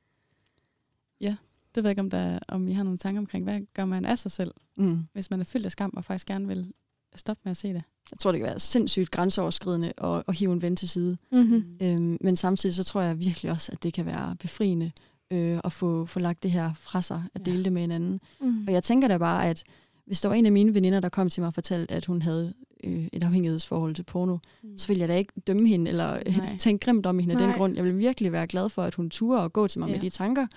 ja, 1.22 1.36
det 1.75 1.83
ved 1.83 1.89
jeg 1.89 1.91
ikke, 1.91 2.00
om, 2.01 2.10
der, 2.10 2.39
om 2.48 2.67
I 2.67 2.74
har 2.74 2.83
nogle 2.83 2.98
tanker 2.98 3.19
omkring, 3.22 3.43
hvad 3.43 3.62
gør 3.74 3.86
man 3.86 4.05
af 4.05 4.17
sig 4.17 4.31
selv, 4.31 4.51
Mm. 4.77 5.00
hvis 5.13 5.29
man 5.31 5.39
er 5.39 5.43
fyldt 5.43 5.65
af 5.65 5.72
skam 5.72 5.93
og 5.98 6.05
faktisk 6.05 6.27
gerne 6.27 6.48
vil 6.48 6.74
stoppe 7.15 7.41
med 7.43 7.51
at 7.51 7.57
se 7.57 7.67
det? 7.67 7.83
Jeg 8.12 8.19
tror, 8.19 8.31
det 8.31 8.39
kan 8.39 8.45
være 8.48 8.60
sindssygt 8.60 9.12
grænseoverskridende 9.12 9.93
at, 9.98 10.24
at 10.27 10.36
hive 10.36 10.53
en 10.53 10.62
ven 10.62 10.75
til 10.75 10.89
side. 10.89 11.17
Mm-hmm. 11.31 11.77
Øhm, 11.81 12.17
men 12.22 12.36
samtidig 12.36 12.75
så 12.75 12.83
tror 12.83 13.01
jeg 13.01 13.19
virkelig 13.19 13.51
også, 13.51 13.72
at 13.72 13.83
det 13.83 13.93
kan 13.93 14.05
være 14.05 14.36
befriende 14.36 14.91
øh, 15.31 15.60
at 15.63 15.72
få, 15.74 16.05
få 16.05 16.19
lagt 16.19 16.43
det 16.43 16.51
her 16.51 16.74
fra 16.74 17.01
sig, 17.01 17.24
at 17.36 17.48
Ja. 17.48 17.51
dele 17.51 17.63
det 17.63 17.74
med 17.74 17.81
hinanden. 17.81 18.19
Mm. 18.41 18.63
Og 18.67 18.74
jeg 18.74 18.83
tænker 18.83 19.07
da 19.07 19.17
bare, 19.17 19.50
at 19.50 19.63
hvis 20.05 20.22
der 20.22 20.29
var 20.29 20.36
en 20.36 20.45
af 20.45 20.51
mine 20.51 20.74
veninder, 20.74 21.00
der 21.00 21.10
kom 21.10 21.29
til 21.29 21.41
mig 21.41 21.48
og 21.48 21.53
fortalte, 21.53 21.93
at 21.93 22.05
hun 22.05 22.22
havde 22.22 22.53
øh, 22.83 23.07
et 23.13 23.24
afhængighedsforhold 23.24 23.95
til 23.95 24.03
porno, 24.03 24.38
Mm. 24.63 24.77
så 24.77 24.88
ville 24.88 25.01
jeg 25.01 25.10
da 25.10 25.17
ikke 25.17 25.33
dømme 25.48 25.67
hende 25.67 25.91
eller 25.91 26.12
Nej. 26.13 26.24
Nej. 26.38 26.57
tænke 26.57 26.86
grimt 26.86 27.05
om 27.05 27.19
hende 27.19 27.33
af 27.33 27.39
den 27.39 27.48
Nej. 27.50 27.57
grund. 27.57 27.75
Jeg 27.75 27.83
ville 27.83 27.98
virkelig 27.98 28.31
være 28.31 28.48
glad 28.48 28.69
for, 28.69 28.83
at 28.83 28.95
hun 28.95 29.10
turde 29.10 29.41
og 29.43 29.53
gå 29.53 29.67
til 29.67 29.79
mig 29.79 29.88
Ja. 29.88 29.93
med 29.93 30.01
de 30.01 30.10
tanker. 30.10 30.48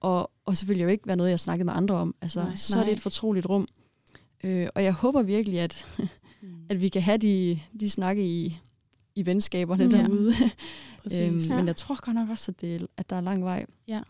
Og, 0.00 0.30
og 0.44 0.56
selvfølgelig 0.56 0.84
jo 0.84 0.88
ikke 0.88 1.06
være 1.06 1.16
noget, 1.16 1.30
jeg 1.30 1.40
snakkede 1.40 1.64
med 1.64 1.72
andre 1.76 1.94
om. 1.94 2.14
Altså, 2.20 2.42
Nej. 2.42 2.56
så 2.56 2.76
er 2.76 2.80
det 2.80 2.86
Nej. 2.88 2.92
et 2.94 3.00
fortroligt 3.00 3.46
rum. 3.46 3.66
Øh, 4.44 4.66
og 4.74 4.82
jeg 4.84 4.92
håber 4.92 5.22
virkelig, 5.22 5.60
at, 5.60 5.86
Mm. 5.98 6.48
at 6.70 6.80
vi 6.80 6.88
kan 6.88 7.02
have 7.02 7.18
de, 7.18 7.60
de 7.80 7.90
snakke 7.90 8.26
i, 8.26 8.58
i 9.14 9.26
venskaberne 9.26 9.84
Ja. 9.84 9.90
derude. 10.02 10.32
Øhm, 11.20 11.38
Ja. 11.38 11.56
Men 11.56 11.66
jeg 11.66 11.76
tror 11.76 12.04
godt 12.04 12.14
nok 12.14 12.28
også, 12.30 12.50
at, 12.52 12.60
det, 12.60 12.86
at 12.96 13.10
der 13.10 13.16
er 13.16 13.20
lang 13.20 13.44
vej. 13.44 13.66
Ja. 13.88 14.00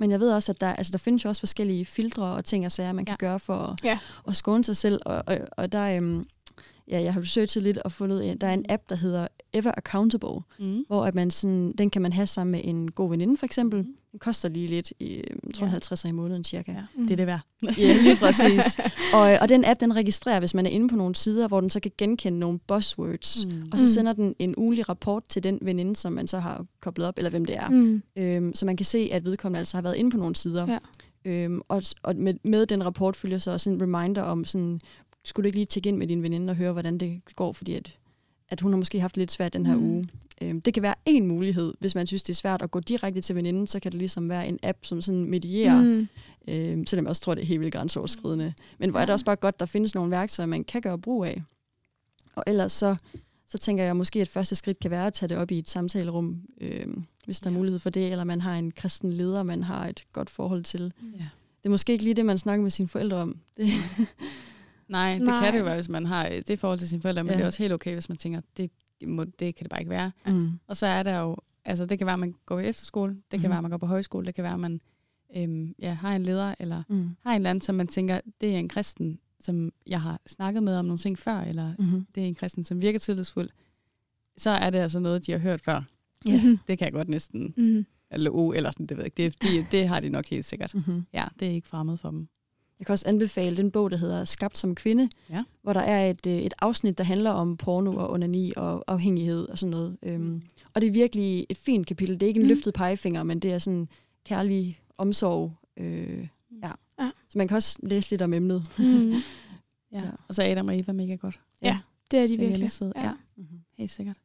Men 0.00 0.10
jeg 0.10 0.20
ved 0.20 0.32
også, 0.32 0.52
at 0.52 0.60
der, 0.60 0.72
altså, 0.72 0.90
der 0.92 0.98
findes 0.98 1.24
jo 1.24 1.28
også 1.28 1.40
forskellige 1.40 1.84
filtre 1.86 2.24
og 2.24 2.44
ting 2.44 2.64
og 2.64 2.72
sager, 2.72 2.92
man 2.92 3.04
kan 3.04 3.16
Ja. 3.20 3.26
gøre 3.26 3.40
for 3.40 3.56
at, 3.58 3.84
Ja. 3.84 3.98
at 4.28 4.36
skåne 4.36 4.64
sig 4.64 4.76
selv. 4.76 5.00
Og, 5.06 5.22
og, 5.26 5.38
og 5.56 5.72
der, 5.72 5.96
øhm, 5.96 6.26
ja, 6.88 7.02
jeg 7.02 7.12
har 7.14 7.20
researchet 7.20 7.62
lidt 7.62 7.78
og 7.78 7.92
fundet, 7.92 8.40
der 8.40 8.46
er 8.46 8.54
en 8.54 8.64
app, 8.68 8.82
der 8.88 8.96
hedder 8.96 9.28
Ever 9.56 9.72
Accountable, 9.76 10.40
Mm. 10.58 10.84
hvor 10.88 11.06
at 11.06 11.14
man 11.14 11.30
sådan, 11.30 11.72
den 11.78 11.90
kan 11.90 12.02
man 12.02 12.12
have 12.12 12.26
sammen 12.26 12.52
med 12.52 12.60
en 12.64 12.90
god 12.90 13.10
veninde 13.10 13.36
for 13.36 13.46
eksempel. 13.46 13.82
Mhm. 13.82 13.96
Den 14.12 14.18
koster 14.18 14.48
lige 14.48 14.66
lidt, 14.66 14.92
i, 15.00 15.14
jeg 15.16 15.54
tror 15.54 15.64
Ja. 15.64 15.68
ja. 15.68 15.70
50 15.72 16.04
i 16.04 16.10
måneden 16.10 16.44
cirka. 16.44 16.72
Ja, 16.72 16.82
Mm. 16.94 17.02
det 17.02 17.12
er 17.12 17.16
det 17.16 17.26
værd. 17.26 17.40
Ja, 17.78 17.96
lige 18.02 18.16
præcis. 18.16 18.78
og, 19.14 19.20
og 19.40 19.48
den 19.48 19.64
app, 19.64 19.80
den 19.80 19.96
registrerer, 19.96 20.38
hvis 20.38 20.54
man 20.54 20.66
er 20.66 20.70
inde 20.70 20.88
på 20.88 20.96
nogle 20.96 21.14
sider, 21.14 21.48
hvor 21.48 21.60
den 21.60 21.70
så 21.70 21.80
kan 21.80 21.90
genkende 21.98 22.38
nogle 22.38 22.58
buzzwords. 22.66 23.46
Mm. 23.46 23.68
Og 23.72 23.78
så 23.78 23.84
Mm. 23.84 23.88
sender 23.88 24.12
den 24.12 24.34
en 24.38 24.54
ugenlig 24.56 24.88
rapport 24.88 25.22
til 25.28 25.42
den 25.42 25.58
veninde, 25.62 25.96
som 25.96 26.12
man 26.12 26.26
så 26.26 26.38
har 26.38 26.66
koblet 26.80 27.06
op, 27.06 27.14
eller 27.16 27.30
hvem 27.30 27.44
det 27.44 27.56
er. 27.56 27.68
Mm. 27.68 28.02
Øhm, 28.16 28.54
så 28.54 28.66
man 28.66 28.76
kan 28.76 28.86
se, 28.86 29.08
at 29.12 29.24
vedkommende 29.24 29.58
altså 29.58 29.76
har 29.76 29.82
været 29.82 29.96
inde 29.96 30.10
på 30.10 30.16
nogle 30.16 30.36
sider. 30.36 30.66
Ja. 30.72 30.78
Øhm, 31.24 31.60
og 31.68 31.82
og 32.02 32.16
med, 32.16 32.34
med 32.42 32.66
den 32.66 32.86
rapport 32.86 33.16
følger 33.16 33.38
så 33.38 33.50
også 33.50 33.70
en 33.70 33.82
reminder 33.82 34.22
om, 34.22 34.44
sådan, 34.44 34.80
skulle 35.24 35.44
du 35.44 35.46
ikke 35.46 35.58
lige 35.58 35.66
tjekke 35.66 35.88
ind 35.88 35.96
med 35.96 36.06
din 36.06 36.22
veninde 36.22 36.50
og 36.50 36.56
høre, 36.56 36.72
hvordan 36.72 36.98
det 36.98 37.20
går, 37.36 37.52
fordi 37.52 37.74
at, 37.74 37.96
at 38.48 38.60
hun 38.60 38.72
har 38.72 38.76
måske 38.76 39.00
haft 39.00 39.16
lidt 39.16 39.32
svært 39.32 39.52
den 39.52 39.66
her 39.66 39.74
Mm. 39.74 39.80
mm. 39.80 39.90
uge. 39.90 40.08
Øhm, 40.42 40.60
det 40.60 40.74
kan 40.74 40.82
være 40.82 40.94
en 41.06 41.26
mulighed, 41.26 41.74
hvis 41.80 41.94
man 41.94 42.06
synes, 42.06 42.22
det 42.22 42.32
er 42.32 42.36
svært 42.36 42.62
at 42.62 42.70
gå 42.70 42.80
direkte 42.80 43.20
til 43.20 43.36
veninden, 43.36 43.66
så 43.66 43.80
kan 43.80 43.92
det 43.92 43.98
ligesom 43.98 44.28
være 44.28 44.48
en 44.48 44.58
app, 44.62 44.78
som 44.82 45.02
sådan 45.02 45.24
medierer, 45.24 45.82
mm. 45.82 46.08
øhm, 46.48 46.86
selvom 46.86 47.04
jeg 47.04 47.08
også 47.08 47.22
tror, 47.22 47.34
det 47.34 47.42
er 47.42 47.46
helt 47.46 47.60
vildt 47.60 47.72
grænseoverskridende. 47.74 48.54
Men 48.78 48.90
hvor 48.90 48.98
ja. 48.98 49.02
er 49.02 49.06
det 49.06 49.12
også 49.12 49.24
bare 49.24 49.36
godt, 49.36 49.60
der 49.60 49.66
findes 49.66 49.94
nogle 49.94 50.10
værktøjer, 50.10 50.46
man 50.46 50.64
kan 50.64 50.82
gøre 50.82 50.98
brug 50.98 51.24
af. 51.24 51.42
Og 52.34 52.44
ellers 52.46 52.72
så, 52.72 52.96
så 53.48 53.58
tænker 53.58 53.84
jeg 53.84 53.96
måske, 53.96 54.20
at 54.20 54.28
første 54.28 54.56
skridt 54.56 54.80
kan 54.80 54.90
være 54.90 55.06
at 55.06 55.12
tage 55.12 55.28
det 55.28 55.36
op 55.36 55.50
i 55.50 55.58
et 55.58 55.70
samtalerum, 55.70 56.40
øhm, 56.60 57.04
hvis 57.24 57.40
der 57.40 57.50
ja. 57.50 57.54
er 57.54 57.58
mulighed 57.58 57.78
for 57.78 57.90
det, 57.90 58.10
eller 58.10 58.24
man 58.24 58.40
har 58.40 58.54
en 58.54 58.70
kristen 58.70 59.12
leder, 59.12 59.42
man 59.42 59.62
har 59.62 59.86
et 59.86 60.04
godt 60.12 60.30
forhold 60.30 60.64
til. 60.64 60.92
Ja. 61.18 61.24
Det 61.58 61.66
er 61.66 61.70
måske 61.70 61.92
ikke 61.92 62.04
lige 62.04 62.14
det, 62.14 62.26
man 62.26 62.38
snakker 62.38 62.62
med 62.62 62.70
sine 62.70 62.88
forældre 62.88 63.16
om. 63.16 63.36
Det. 63.56 63.66
Nej, 64.88 65.14
det 65.14 65.22
Nej. 65.22 65.44
kan 65.44 65.52
det 65.52 65.58
jo 65.58 65.64
være, 65.64 65.74
hvis 65.74 65.88
man 65.88 66.06
har 66.06 66.28
det 66.46 66.60
forhold 66.60 66.78
til 66.78 66.88
sine 66.88 67.02
forældre, 67.02 67.24
men 67.24 67.30
ja. 67.30 67.36
det 67.36 67.42
er 67.42 67.46
også 67.46 67.62
helt 67.62 67.72
okay, 67.72 67.92
hvis 67.92 68.08
man 68.08 68.18
tænker, 68.18 68.40
det, 68.56 68.70
må, 69.06 69.24
det 69.24 69.54
kan 69.54 69.64
det 69.64 69.70
bare 69.70 69.80
ikke 69.80 69.90
være. 69.90 70.12
Mm. 70.26 70.50
Og 70.66 70.76
så 70.76 70.86
er 70.86 71.02
der 71.02 71.18
jo, 71.18 71.36
altså 71.64 71.86
det 71.86 71.98
kan 71.98 72.06
være, 72.06 72.14
at 72.14 72.20
man 72.20 72.34
går 72.46 72.58
i 72.58 72.66
efterskole, 72.66 73.16
det 73.30 73.40
kan 73.40 73.48
mm. 73.48 73.50
være, 73.50 73.58
at 73.58 73.62
man 73.62 73.70
går 73.70 73.78
på 73.78 73.86
højskole, 73.86 74.26
det 74.26 74.34
kan 74.34 74.44
være, 74.44 74.52
at 74.52 74.60
man 74.60 74.80
øhm, 75.36 75.74
ja, 75.78 75.92
har 75.92 76.16
en 76.16 76.22
leder, 76.22 76.54
eller 76.58 76.82
mm. 76.88 77.16
har 77.20 77.30
en 77.30 77.36
eller 77.36 77.50
anden, 77.50 77.62
som 77.62 77.74
man 77.74 77.86
tænker, 77.86 78.20
det 78.40 78.54
er 78.54 78.58
en 78.58 78.68
kristen, 78.68 79.18
som 79.40 79.72
jeg 79.86 80.02
har 80.02 80.20
snakket 80.26 80.62
med 80.62 80.76
om 80.76 80.84
nogle 80.84 80.98
ting 80.98 81.18
før, 81.18 81.40
eller 81.40 81.74
mm. 81.78 82.06
det 82.14 82.22
er 82.22 82.26
en 82.26 82.34
kristen, 82.34 82.64
som 82.64 82.82
virker 82.82 82.98
tillidsfuld, 82.98 83.50
så 84.36 84.50
er 84.50 84.70
det 84.70 84.78
altså 84.78 84.98
noget, 84.98 85.26
de 85.26 85.32
har 85.32 85.38
hørt 85.38 85.60
før. 85.60 85.82
Ja. 86.26 86.42
Mm. 86.44 86.58
Det 86.68 86.78
kan 86.78 86.84
jeg 86.84 86.92
godt 86.92 87.08
næsten, 87.08 87.54
mm. 87.56 87.86
eller 88.10 88.30
o, 88.30 88.52
eller 88.52 88.70
sådan, 88.70 88.86
det 88.86 88.96
ved 88.96 89.04
jeg 89.04 89.20
ikke, 89.20 89.36
det, 89.36 89.42
det, 89.42 89.72
det 89.72 89.88
har 89.88 90.00
de 90.00 90.08
nok 90.08 90.26
helt 90.26 90.44
sikkert. 90.44 90.74
Mm. 90.74 91.04
Ja, 91.12 91.24
det 91.40 91.48
er 91.48 91.52
ikke 91.52 91.68
fremmed 91.68 91.96
for 91.96 92.10
dem. 92.10 92.28
Jeg 92.78 92.86
kan 92.86 92.92
også 92.92 93.08
anbefale 93.08 93.56
den 93.56 93.70
bog, 93.70 93.90
der 93.90 93.96
hedder 93.96 94.24
Skabt 94.24 94.58
som 94.58 94.74
kvinde, 94.74 95.08
ja. 95.30 95.44
hvor 95.62 95.72
der 95.72 95.80
er 95.80 96.10
et, 96.10 96.26
øh, 96.26 96.38
et 96.38 96.54
afsnit, 96.58 96.98
der 96.98 97.04
handler 97.04 97.30
om 97.30 97.56
porno 97.56 97.96
og 97.96 98.10
onani 98.10 98.52
og 98.56 98.84
afhængighed 98.86 99.48
og 99.48 99.58
sådan 99.58 99.70
noget. 99.70 99.96
Øhm, 100.02 100.42
og 100.74 100.80
det 100.80 100.88
er 100.88 100.92
virkelig 100.92 101.46
et 101.48 101.56
fint 101.56 101.86
kapitel. 101.86 102.14
Det 102.14 102.22
er 102.22 102.28
ikke 102.28 102.40
en 102.40 102.46
mm. 102.46 102.48
løftet 102.48 102.74
pegefinger, 102.74 103.22
men 103.22 103.40
det 103.40 103.52
er 103.52 103.58
sådan 103.58 103.88
kærlig 104.24 104.80
omsorg. 104.98 105.52
Øh, 105.76 106.28
ja. 106.62 106.70
ja. 107.00 107.10
Så 107.28 107.38
man 107.38 107.48
kan 107.48 107.56
også 107.56 107.78
læse 107.82 108.10
lidt 108.10 108.22
om 108.22 108.32
emnet. 108.32 108.66
Mm. 108.78 109.10
ja. 109.12 109.20
ja. 109.92 110.02
Og 110.28 110.34
så 110.34 110.42
Adam 110.42 110.68
og 110.68 110.78
Eva 110.78 110.92
mega 110.92 111.14
godt. 111.14 111.40
Ja, 111.62 111.68
ja 111.68 111.78
det 112.10 112.18
er 112.18 112.26
de 112.26 112.38
virkelig. 112.38 112.70
Ja. 112.82 113.02
ja. 113.02 113.12
Mm-hmm. 113.36 113.60
Helt 113.78 113.90
sikkert. 113.90 114.16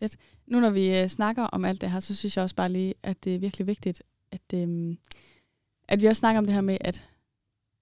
Lidt. 0.00 0.16
Nu 0.46 0.60
når 0.60 0.70
vi 0.70 0.98
øh, 0.98 1.08
snakker 1.08 1.42
om 1.42 1.64
alt 1.64 1.80
det 1.80 1.90
her, 1.90 2.00
så 2.00 2.14
synes 2.14 2.36
jeg 2.36 2.42
også 2.42 2.54
bare 2.56 2.68
lige, 2.68 2.94
at 3.02 3.24
det 3.24 3.34
er 3.34 3.38
virkelig 3.38 3.66
vigtigt, 3.66 4.02
at, 4.30 4.54
øh, 4.54 4.96
at 5.88 6.02
vi 6.02 6.06
også 6.06 6.20
snakker 6.20 6.38
om 6.38 6.44
det 6.44 6.54
her 6.54 6.60
med, 6.60 6.78
at 6.80 7.08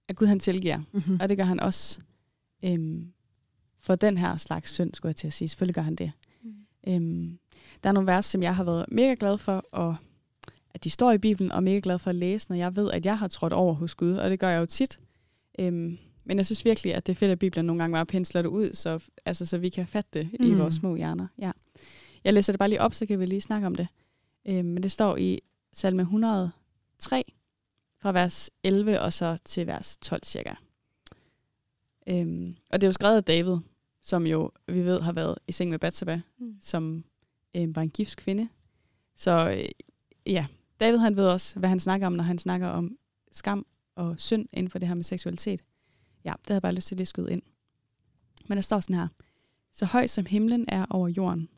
at 0.07 0.15
Gud 0.15 0.27
han 0.27 0.39
tilgiver. 0.39 0.81
Mm-hmm. 0.91 1.17
Og 1.21 1.29
det 1.29 1.37
gør 1.37 1.43
han 1.43 1.59
også 1.59 1.99
øhm, 2.65 3.13
for 3.79 3.95
den 3.95 4.17
her 4.17 4.37
slags 4.37 4.71
synd, 4.71 4.93
skulle 4.93 5.09
jeg 5.09 5.15
til 5.15 5.27
at 5.27 5.33
sige. 5.33 5.47
Selvfølgelig 5.47 5.75
gør 5.75 5.81
han 5.81 5.95
det. 5.95 6.11
Mm. 6.43 6.53
Øhm, 6.87 7.39
der 7.83 7.89
er 7.89 7.93
nogle 7.93 8.07
vers, 8.07 8.25
som 8.25 8.43
jeg 8.43 8.55
har 8.55 8.63
været 8.63 8.85
mega 8.91 9.15
glad 9.19 9.37
for, 9.37 9.65
og 9.71 9.95
at 10.73 10.83
de 10.83 10.89
står 10.89 11.11
i 11.11 11.17
Bibelen, 11.17 11.51
og 11.51 11.63
mega 11.63 11.79
glad 11.83 11.99
for 11.99 12.09
at 12.09 12.15
læse, 12.15 12.49
når 12.49 12.57
jeg 12.57 12.75
ved, 12.75 12.91
at 12.91 13.05
jeg 13.05 13.19
har 13.19 13.27
trådt 13.27 13.53
over 13.53 13.73
hos 13.73 13.95
Gud, 13.95 14.13
og 14.13 14.29
det 14.29 14.39
gør 14.39 14.49
jeg 14.49 14.59
jo 14.59 14.65
tit. 14.65 14.99
Øhm, 15.59 15.97
men 16.23 16.37
jeg 16.37 16.45
synes 16.45 16.65
virkelig, 16.65 16.95
at 16.95 17.07
det 17.07 17.13
er 17.13 17.15
fedt, 17.15 17.31
at 17.31 17.39
Bibelen 17.39 17.65
nogle 17.65 17.83
gange 17.83 17.93
bare 17.93 18.05
pensler 18.05 18.41
det 18.41 18.49
ud, 18.49 18.73
så, 18.73 19.03
altså, 19.25 19.45
så 19.45 19.57
vi 19.57 19.69
kan 19.69 19.87
fatte 19.87 20.09
det 20.13 20.29
mm. 20.39 20.45
i 20.45 20.53
vores 20.53 20.75
små 20.75 20.95
hjerner. 20.95 21.27
Ja. 21.39 21.51
Jeg 22.23 22.33
læser 22.33 22.53
det 22.53 22.59
bare 22.59 22.69
lige 22.69 22.81
op, 22.81 22.93
så 22.93 23.05
kan 23.05 23.19
vi 23.19 23.25
lige 23.25 23.41
snakke 23.41 23.67
om 23.67 23.75
det. 23.75 23.87
Øhm, 24.45 24.65
men 24.65 24.83
det 24.83 24.91
står 24.91 25.17
i 25.17 25.39
salme 25.73 26.01
103, 26.01 27.23
fra 28.05 28.11
vers 28.11 28.51
11 28.63 29.01
og 29.01 29.13
så 29.13 29.37
til 29.45 29.67
vers 29.67 29.97
12 30.01 30.23
cirka. 30.23 30.53
Øhm, 32.07 32.55
og 32.69 32.81
det 32.81 32.83
er 32.83 32.87
jo 32.87 32.91
skrevet 32.91 33.15
af 33.15 33.23
David, 33.23 33.57
som 34.01 34.27
jo, 34.27 34.51
vi 34.67 34.85
ved, 34.85 35.01
har 35.01 35.11
været 35.11 35.35
i 35.47 35.51
seng 35.51 35.69
med 35.69 35.79
Batsaba, 35.79 36.21
mm. 36.37 36.57
som 36.61 37.03
øhm, 37.55 37.75
var 37.75 37.81
en 37.81 37.89
gift 37.89 38.17
kvinde. 38.17 38.49
Så 39.15 39.49
øh, 39.49 39.65
ja, 40.25 40.45
David 40.79 40.97
han 40.97 41.15
ved 41.15 41.27
også, 41.27 41.59
hvad 41.59 41.69
han 41.69 41.79
snakker 41.79 42.07
om, 42.07 42.13
når 42.13 42.23
han 42.23 42.39
snakker 42.39 42.67
om 42.67 42.97
skam 43.31 43.65
og 43.95 44.15
synd 44.19 44.47
inden 44.53 44.69
for 44.69 44.79
det 44.79 44.87
her 44.87 44.95
med 44.95 45.03
seksualitet. 45.03 45.63
Ja, 46.25 46.33
det 46.37 46.47
havde 46.47 46.55
jeg 46.55 46.61
bare 46.61 46.75
lyst 46.75 46.87
til 46.87 47.01
at 47.01 47.07
skyde 47.07 47.31
ind. 47.31 47.41
Men 48.47 48.55
der 48.55 48.61
står 48.61 48.79
sådan 48.79 48.95
her. 48.95 49.07
Så 49.71 49.85
højt 49.85 50.09
som 50.09 50.25
himlen 50.25 50.65
er 50.67 50.85
over 50.89 51.07
jorden, 51.07 51.49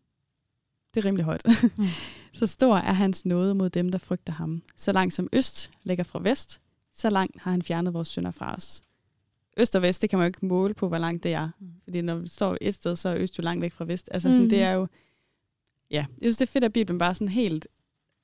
det 0.93 1.01
er 1.01 1.05
rimelig 1.05 1.25
højt. 1.25 1.45
Mm. 1.77 1.83
så 2.33 2.47
stor 2.47 2.77
er 2.77 2.93
hans 2.93 3.25
nåde 3.25 3.55
mod 3.55 3.69
dem, 3.69 3.89
der 3.89 3.97
frygter 3.97 4.33
ham. 4.33 4.61
Så 4.75 4.91
langt 4.91 5.13
som 5.13 5.29
øst 5.33 5.71
ligger 5.83 6.03
fra 6.03 6.19
vest, 6.19 6.61
så 6.93 7.09
langt 7.09 7.41
har 7.41 7.51
han 7.51 7.61
fjernet 7.61 7.93
vores 7.93 8.07
synder 8.07 8.31
fra 8.31 8.55
os. 8.55 8.81
Øst 9.57 9.75
og 9.75 9.81
vest, 9.81 10.01
det 10.01 10.09
kan 10.09 10.19
man 10.19 10.25
jo 10.25 10.27
ikke 10.27 10.45
måle 10.45 10.73
på, 10.73 10.87
hvor 10.87 10.97
langt 10.97 11.23
det 11.23 11.33
er. 11.33 11.49
Mm. 11.59 11.71
Fordi 11.83 12.01
når 12.01 12.15
vi 12.15 12.27
står 12.27 12.57
et 12.61 12.73
sted, 12.73 12.95
så 12.95 13.09
er 13.09 13.15
øst 13.17 13.37
jo 13.37 13.43
langt 13.43 13.61
væk 13.61 13.71
fra 13.71 13.85
vest. 13.85 14.09
Altså, 14.11 14.29
sådan, 14.29 14.43
mm. 14.43 14.49
det 14.49 14.61
er 14.61 14.71
jo... 14.71 14.87
Ja, 15.91 16.05
jeg 16.21 16.23
synes, 16.25 16.37
det 16.37 16.47
er 16.47 16.51
fedt, 16.51 16.63
at 16.63 16.73
Bibelen 16.73 16.97
bare 16.97 17.15
sådan 17.15 17.27
helt 17.27 17.67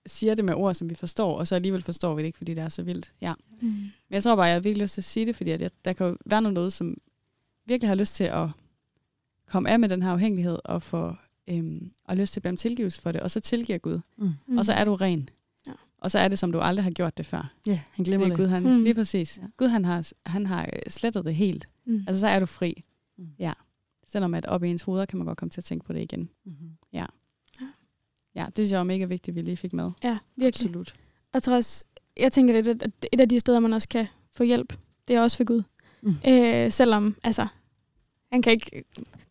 siger 0.05 0.35
det 0.35 0.45
med 0.45 0.53
ord, 0.53 0.73
som 0.73 0.89
vi 0.89 0.95
forstår, 0.95 1.37
og 1.37 1.47
så 1.47 1.55
alligevel 1.55 1.81
forstår 1.81 2.15
vi 2.15 2.21
det 2.21 2.25
ikke, 2.25 2.37
fordi 2.37 2.53
det 2.53 2.63
er 2.63 2.69
så 2.69 2.83
vildt. 2.83 3.13
Ja. 3.21 3.33
Mm. 3.61 3.67
Men 3.69 3.91
jeg 4.11 4.23
tror 4.23 4.35
bare, 4.35 4.45
jeg 4.45 4.55
har 4.55 4.59
virkelig 4.59 4.83
lyst 4.83 4.93
til 4.93 5.01
at 5.01 5.05
sige 5.05 5.25
det, 5.25 5.35
fordi 5.35 5.51
at 5.51 5.61
jeg, 5.61 5.69
der 5.85 5.93
kan 5.93 6.07
jo 6.07 6.17
være 6.25 6.41
noget, 6.41 6.73
som 6.73 6.97
virkelig 7.65 7.89
har 7.89 7.95
lyst 7.95 8.15
til 8.15 8.23
at 8.23 8.49
komme 9.47 9.69
af 9.69 9.79
med 9.79 9.89
den 9.89 10.03
her 10.03 10.11
afhængighed, 10.11 10.59
og 10.65 10.81
få 10.81 11.15
øhm, 11.47 11.91
og 12.05 12.17
lyst 12.17 12.33
til 12.33 12.39
at 12.39 12.43
bede 12.43 12.51
om 12.51 12.57
tilgivelse 12.57 13.01
for 13.01 13.11
det, 13.11 13.21
og 13.21 13.31
så 13.31 13.39
tilgiver 13.39 13.77
Gud. 13.77 13.99
Mm. 14.17 14.57
Og 14.57 14.65
så 14.65 14.73
er 14.73 14.85
du 14.85 14.93
ren. 14.93 15.29
Ja. 15.67 15.71
Og 15.97 16.11
så 16.11 16.19
er 16.19 16.27
det, 16.27 16.39
som 16.39 16.51
du 16.51 16.59
aldrig 16.59 16.83
har 16.83 16.91
gjort 16.91 17.17
det 17.17 17.25
før. 17.25 17.53
Ja, 17.67 17.79
han 17.91 18.05
glemmer 18.05 18.27
det. 18.27 18.37
Gud, 18.37 18.45
han, 18.45 18.63
mm. 18.63 18.83
Lige 18.83 18.93
præcis. 18.93 19.37
Ja. 19.37 19.47
Gud, 19.57 19.67
han 19.67 19.85
har, 19.85 20.11
han 20.25 20.45
har 20.45 20.69
øh, 20.73 20.81
slettet 20.87 21.25
det 21.25 21.35
helt. 21.35 21.67
Mm. 21.85 22.03
Altså, 22.07 22.19
så 22.19 22.27
er 22.27 22.39
du 22.39 22.45
fri. 22.45 22.83
Mm. 23.17 23.27
Ja. 23.39 23.53
Selvom 24.07 24.33
at 24.33 24.45
op 24.45 24.63
i 24.63 24.67
ens 24.67 24.81
hoveder 24.81 25.05
kan 25.05 25.17
man 25.17 25.27
godt 25.27 25.37
komme 25.37 25.49
til 25.49 25.61
at 25.61 25.65
tænke 25.65 25.85
på 25.85 25.93
det 25.93 26.01
igen. 26.01 26.29
Mm-hmm. 26.45 26.71
Ja. 26.93 27.05
Ja, 28.35 28.45
det 28.45 28.55
synes 28.55 28.71
jeg 28.71 28.77
var 28.77 28.83
mega 28.83 29.05
vigtigt, 29.05 29.33
at 29.33 29.35
vi 29.35 29.41
lige 29.41 29.57
fik 29.57 29.73
med. 29.73 29.91
Ja, 30.03 30.17
virkelig. 30.35 30.47
Absolut. 30.47 30.93
Og 31.21 31.33
jeg 31.33 31.43
tror 31.43 31.55
også, 31.55 31.85
jeg 32.17 32.31
tænker 32.31 32.53
lidt, 32.61 32.83
at 32.83 32.91
et 33.11 33.19
af 33.19 33.29
de 33.29 33.39
steder, 33.39 33.59
man 33.59 33.73
også 33.73 33.89
kan 33.89 34.07
få 34.31 34.43
hjælp, 34.43 34.77
det 35.07 35.15
er 35.15 35.21
også 35.21 35.37
for 35.37 35.43
Gud. 35.43 35.63
Mm. 36.01 36.15
Øh, 36.27 36.71
selvom, 36.71 37.15
altså, 37.23 37.47
han 38.33 38.41
kan 38.41 38.51
ikke 38.51 38.83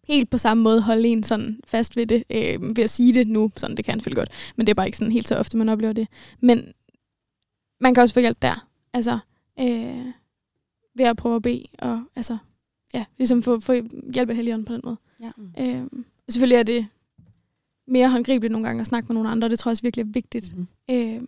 helt 0.08 0.30
på 0.30 0.38
samme 0.38 0.62
måde 0.62 0.82
holde 0.82 1.08
en 1.08 1.22
sådan 1.22 1.60
fast 1.66 1.96
ved 1.96 2.06
det, 2.06 2.24
øh, 2.30 2.76
ved 2.76 2.84
at 2.84 2.90
sige 2.90 3.14
det 3.14 3.28
nu. 3.28 3.50
Sådan, 3.56 3.76
det 3.76 3.84
kan 3.84 3.92
han 3.92 4.00
selvfølgelig 4.00 4.20
godt, 4.20 4.30
men 4.56 4.66
det 4.66 4.70
er 4.70 4.74
bare 4.74 4.86
ikke 4.86 4.98
sådan 4.98 5.12
helt 5.12 5.28
så 5.28 5.36
ofte, 5.36 5.56
man 5.56 5.68
oplever 5.68 5.92
det. 5.92 6.08
Men 6.40 6.72
man 7.80 7.94
kan 7.94 8.02
også 8.02 8.14
få 8.14 8.20
hjælp 8.20 8.42
der. 8.42 8.68
Altså, 8.92 9.18
øh, 9.60 10.06
ved 10.94 11.04
at 11.04 11.16
prøve 11.16 11.36
at 11.36 11.42
bede, 11.42 11.64
og 11.78 12.02
altså, 12.16 12.38
ja, 12.94 13.04
ligesom 13.18 13.42
få, 13.42 13.60
få 13.60 13.72
hjælp 14.14 14.30
af 14.30 14.36
Helligånden 14.36 14.64
på 14.64 14.72
den 14.72 14.80
måde. 14.84 14.96
Ja. 15.20 15.30
Øh, 15.58 15.86
selvfølgelig 16.28 16.56
er 16.56 16.62
det 16.62 16.86
mere 17.86 18.10
håndgribeligt 18.10 18.52
nogle 18.52 18.66
gange 18.66 18.80
at 18.80 18.86
snakke 18.86 19.08
med 19.08 19.14
nogle 19.14 19.30
andre, 19.30 19.46
og 19.46 19.50
det 19.50 19.58
tror 19.58 19.68
jeg 19.68 19.72
også 19.72 19.82
virkelig 19.82 20.02
er 20.02 20.12
vigtigt. 20.12 20.56
Mm. 20.56 20.66
Øh, 20.90 21.22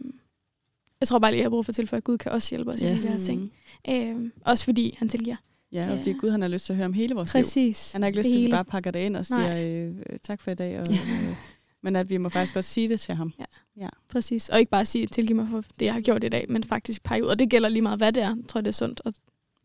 jeg 1.00 1.08
tror 1.08 1.18
bare 1.18 1.30
lige, 1.30 1.38
at 1.38 1.42
jeg 1.42 1.44
har 1.44 1.50
brug 1.50 1.64
for 1.64 1.72
til, 1.72 1.86
for 1.86 1.96
at 1.96 2.04
Gud 2.04 2.18
kan 2.18 2.32
også 2.32 2.50
hjælpe 2.50 2.70
os 2.70 2.82
ja. 2.82 2.94
i 2.94 3.02
de 3.02 3.08
her 3.08 3.18
ting. 3.18 3.52
Øh, 3.88 4.30
også 4.44 4.64
fordi 4.64 4.96
han 4.98 5.08
tilgiver. 5.08 5.36
Ja, 5.74 5.90
og 5.92 5.96
fordi 5.96 6.12
Gud 6.12 6.30
han 6.30 6.42
har 6.42 6.48
lyst 6.48 6.66
til 6.66 6.72
at 6.72 6.76
høre 6.76 6.86
om 6.86 6.92
hele 6.92 7.14
vores 7.14 7.32
Præcis. 7.32 7.92
liv. 7.92 7.94
Han 7.94 8.02
har 8.02 8.06
ikke 8.06 8.18
lyst 8.18 8.28
til, 8.28 8.38
at 8.38 8.44
vi 8.44 8.50
bare 8.50 8.64
pakker 8.64 8.90
det 8.90 9.00
ind 9.00 9.16
og 9.16 9.26
siger 9.26 9.66
øh, 9.66 10.18
tak 10.22 10.40
for 10.40 10.50
i 10.50 10.54
dag. 10.54 10.80
Og, 10.80 10.86
øh, 10.92 11.36
men 11.82 11.96
at 11.96 12.10
vi 12.10 12.16
må 12.16 12.28
faktisk 12.28 12.54
godt 12.54 12.64
sige 12.64 12.88
det 12.88 13.00
til 13.00 13.14
ham. 13.14 13.32
Ja. 13.38 13.44
ja, 13.76 13.88
præcis. 14.08 14.48
Og 14.48 14.60
ikke 14.60 14.70
bare 14.70 14.84
sige, 14.84 15.06
tilgiv 15.06 15.36
mig 15.36 15.48
for 15.50 15.64
det, 15.80 15.86
jeg 15.86 15.94
har 15.94 16.00
gjort 16.00 16.24
i 16.24 16.28
dag, 16.28 16.46
men 16.48 16.64
faktisk 16.64 17.02
pege 17.02 17.24
ud. 17.24 17.28
Og 17.28 17.38
det 17.38 17.50
gælder 17.50 17.68
lige 17.68 17.82
meget, 17.82 17.98
hvad 17.98 18.12
det 18.12 18.22
er. 18.22 18.28
Jeg 18.28 18.44
tror, 18.48 18.60
det 18.60 18.68
er 18.68 18.72
sundt. 18.72 19.00
Og 19.04 19.14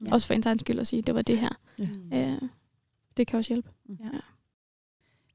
ja. 0.05 0.13
også 0.13 0.27
for 0.27 0.33
ens 0.33 0.45
egen 0.45 0.59
skyld 0.59 0.79
at 0.79 0.87
sige, 0.87 1.01
det 1.01 1.15
var 1.15 1.21
det 1.21 1.37
her. 1.37 1.59
Ja. 2.11 2.31
Øh, 2.31 2.41
det 3.17 3.27
kan 3.27 3.37
også 3.37 3.53
hjælpe. 3.53 3.69
Mm. 3.85 3.97
Ja. 4.03 4.19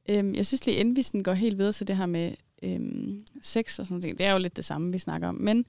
Øhm, 0.09 0.35
jeg 0.35 0.47
synes 0.47 0.67
lige, 0.67 0.77
inden 0.77 0.97
vi 0.97 1.03
sådan 1.03 1.23
går 1.23 1.33
helt 1.33 1.59
videre 1.59 1.73
til 1.73 1.87
det 1.87 1.97
her 1.97 2.07
med 2.07 2.33
øhm, 2.63 3.21
sex 3.43 3.79
og 3.79 3.87
sådan 3.87 4.01
noget, 4.01 4.19
det 4.19 4.27
er 4.27 4.33
jo 4.33 4.39
lidt 4.39 4.57
det 4.57 4.65
samme, 4.65 4.93
vi 4.93 4.99
snakker 4.99 5.29
om. 5.29 5.35
Men 5.35 5.65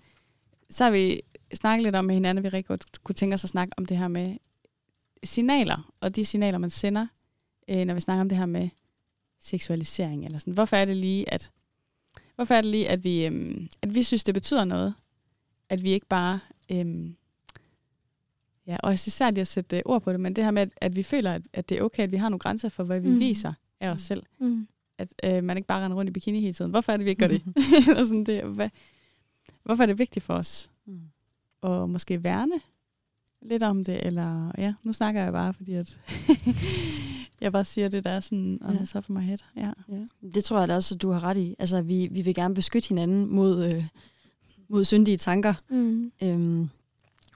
så 0.70 0.84
har 0.84 0.92
vi 0.92 1.22
snakket 1.54 1.84
lidt 1.84 1.96
om 1.96 2.06
med 2.06 2.16
hinanden, 2.16 2.46
at 2.46 2.52
vi 2.52 2.58
rigtig 2.58 2.68
godt 2.68 3.04
kunne 3.04 3.16
tænke 3.16 3.34
os 3.34 3.44
at 3.44 3.50
snakke 3.50 3.74
om 3.78 3.86
det 3.86 3.98
her 3.98 4.08
med 4.08 4.38
signaler, 5.26 5.94
og 6.00 6.16
de 6.16 6.26
signaler, 6.26 6.58
man 6.58 6.70
sender, 6.70 7.08
øh, 7.70 7.86
når 7.86 7.94
vi 7.94 8.00
snakker 8.00 8.22
om 8.22 8.30
det 8.30 8.38
her 8.38 8.46
med 8.46 8.70
seksualisering. 9.40 10.26
Eller 10.26 10.38
sådan. 10.38 10.54
Hvorfor 10.54 10.76
er 10.76 10.86
det 10.86 10.98
lige, 10.98 11.34
at, 11.34 11.52
hvorfor 12.36 12.54
er 12.54 12.62
det 12.62 12.72
lige, 12.72 12.90
at 12.90 13.04
vi, 13.04 13.26
øh, 13.26 13.68
at 13.82 13.96
vi 13.96 14.04
synes, 14.04 14.24
det 14.24 14.34
betyder 14.34 14.66
noget, 14.66 14.94
at 15.70 15.84
vi 15.84 15.92
ikke 15.92 16.08
bare... 16.08 16.40
Øh, 16.72 17.10
ja, 18.68 18.78
og 18.84 18.92
det 18.92 19.08
er 19.08 19.12
svært 19.12 19.38
at 19.38 19.48
sætte 19.48 19.88
ord 19.88 20.02
på 20.02 20.12
det, 20.12 20.20
men 20.20 20.36
det 20.36 20.44
her 20.44 20.52
med, 20.52 20.62
at, 20.62 20.70
at 20.78 20.96
vi 20.96 21.04
føler, 21.04 21.34
at, 21.34 21.42
at 21.54 21.70
det 21.70 21.78
er 21.78 21.82
okay, 21.84 22.04
at 22.04 22.12
vi 22.12 22.18
har 22.18 22.30
nogle 22.30 22.40
grænser 22.40 22.70
for, 22.70 22.84
hvad 22.84 23.00
vi 23.00 23.10
mm. 23.10 23.20
viser 23.20 23.54
af 23.80 23.90
os 23.90 24.02
selv. 24.02 24.24
Mm. 24.40 24.68
At 24.98 25.14
øh, 25.24 25.44
man 25.44 25.58
ikke 25.58 25.68
bare 25.68 25.86
render 25.86 25.98
rundt 25.98 26.10
i 26.10 26.14
bikini 26.14 26.40
hele 26.40 26.54
tiden. 26.54 26.72
Hvorfor 26.72 26.92
er 26.92 26.98
det, 26.98 27.06
vi 27.06 27.10
ikke 27.10 27.20
gør 27.20 27.28
det? 27.28 27.44
Eller 27.88 28.04
sådan 28.04 28.24
det 28.24 28.44
hvad, 28.44 28.70
hvorfor 29.64 29.84
er 29.84 29.88
det 29.88 30.00
vigtigt 30.00 30.26
for 30.26 30.34
os? 30.34 30.70
Mm. 30.86 31.02
Og 31.62 31.90
måske 31.90 32.24
værne 32.24 32.62
lidt 33.50 33.64
om 33.64 33.84
det, 33.84 34.06
eller 34.06 34.52
ja, 34.58 34.74
nu 34.84 34.94
snakker 34.94 35.24
jeg 35.24 35.32
bare, 35.32 35.54
fordi 35.54 35.74
at 35.74 36.00
jeg 37.42 37.52
bare 37.52 37.66
siger 37.66 37.88
det, 37.88 38.04
der 38.04 38.10
er 38.10 38.20
sådan 38.20 38.60
on 38.62 38.74
ja. 38.74 38.86
the 38.86 38.98
of 38.98 39.10
my 39.10 39.22
head. 39.22 39.38
Ja. 39.58 39.72
ja. 39.90 40.30
Det 40.34 40.44
tror 40.44 40.60
jeg 40.60 40.68
da 40.68 40.76
også, 40.76 40.96
at 40.96 41.02
du 41.02 41.10
har 41.10 41.24
ret 41.24 41.38
i. 41.38 41.56
Altså, 41.60 41.82
vi, 41.82 42.08
vi 42.12 42.22
vil 42.22 42.36
gerne 42.36 42.54
beskytte 42.54 42.90
hinanden 42.90 43.26
mod, 43.26 43.74
øh, 43.74 43.88
mod 44.70 44.86
syndige 44.86 45.18
tanker. 45.18 45.54
Mm. 45.70 46.12
Øhm, 46.24 46.70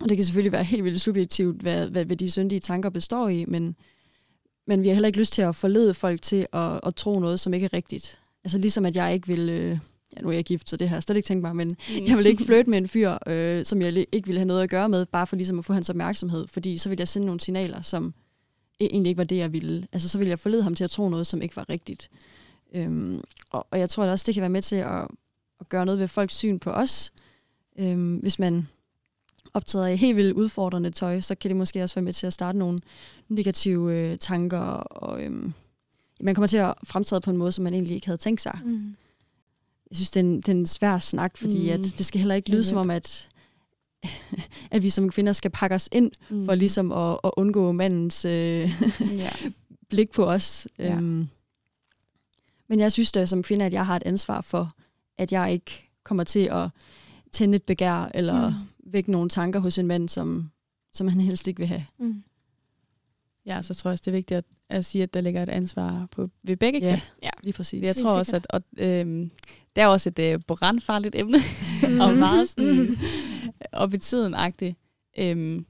og 0.01 0.09
det 0.09 0.17
kan 0.17 0.25
selvfølgelig 0.25 0.51
være 0.51 0.63
helt 0.63 0.83
vildt 0.83 1.01
subjektivt, 1.01 1.61
hvad, 1.61 1.87
hvad, 1.87 2.05
hvad 2.05 2.15
de 2.15 2.31
syndige 2.31 2.59
tanker 2.59 2.89
består 2.89 3.27
i, 3.27 3.45
men, 3.45 3.75
men 4.67 4.81
vi 4.81 4.87
har 4.87 4.93
heller 4.93 5.07
ikke 5.07 5.19
lyst 5.19 5.33
til 5.33 5.41
at 5.41 5.55
forlede 5.55 5.93
folk 5.93 6.21
til 6.21 6.47
at, 6.53 6.79
at 6.83 6.95
tro 6.95 7.19
noget, 7.19 7.39
som 7.39 7.53
ikke 7.53 7.65
er 7.65 7.73
rigtigt. 7.73 8.19
altså 8.43 8.57
ligesom 8.57 8.85
at 8.85 8.95
jeg 8.95 9.13
ikke 9.13 9.27
vil, 9.27 9.49
øh, 9.49 9.77
ja 10.15 10.21
nu 10.21 10.29
er 10.29 10.33
jeg 10.33 10.43
gift, 10.43 10.69
så 10.69 10.77
det 10.77 10.89
har 10.89 10.95
jeg 10.95 11.03
slet 11.03 11.15
ikke 11.15 11.27
tænkt 11.27 11.41
mig, 11.41 11.55
men 11.55 11.67
mm. 11.67 12.05
jeg 12.07 12.17
vil 12.17 12.25
ikke 12.25 12.45
flytte 12.49 12.69
med 12.69 12.77
en 12.77 12.87
fyr, 12.87 13.17
øh, 13.27 13.65
som 13.65 13.81
jeg 13.81 14.05
ikke 14.11 14.27
vil 14.27 14.37
have 14.37 14.47
noget 14.47 14.63
at 14.63 14.69
gøre 14.69 14.89
med, 14.89 15.05
bare 15.05 15.27
for 15.27 15.35
ligesom 15.35 15.59
at 15.59 15.65
få 15.65 15.73
hans 15.73 15.89
opmærksomhed, 15.89 16.47
fordi 16.47 16.77
så 16.77 16.89
vil 16.89 16.99
jeg 16.99 17.07
sende 17.07 17.25
nogle 17.25 17.39
signaler, 17.39 17.81
som 17.81 18.13
e-, 18.81 18.85
egentlig 18.85 19.09
ikke 19.09 19.17
var 19.17 19.23
det, 19.23 19.37
jeg 19.37 19.53
ville. 19.53 19.87
Altså 19.91 20.09
så 20.09 20.17
vil 20.17 20.27
jeg 20.27 20.39
forlede 20.39 20.63
ham 20.63 20.75
til 20.75 20.83
at 20.83 20.91
tro 20.91 21.09
noget, 21.09 21.27
som 21.27 21.41
ikke 21.41 21.55
var 21.55 21.69
rigtigt. 21.69 22.09
Øhm, 22.73 23.21
og, 23.49 23.67
og 23.71 23.79
jeg 23.79 23.89
tror 23.89 24.03
at 24.03 24.09
også, 24.09 24.23
det 24.27 24.33
kan 24.33 24.41
være 24.41 24.49
med 24.49 24.61
til 24.61 24.75
at, 24.75 25.07
at 25.59 25.69
gøre 25.69 25.85
noget 25.85 25.99
ved 25.99 26.07
folks 26.07 26.35
syn 26.35 26.59
på 26.59 26.71
os. 26.71 27.11
Øhm, 27.79 28.15
hvis 28.15 28.39
man 28.39 28.67
optræder 29.53 29.87
i 29.87 29.95
helt 29.95 30.17
vildt 30.17 30.33
udfordrende 30.33 30.91
tøj, 30.91 31.19
så 31.19 31.35
kan 31.35 31.49
det 31.49 31.55
måske 31.55 31.83
også 31.83 31.95
være 31.95 32.03
med 32.03 32.13
til 32.13 32.27
at 32.27 32.33
starte 32.33 32.57
nogle 32.57 32.79
negative 33.27 33.93
øh, 33.93 34.17
tanker, 34.17 34.59
og 34.59 35.23
øhm, 35.23 35.53
man 36.21 36.35
kommer 36.35 36.47
til 36.47 36.57
at 36.57 36.73
fremtræde 36.83 37.21
på 37.21 37.31
en 37.31 37.37
måde, 37.37 37.51
som 37.51 37.63
man 37.63 37.73
egentlig 37.73 37.95
ikke 37.95 38.07
havde 38.07 38.17
tænkt 38.17 38.41
sig. 38.41 38.59
Mm. 38.65 38.95
Jeg 39.89 39.97
synes, 39.97 40.11
det 40.11 40.19
er, 40.19 40.23
en, 40.23 40.35
det 40.35 40.47
er 40.47 40.51
en 40.51 40.65
svær 40.65 40.99
snak, 40.99 41.37
fordi 41.37 41.63
mm. 41.63 41.69
at 41.69 41.93
det 41.97 42.05
skal 42.05 42.19
heller 42.19 42.35
ikke 42.35 42.49
lyde 42.49 42.63
som 42.63 42.77
om, 42.77 42.89
at, 42.89 43.29
at 44.71 44.83
vi 44.83 44.89
som 44.89 45.09
kvinder 45.09 45.33
skal 45.33 45.51
pakke 45.51 45.75
os 45.75 45.89
ind, 45.91 46.11
mm. 46.29 46.45
for 46.45 46.55
ligesom 46.55 46.91
at, 46.91 47.19
at 47.23 47.31
undgå 47.37 47.71
mandens 47.71 48.25
øh, 48.25 48.71
ja. 49.17 49.31
blik 49.89 50.11
på 50.11 50.25
os. 50.25 50.67
Ja. 50.79 50.95
Øhm, 50.95 51.27
men 52.67 52.79
jeg 52.79 52.91
synes 52.91 53.11
da 53.11 53.25
som 53.25 53.43
kvinde, 53.43 53.65
at 53.65 53.73
jeg 53.73 53.85
har 53.85 53.95
et 53.95 54.03
ansvar 54.05 54.41
for, 54.41 54.73
at 55.17 55.31
jeg 55.31 55.51
ikke 55.51 55.89
kommer 56.03 56.23
til 56.23 56.49
at 56.51 56.69
tænde 57.31 57.55
et 57.55 57.63
begær, 57.63 58.11
eller 58.13 58.49
mm. 58.49 58.55
vække 58.93 59.11
nogle 59.11 59.29
tanker 59.29 59.59
hos 59.59 59.77
en 59.77 59.87
mand, 59.87 60.09
som, 60.09 60.51
som 60.93 61.07
han 61.07 61.21
helst 61.21 61.47
ikke 61.47 61.59
vil 61.59 61.67
have. 61.67 61.85
Mm. 61.99 62.23
Ja, 63.49 63.61
så 63.61 63.73
tror 63.73 63.89
jeg 63.89 63.93
også, 63.93 64.01
det 64.01 64.11
er 64.11 64.15
vigtigt 64.15 64.37
at, 64.37 64.45
at 64.69 64.85
sige, 64.85 65.03
at 65.03 65.13
der 65.13 65.21
ligger 65.21 65.43
et 65.43 65.49
ansvar 65.49 66.07
på 66.11 66.29
ved 66.43 66.57
begge 66.57 66.79
ja, 66.79 67.01
ja, 67.23 67.29
lige 67.43 67.53
præcis. 67.53 67.83
Jeg 67.83 67.95
tror 67.95 68.17
også, 68.17 68.35
at 68.35 68.47
og, 68.49 68.61
øhm, 68.77 69.31
det 69.75 69.81
er 69.81 69.87
også 69.87 70.09
et 70.09 70.19
øh, 70.19 70.39
brandfarligt 70.47 71.15
emne, 71.15 71.37
mm. 71.89 71.99
og 71.99 72.17
meget 72.17 72.49
sådan 72.49 72.79
mm. 72.79 72.95
op 73.71 73.93
i 73.93 73.97
tiden-agtigt. 73.97 74.77
Øhm, 75.19 75.65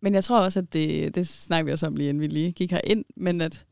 men 0.00 0.14
jeg 0.14 0.24
tror 0.24 0.40
også, 0.40 0.60
at 0.60 0.72
det, 0.72 1.14
det 1.14 1.28
snakker 1.28 1.64
vi 1.64 1.72
også 1.72 1.86
om 1.86 1.96
lige 1.96 2.08
inden 2.08 2.20
vi 2.20 2.26
lige 2.26 2.52
gik 2.52 2.72
ind, 2.84 3.04
men 3.16 3.40
at 3.40 3.66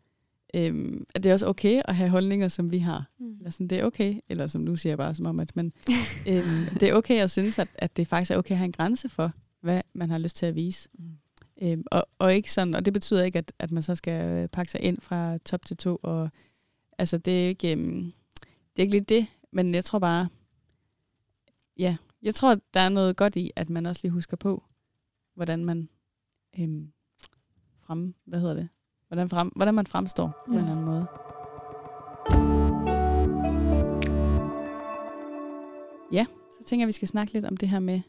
øhm, 0.55 1.07
at 1.15 1.23
det 1.23 1.29
er 1.29 1.33
også 1.33 1.47
okay 1.47 1.83
at 1.85 1.97
have 1.97 2.11
holdninger, 2.11 2.49
som 2.49 2.73
vi 2.73 2.79
har. 2.79 3.11
Mm. 3.21 3.37
Eller 3.39 3.51
sådan, 3.51 3.69
det 3.69 3.81
er 3.81 3.85
okay, 3.85 4.15
eller 4.29 4.47
som 4.47 4.61
nu 4.61 4.77
siger 4.77 4.91
jeg 4.91 4.99
bare 4.99 5.15
som 5.15 5.27
om, 5.27 5.41
at 5.41 5.57
man, 5.57 5.73
øhm, 6.29 6.79
det 6.81 6.89
er 6.89 6.95
okay 6.95 7.21
at 7.21 7.31
synes, 7.31 7.59
at, 7.59 7.69
at 7.75 7.97
det 7.97 8.09
faktisk 8.09 8.31
er 8.31 8.37
okay 8.37 8.53
at 8.53 8.59
have 8.59 8.65
en 8.65 8.73
grænse 8.73 9.09
for, 9.09 9.33
hvad 9.63 9.81
man 9.95 10.11
har 10.11 10.19
lyst 10.19 10.37
til 10.37 10.47
at 10.47 10.55
vise. 10.55 10.89
Mm. 10.99 11.05
Øhm, 11.65 11.85
og, 11.91 12.07
og, 12.19 12.35
ikke 12.35 12.53
sådan, 12.53 12.75
og 12.75 12.85
det 12.85 12.93
betyder 12.93 13.25
ikke, 13.25 13.39
at, 13.39 13.53
at 13.59 13.71
man 13.71 13.83
så 13.83 13.95
skal 13.95 14.31
øh, 14.31 14.49
pakke 14.49 14.71
sig 14.71 14.81
ind 14.81 15.01
fra 15.01 15.39
top 15.39 15.65
til 15.65 15.77
to. 15.77 15.99
Og, 16.03 16.31
altså, 16.99 17.19
det 17.19 17.45
er 17.45 17.49
ikke, 17.49 17.73
øhm, 17.73 18.13
det 18.43 18.79
er 18.79 18.83
ikke 18.83 18.93
lige 18.93 19.05
det, 19.05 19.27
men 19.53 19.75
jeg 19.75 19.85
tror 19.85 19.99
bare, 19.99 20.29
ja, 21.79 21.97
jeg 22.23 22.35
tror, 22.35 22.57
der 22.75 22.81
er 22.81 22.89
noget 22.89 23.17
godt 23.17 23.37
i, 23.37 23.51
at 23.57 23.71
man 23.71 23.87
også 23.87 24.01
lige 24.05 24.13
husker 24.13 24.37
på, 24.37 24.65
hvordan 25.35 25.65
man 25.65 25.89
øhm, 26.59 26.93
frem, 27.81 28.15
hvad 28.25 28.41
hedder 28.41 28.55
det, 28.55 28.69
hvordan, 29.09 29.29
frem, 29.29 29.49
hvordan 29.57 29.75
man 29.75 29.87
fremstår 29.87 30.27
ja. 30.27 30.31
på 30.47 30.53
en 30.53 30.59
eller 30.59 30.71
anden 30.71 30.85
måde. 30.85 31.07
Ja, 36.13 36.27
så 36.53 36.65
tænker 36.67 36.83
jeg, 36.83 36.85
at 36.85 36.89
vi 36.89 36.93
skal 36.93 37.09
snakke 37.09 37.33
lidt 37.33 37.45
om 37.45 37.57
det 37.57 37.69
her 37.69 37.79
med, 37.79 38.01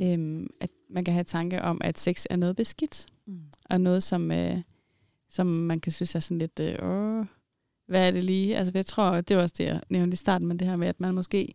øhm, 0.00 0.50
at 0.60 0.70
man 0.88 1.04
kan 1.04 1.14
have 1.14 1.24
tanke 1.24 1.62
om, 1.62 1.80
at 1.84 1.98
sex 1.98 2.24
er 2.30 2.36
noget 2.36 2.56
beskidt, 2.56 3.06
mm. 3.26 3.40
og 3.70 3.80
noget, 3.80 4.02
som, 4.02 4.32
øh, 4.32 4.58
som 5.28 5.46
man 5.46 5.80
kan 5.80 5.92
synes 5.92 6.14
er 6.14 6.20
sådan 6.20 6.38
lidt, 6.38 6.60
øh, 6.60 6.76
åh, 6.82 7.26
hvad 7.86 8.06
er 8.06 8.10
det 8.10 8.24
lige? 8.24 8.56
Altså, 8.56 8.72
jeg 8.74 8.86
tror, 8.86 9.20
det 9.20 9.36
var 9.36 9.42
også 9.42 9.54
det, 9.58 9.64
jeg 9.64 9.80
nævnte 9.88 10.14
i 10.14 10.16
starten, 10.16 10.48
men 10.48 10.58
det 10.58 10.68
her 10.68 10.76
med, 10.76 10.88
at 10.88 11.00
man 11.00 11.14
måske 11.14 11.54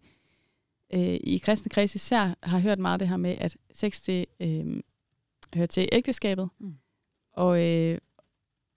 øh, 0.93 1.19
i 1.23 1.41
kristne 1.43 1.69
kreds 1.69 1.95
især 1.95 2.35
har 2.43 2.59
hørt 2.59 2.79
meget 2.79 2.99
det 2.99 3.07
her 3.07 3.17
med, 3.17 3.35
at 3.37 3.57
sex, 3.73 4.01
det 4.05 4.25
øh, 4.39 4.81
hører 5.55 5.65
til 5.65 5.89
ægteskabet, 5.91 6.49
mm. 6.59 6.73
og, 7.33 7.63
øh, 7.63 7.97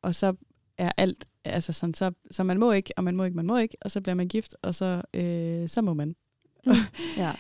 og 0.03 0.15
så 0.15 0.35
er 0.79 0.91
alt, 0.97 1.27
altså 1.45 1.73
sådan, 1.73 1.95
så, 1.95 2.13
så 2.31 2.43
man 2.43 2.59
må 2.59 2.73
ikke, 2.73 2.93
og 2.97 3.05
man 3.05 3.17
må 3.17 3.25
ikke, 3.25 3.37
man 3.37 3.47
må 3.47 3.57
ikke, 3.57 3.77
og 3.81 3.91
så 3.91 4.01
bliver 4.01 4.15
man 4.15 4.29
gift, 4.29 4.57
og 4.63 4.75
så, 4.75 5.03
øh, 5.15 5.69
så 5.69 5.83
må 5.83 5.95
man. 5.95 6.17
Mm. 6.67 6.73
ja. 7.17 7.33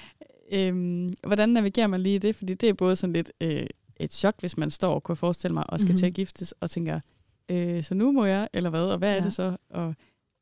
Øhm, 0.54 1.08
hvordan 1.26 1.48
navigerer 1.48 1.86
man 1.86 2.00
lige 2.00 2.18
det? 2.18 2.36
Fordi 2.36 2.54
det 2.54 2.68
er 2.68 2.72
både 2.72 2.96
sådan 2.96 3.12
lidt 3.12 3.32
øh, 3.40 3.66
et 3.96 4.12
chok, 4.12 4.34
hvis 4.40 4.56
man 4.56 4.70
står 4.70 4.94
og 4.94 5.02
kunne 5.02 5.16
forestille 5.16 5.54
mig, 5.54 5.70
og 5.70 5.80
skal 5.80 5.88
mm-hmm. 5.88 5.98
til 5.98 6.06
at 6.06 6.14
giftes, 6.14 6.52
og 6.52 6.70
tænker, 6.70 7.00
øh, 7.48 7.84
så 7.84 7.94
nu 7.94 8.12
må 8.12 8.24
jeg, 8.24 8.48
eller 8.52 8.70
hvad, 8.70 8.84
og 8.84 8.98
hvad 8.98 9.12
ja. 9.12 9.18
er 9.18 9.22
det 9.22 9.32
så? 9.32 9.56
Og, 9.70 9.94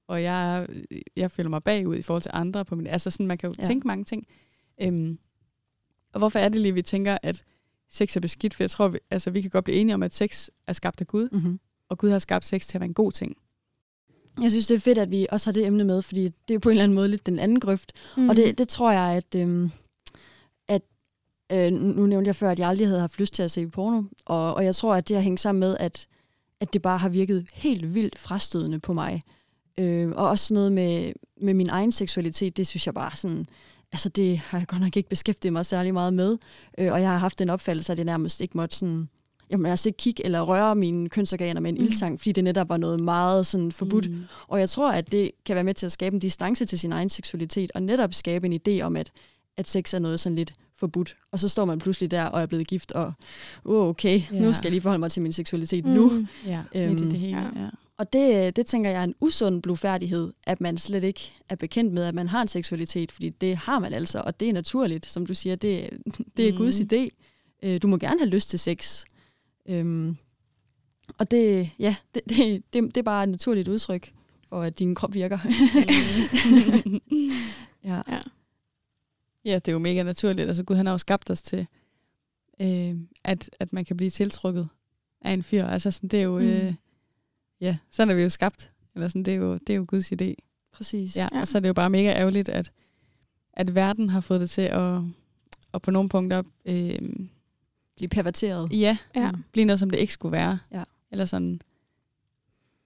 og 0.08 0.22
jeg, 0.22 0.66
jeg 1.16 1.30
føler 1.30 1.50
mig 1.50 1.62
bagud 1.62 1.96
i 1.96 2.02
forhold 2.02 2.22
til 2.22 2.30
andre. 2.34 2.64
På 2.64 2.76
min, 2.76 2.86
altså 2.86 3.10
sådan, 3.10 3.26
man 3.26 3.38
kan 3.38 3.48
jo 3.48 3.54
ja. 3.58 3.64
tænke 3.64 3.86
mange 3.86 4.04
ting. 4.04 4.24
Øhm, 4.80 5.18
og 6.12 6.18
hvorfor 6.18 6.38
er 6.38 6.48
det 6.48 6.60
lige, 6.60 6.74
vi 6.74 6.82
tænker, 6.82 7.18
at 7.22 7.44
sex 7.90 8.16
er 8.16 8.20
beskidt? 8.20 8.54
For 8.54 8.62
jeg 8.62 8.70
tror, 8.70 8.88
vi, 8.88 8.98
altså, 9.10 9.30
vi 9.30 9.40
kan 9.40 9.50
godt 9.50 9.64
blive 9.64 9.76
enige 9.76 9.94
om, 9.94 10.02
at 10.02 10.14
sex 10.14 10.48
er 10.66 10.72
skabt 10.72 11.00
af 11.00 11.06
Gud. 11.06 11.28
Mm-hmm 11.32 11.58
og 11.92 11.98
Gud 11.98 12.10
har 12.10 12.18
skabt 12.18 12.44
sex 12.44 12.66
til 12.66 12.76
at 12.76 12.80
være 12.80 12.88
en 12.88 12.94
god 12.94 13.12
ting. 13.12 13.36
Jeg 14.42 14.50
synes, 14.50 14.66
det 14.66 14.74
er 14.74 14.78
fedt, 14.78 14.98
at 14.98 15.10
vi 15.10 15.26
også 15.30 15.46
har 15.46 15.52
det 15.52 15.66
emne 15.66 15.84
med, 15.84 16.02
fordi 16.02 16.30
det 16.48 16.54
er 16.54 16.58
på 16.58 16.68
en 16.68 16.70
eller 16.70 16.82
anden 16.82 16.94
måde 16.94 17.08
lidt 17.08 17.26
den 17.26 17.38
anden 17.38 17.60
grøft. 17.60 17.92
Mm. 18.16 18.28
Og 18.28 18.36
det, 18.36 18.46
mhm. 18.46 18.56
det 18.56 18.68
tror 18.68 18.92
jeg, 18.92 19.16
at, 19.16 19.40
øhm, 19.40 19.64
at 19.64 19.70
øh, 21.52 21.72
nu 21.72 22.06
nævnte 22.06 22.28
jeg 22.28 22.36
før, 22.36 22.50
at 22.50 22.58
jeg 22.58 22.68
aldrig 22.68 22.86
havde 22.86 23.00
haft 23.00 23.20
lyst 23.20 23.34
til 23.34 23.42
at 23.42 23.50
se 23.50 23.66
porno, 23.66 24.02
og, 24.24 24.54
og 24.54 24.64
jeg 24.64 24.74
tror, 24.74 24.94
at 24.94 25.08
det 25.08 25.16
har 25.16 25.22
hængt 25.22 25.40
sammen 25.40 25.60
med, 25.60 25.76
at, 25.80 26.06
at 26.60 26.72
det 26.72 26.82
bare 26.82 26.98
har 26.98 27.08
virket 27.08 27.46
helt 27.52 27.94
vildt 27.94 28.18
frastødende 28.18 28.78
på 28.78 28.92
mig. 28.92 29.22
Øh, 29.78 30.08
og 30.08 30.28
også 30.28 30.54
noget 30.54 30.72
med, 30.72 31.12
med 31.40 31.54
min 31.54 31.68
egen 31.68 31.92
seksualitet, 31.92 32.56
det 32.56 32.66
synes 32.66 32.86
jeg 32.86 32.94
bare 32.94 33.16
sådan, 33.16 33.46
altså 33.92 34.08
det 34.08 34.38
har 34.38 34.58
jeg 34.58 34.66
godt 34.66 34.80
nok 34.80 34.96
ikke 34.96 35.08
beskæftiget 35.08 35.52
mig 35.52 35.66
særlig 35.66 35.94
meget 35.94 36.14
med, 36.14 36.38
øh, 36.78 36.92
og 36.92 37.00
jeg 37.00 37.10
har 37.10 37.18
haft 37.18 37.38
den 37.38 37.50
opfattelse, 37.50 37.92
at 37.92 37.98
det 37.98 38.06
nærmest 38.06 38.40
ikke 38.40 38.56
måtte 38.56 38.76
sådan 38.76 39.08
jamen, 39.52 39.66
altså 39.66 39.88
ikke 39.88 39.96
kigge 39.96 40.24
eller 40.24 40.40
røre 40.40 40.74
mine 40.74 41.08
kønsorganer 41.08 41.60
med 41.60 41.70
en 41.70 41.78
mm. 41.78 41.84
ildtang, 41.84 42.20
fordi 42.20 42.32
det 42.32 42.44
netop 42.44 42.68
var 42.68 42.76
noget 42.76 43.00
meget 43.00 43.46
sådan 43.46 43.72
forbudt. 43.72 44.10
Mm. 44.10 44.24
Og 44.48 44.60
jeg 44.60 44.68
tror, 44.68 44.92
at 44.92 45.12
det 45.12 45.30
kan 45.46 45.54
være 45.54 45.64
med 45.64 45.74
til 45.74 45.86
at 45.86 45.92
skabe 45.92 46.14
en 46.14 46.20
distance 46.20 46.64
til 46.64 46.78
sin 46.78 46.92
egen 46.92 47.08
seksualitet, 47.08 47.70
og 47.74 47.82
netop 47.82 48.14
skabe 48.14 48.46
en 48.46 48.60
idé 48.68 48.82
om, 48.82 48.96
at, 48.96 49.12
at 49.56 49.68
sex 49.68 49.94
er 49.94 49.98
noget 49.98 50.20
sådan 50.20 50.36
lidt 50.36 50.52
forbudt. 50.82 51.16
Og 51.32 51.38
så 51.38 51.48
står 51.48 51.64
man 51.64 51.78
pludselig 51.78 52.10
der 52.10 52.24
og 52.24 52.42
er 52.42 52.46
blevet 52.46 52.66
gift, 52.66 52.92
og 52.92 53.12
oh, 53.64 53.88
okay, 53.88 54.22
ja. 54.32 54.40
nu 54.40 54.52
skal 54.52 54.64
jeg 54.66 54.72
lige 54.72 54.80
forholde 54.80 55.00
mig 55.00 55.10
til 55.10 55.22
min 55.22 55.32
seksualitet 55.32 55.84
mm. 55.84 55.90
nu. 55.90 56.26
Ja, 56.46 56.62
øhm, 56.74 56.96
det, 56.96 57.10
det 57.10 57.18
hele. 57.18 57.40
Ja. 57.40 57.62
Ja. 57.62 57.68
Og 57.98 58.12
det, 58.12 58.56
det 58.56 58.66
tænker 58.66 58.90
jeg 58.90 59.00
er 59.00 59.04
en 59.04 59.14
usund 59.20 59.62
blufærdighed, 59.62 60.32
at 60.46 60.60
man 60.60 60.78
slet 60.78 61.04
ikke 61.04 61.32
er 61.48 61.56
bekendt 61.56 61.92
med, 61.92 62.04
at 62.04 62.14
man 62.14 62.28
har 62.28 62.42
en 62.42 62.48
seksualitet, 62.48 63.12
fordi 63.12 63.28
det 63.28 63.56
har 63.56 63.78
man 63.78 63.92
altså, 63.92 64.22
og 64.26 64.40
det 64.40 64.48
er 64.48 64.52
naturligt, 64.52 65.06
som 65.06 65.26
du 65.26 65.34
siger, 65.34 65.56
det, 65.56 65.90
det 66.36 66.48
er 66.48 66.52
mm. 66.52 66.58
Guds 66.58 66.80
idé. 66.80 67.08
Øh, 67.62 67.82
du 67.82 67.86
må 67.88 67.96
gerne 67.96 68.18
have 68.18 68.30
lyst 68.30 68.50
til 68.50 68.58
sex, 68.58 69.04
Øhm, 69.68 70.16
og 71.18 71.30
det, 71.30 71.70
ja, 71.78 71.96
det, 72.14 72.22
det, 72.28 72.62
det, 72.72 72.84
det 72.84 72.96
er 72.96 73.02
bare 73.02 73.22
et 73.22 73.28
naturligt 73.28 73.68
udtryk 73.68 74.12
for, 74.48 74.62
at 74.62 74.78
din 74.78 74.94
krop 74.94 75.14
virker. 75.14 75.38
ja. 77.84 78.02
ja. 78.08 78.20
Ja, 79.44 79.54
det 79.54 79.68
er 79.68 79.72
jo 79.72 79.78
mega 79.78 80.02
naturligt. 80.02 80.48
Altså 80.48 80.62
Gud, 80.62 80.76
han 80.76 80.86
har 80.86 80.92
jo 80.92 80.98
skabt 80.98 81.30
os 81.30 81.42
til, 81.42 81.66
øh, 82.60 82.96
at, 83.24 83.50
at 83.60 83.72
man 83.72 83.84
kan 83.84 83.96
blive 83.96 84.10
tiltrukket 84.10 84.68
af 85.20 85.32
en 85.32 85.42
fyr. 85.42 85.64
Altså 85.64 85.90
sådan, 85.90 86.08
det 86.08 86.18
er 86.18 86.24
jo, 86.24 86.38
mm. 86.38 86.46
øh, 86.46 86.74
ja, 87.60 87.76
sådan 87.90 88.10
er 88.10 88.14
vi 88.14 88.22
jo 88.22 88.28
skabt. 88.28 88.72
Eller 88.94 89.08
sådan, 89.08 89.22
det 89.22 89.34
er 89.34 89.38
jo, 89.38 89.54
det 89.54 89.70
er 89.70 89.76
jo 89.76 89.84
Guds 89.88 90.12
idé. 90.12 90.34
Præcis. 90.72 91.16
Ja, 91.16 91.28
ja. 91.32 91.40
Og 91.40 91.46
så 91.46 91.58
er 91.58 91.60
det 91.60 91.68
jo 91.68 91.74
bare 91.74 91.90
mega 91.90 92.12
ærgerligt, 92.12 92.48
at, 92.48 92.72
at 93.52 93.74
verden 93.74 94.10
har 94.10 94.20
fået 94.20 94.40
det 94.40 94.50
til 94.50 94.62
at, 94.62 95.00
at 95.74 95.82
på 95.82 95.90
nogle 95.90 96.08
punkter 96.08 96.42
øh, 96.64 96.98
blive 97.96 98.08
perverteret. 98.08 98.72
Ja, 98.72 98.96
ja. 99.16 99.32
blive 99.52 99.64
noget, 99.64 99.78
som 99.78 99.90
det 99.90 99.98
ikke 99.98 100.12
skulle 100.12 100.32
være. 100.32 100.58
Ja. 100.72 100.84
Eller 101.10 101.24
sådan. 101.24 101.60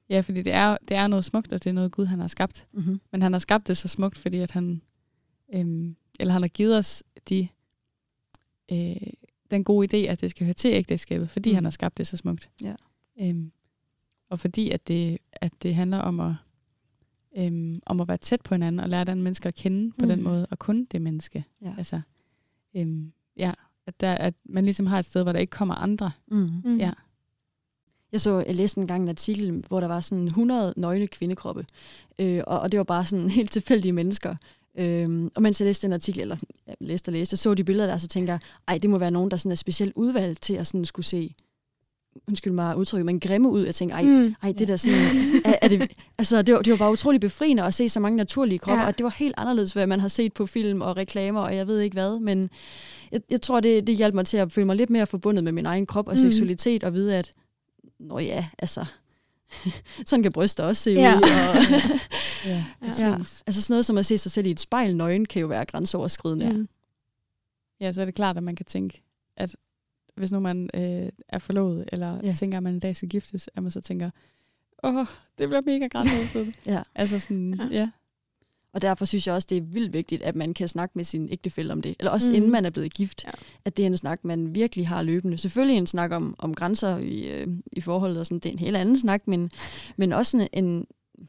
Ja, 0.08 0.20
fordi 0.20 0.42
det 0.42 0.52
er, 0.52 0.76
det 0.88 0.96
er 0.96 1.06
noget 1.06 1.24
smukt, 1.24 1.52
og 1.52 1.64
det 1.64 1.70
er 1.70 1.74
noget 1.74 1.92
Gud, 1.92 2.06
han 2.06 2.20
har 2.20 2.26
skabt. 2.26 2.66
Mm-hmm. 2.72 3.00
Men 3.12 3.22
han 3.22 3.32
har 3.32 3.38
skabt 3.38 3.68
det 3.68 3.76
så 3.76 3.88
smukt, 3.88 4.18
fordi 4.18 4.38
at 4.38 4.50
han, 4.50 4.82
øhm, 5.54 5.96
eller 6.20 6.32
han 6.32 6.42
har 6.42 6.48
givet 6.48 6.78
os 6.78 7.04
de, 7.28 7.48
øh, 8.72 8.96
den 9.50 9.64
gode 9.64 9.86
idé, 9.86 10.10
at 10.10 10.20
det 10.20 10.30
skal 10.30 10.44
høre 10.44 10.54
til 10.54 10.70
ægteskabet, 10.72 11.30
fordi 11.30 11.50
mm. 11.50 11.54
han 11.54 11.64
har 11.64 11.70
skabt 11.70 11.98
det 11.98 12.06
så 12.06 12.16
smukt. 12.16 12.50
Ja. 12.62 12.74
Øhm, 13.20 13.52
og 14.30 14.38
fordi 14.38 14.70
at 14.70 14.88
det, 14.88 15.18
at 15.32 15.52
det 15.62 15.74
handler 15.74 15.98
om 15.98 16.20
at, 16.20 16.34
øhm, 17.36 17.80
om 17.86 18.00
at 18.00 18.08
være 18.08 18.16
tæt 18.16 18.40
på 18.42 18.54
hinanden, 18.54 18.80
og 18.80 18.88
lære 18.88 19.04
den 19.04 19.22
mennesker 19.22 19.48
at 19.48 19.54
kende 19.54 19.90
på 19.90 20.02
mm. 20.02 20.08
den 20.08 20.22
måde, 20.22 20.46
og 20.50 20.58
kun 20.58 20.84
det 20.84 21.02
menneske. 21.02 21.44
Ja. 21.62 21.74
Altså, 21.78 22.00
øhm, 22.76 23.12
ja, 23.36 23.52
at, 23.86 24.00
der, 24.00 24.14
at 24.14 24.34
man 24.44 24.64
ligesom 24.64 24.86
har 24.86 24.98
et 24.98 25.04
sted, 25.04 25.22
hvor 25.22 25.32
der 25.32 25.38
ikke 25.38 25.50
kommer 25.50 25.74
andre. 25.74 26.10
Mm. 26.26 26.50
Mm. 26.64 26.76
Ja. 26.76 26.92
Jeg 28.12 28.20
så, 28.20 28.44
jeg 28.46 28.54
læste 28.54 28.80
en 28.80 28.86
gang 28.86 29.02
en 29.02 29.08
artikel, 29.08 29.64
hvor 29.68 29.80
der 29.80 29.86
var 29.86 30.00
sådan 30.00 30.26
100 30.26 30.74
nøgne 30.76 31.06
kvindekroppe, 31.06 31.66
øh, 32.18 32.42
og, 32.46 32.60
og 32.60 32.72
det 32.72 32.78
var 32.78 32.84
bare 32.84 33.04
sådan 33.06 33.30
helt 33.38 33.50
tilfældige 33.50 33.92
mennesker. 33.92 34.36
Øh, 34.78 35.30
og 35.34 35.42
mens 35.42 35.60
jeg 35.60 35.66
læste 35.66 35.86
den 35.86 35.92
artikel, 35.92 36.20
eller 36.20 36.36
jeg 36.66 36.74
læste 36.80 37.08
og 37.08 37.12
læste, 37.12 37.36
så 37.36 37.54
de 37.54 37.64
billeder 37.64 37.86
der, 37.90 37.98
så 37.98 38.08
tænker 38.08 38.32
jeg, 38.32 38.40
ej, 38.68 38.78
det 38.78 38.90
må 38.90 38.98
være 38.98 39.10
nogen, 39.10 39.30
der 39.30 39.36
sådan 39.36 39.52
er 39.52 39.56
specielt 39.56 39.92
udvalgt 39.96 40.42
til 40.42 40.54
at 40.54 40.66
sådan 40.66 40.84
skulle 40.84 41.06
se 41.06 41.34
undskyld 42.28 42.52
mig 42.52 42.76
udtrykket, 42.76 43.06
men 43.06 43.20
grimme 43.20 43.48
ud. 43.48 43.64
Jeg 43.64 43.74
tænkte, 43.74 43.94
ej, 43.94 44.02
Mm. 44.02 44.34
ej 44.42 44.52
det 44.58 44.68
der 44.68 44.76
sådan, 44.76 44.98
er, 45.44 45.54
er 45.62 45.68
det, 45.68 45.90
altså 46.18 46.42
det 46.42 46.54
var, 46.54 46.62
det 46.62 46.70
var 46.70 46.76
bare 46.76 46.92
utrolig 46.92 47.20
befriende 47.20 47.62
at 47.62 47.74
se 47.74 47.88
så 47.88 48.00
mange 48.00 48.16
naturlige 48.16 48.58
kropper, 48.58 48.82
Ja. 48.82 48.86
og 48.88 48.98
det 48.98 49.04
var 49.04 49.14
helt 49.18 49.34
anderledes, 49.36 49.72
hvad 49.72 49.86
man 49.86 50.00
har 50.00 50.08
set 50.08 50.32
på 50.32 50.46
film 50.46 50.80
og 50.80 50.96
reklamer, 50.96 51.40
og 51.40 51.56
jeg 51.56 51.66
ved 51.66 51.80
ikke 51.80 51.94
hvad, 51.94 52.20
men 52.20 52.50
jeg, 53.12 53.20
jeg 53.30 53.40
tror, 53.40 53.60
det, 53.60 53.86
det 53.86 53.96
hjalp 53.96 54.14
mig 54.14 54.26
til 54.26 54.36
at 54.36 54.52
føle 54.52 54.64
mig 54.66 54.76
lidt 54.76 54.90
mere 54.90 55.06
forbundet 55.06 55.44
med 55.44 55.52
min 55.52 55.66
egen 55.66 55.86
krop 55.86 56.08
og 56.08 56.14
Mm. 56.14 56.18
seksualitet, 56.20 56.84
og 56.84 56.94
vide, 56.94 57.16
at, 57.16 57.32
nå 58.00 58.18
ja, 58.18 58.46
altså, 58.58 58.84
sådan 60.06 60.22
kan 60.22 60.32
bryster 60.32 60.64
også 60.64 60.82
se 60.82 60.90
Ja. 60.90 61.16
ud. 61.16 61.22
Og, 61.22 61.28
Ja, 62.46 62.64
Ja. 62.82 63.08
ja. 63.08 63.14
Altså 63.46 63.62
sådan 63.62 63.74
noget 63.74 63.84
som 63.86 63.98
at 63.98 64.06
se 64.06 64.18
sig 64.18 64.32
selv 64.32 64.46
i 64.46 64.50
et 64.50 64.60
spejl 64.60 64.96
nøgen, 64.96 65.26
kan 65.26 65.40
jo 65.40 65.46
være 65.46 65.64
grænseoverskridende. 65.64 66.52
Mm. 66.52 66.68
Ja, 67.80 67.92
så 67.92 68.00
er 68.00 68.04
det 68.04 68.14
klart, 68.14 68.36
at 68.36 68.42
man 68.42 68.56
kan 68.56 68.66
tænke, 68.66 69.02
at 69.36 69.56
hvis 70.16 70.32
nu 70.32 70.40
man 70.40 70.70
øh, 70.74 71.08
er 71.28 71.38
forlovet, 71.38 71.88
eller 71.92 72.12
Ja. 72.22 72.28
ja. 72.28 72.34
tænker, 72.34 72.56
at 72.58 72.62
man 72.62 72.74
en 72.74 72.80
dag 72.80 72.96
skal 72.96 73.08
giftes, 73.08 73.50
at 73.56 73.62
man 73.62 73.70
så 73.72 73.80
tænker, 73.80 74.10
åh, 74.82 75.06
det 75.38 75.48
bliver 75.48 75.60
mega 75.66 75.86
grænseoverskridende. 75.86 76.52
Ja. 76.74 76.82
Altså 76.94 77.18
sådan, 77.18 77.54
Ja. 77.54 77.64
ja. 77.64 77.78
ja. 77.78 77.90
Og 78.72 78.82
derfor 78.82 79.04
synes 79.04 79.26
jeg 79.26 79.34
også, 79.34 79.46
det 79.50 79.58
er 79.58 79.62
vildt 79.62 79.92
vigtigt, 79.92 80.22
at 80.22 80.36
man 80.36 80.54
kan 80.54 80.68
snakke 80.68 80.92
med 80.96 81.04
sin 81.04 81.28
ægtefælle 81.30 81.72
om 81.72 81.82
det. 81.82 81.96
Eller 81.98 82.10
også 82.12 82.30
mm. 82.30 82.36
inden 82.36 82.50
man 82.50 82.64
er 82.64 82.70
blevet 82.70 82.94
gift. 82.94 83.24
Ja. 83.24 83.28
Ja. 83.28 83.42
At 83.64 83.76
det 83.76 83.82
er 83.82 83.86
en 83.86 83.96
snak, 83.96 84.24
man 84.24 84.54
virkelig 84.54 84.88
har 84.88 85.02
løbende. 85.02 85.38
Selvfølgelig 85.38 85.76
en 85.78 85.86
snak 85.86 86.10
om, 86.12 86.34
om 86.38 86.54
grænser 86.54 86.98
i, 86.98 87.28
øh, 87.28 87.48
i 87.72 87.80
forholdet, 87.80 88.20
og 88.20 88.26
sådan, 88.26 88.38
det 88.38 88.48
er 88.48 88.52
en 88.52 88.58
helt 88.58 88.76
anden 88.76 88.98
snak, 88.98 89.28
men, 89.28 89.50
men 89.96 90.12
også 90.12 90.36
en, 90.52 90.64
en 90.64 90.86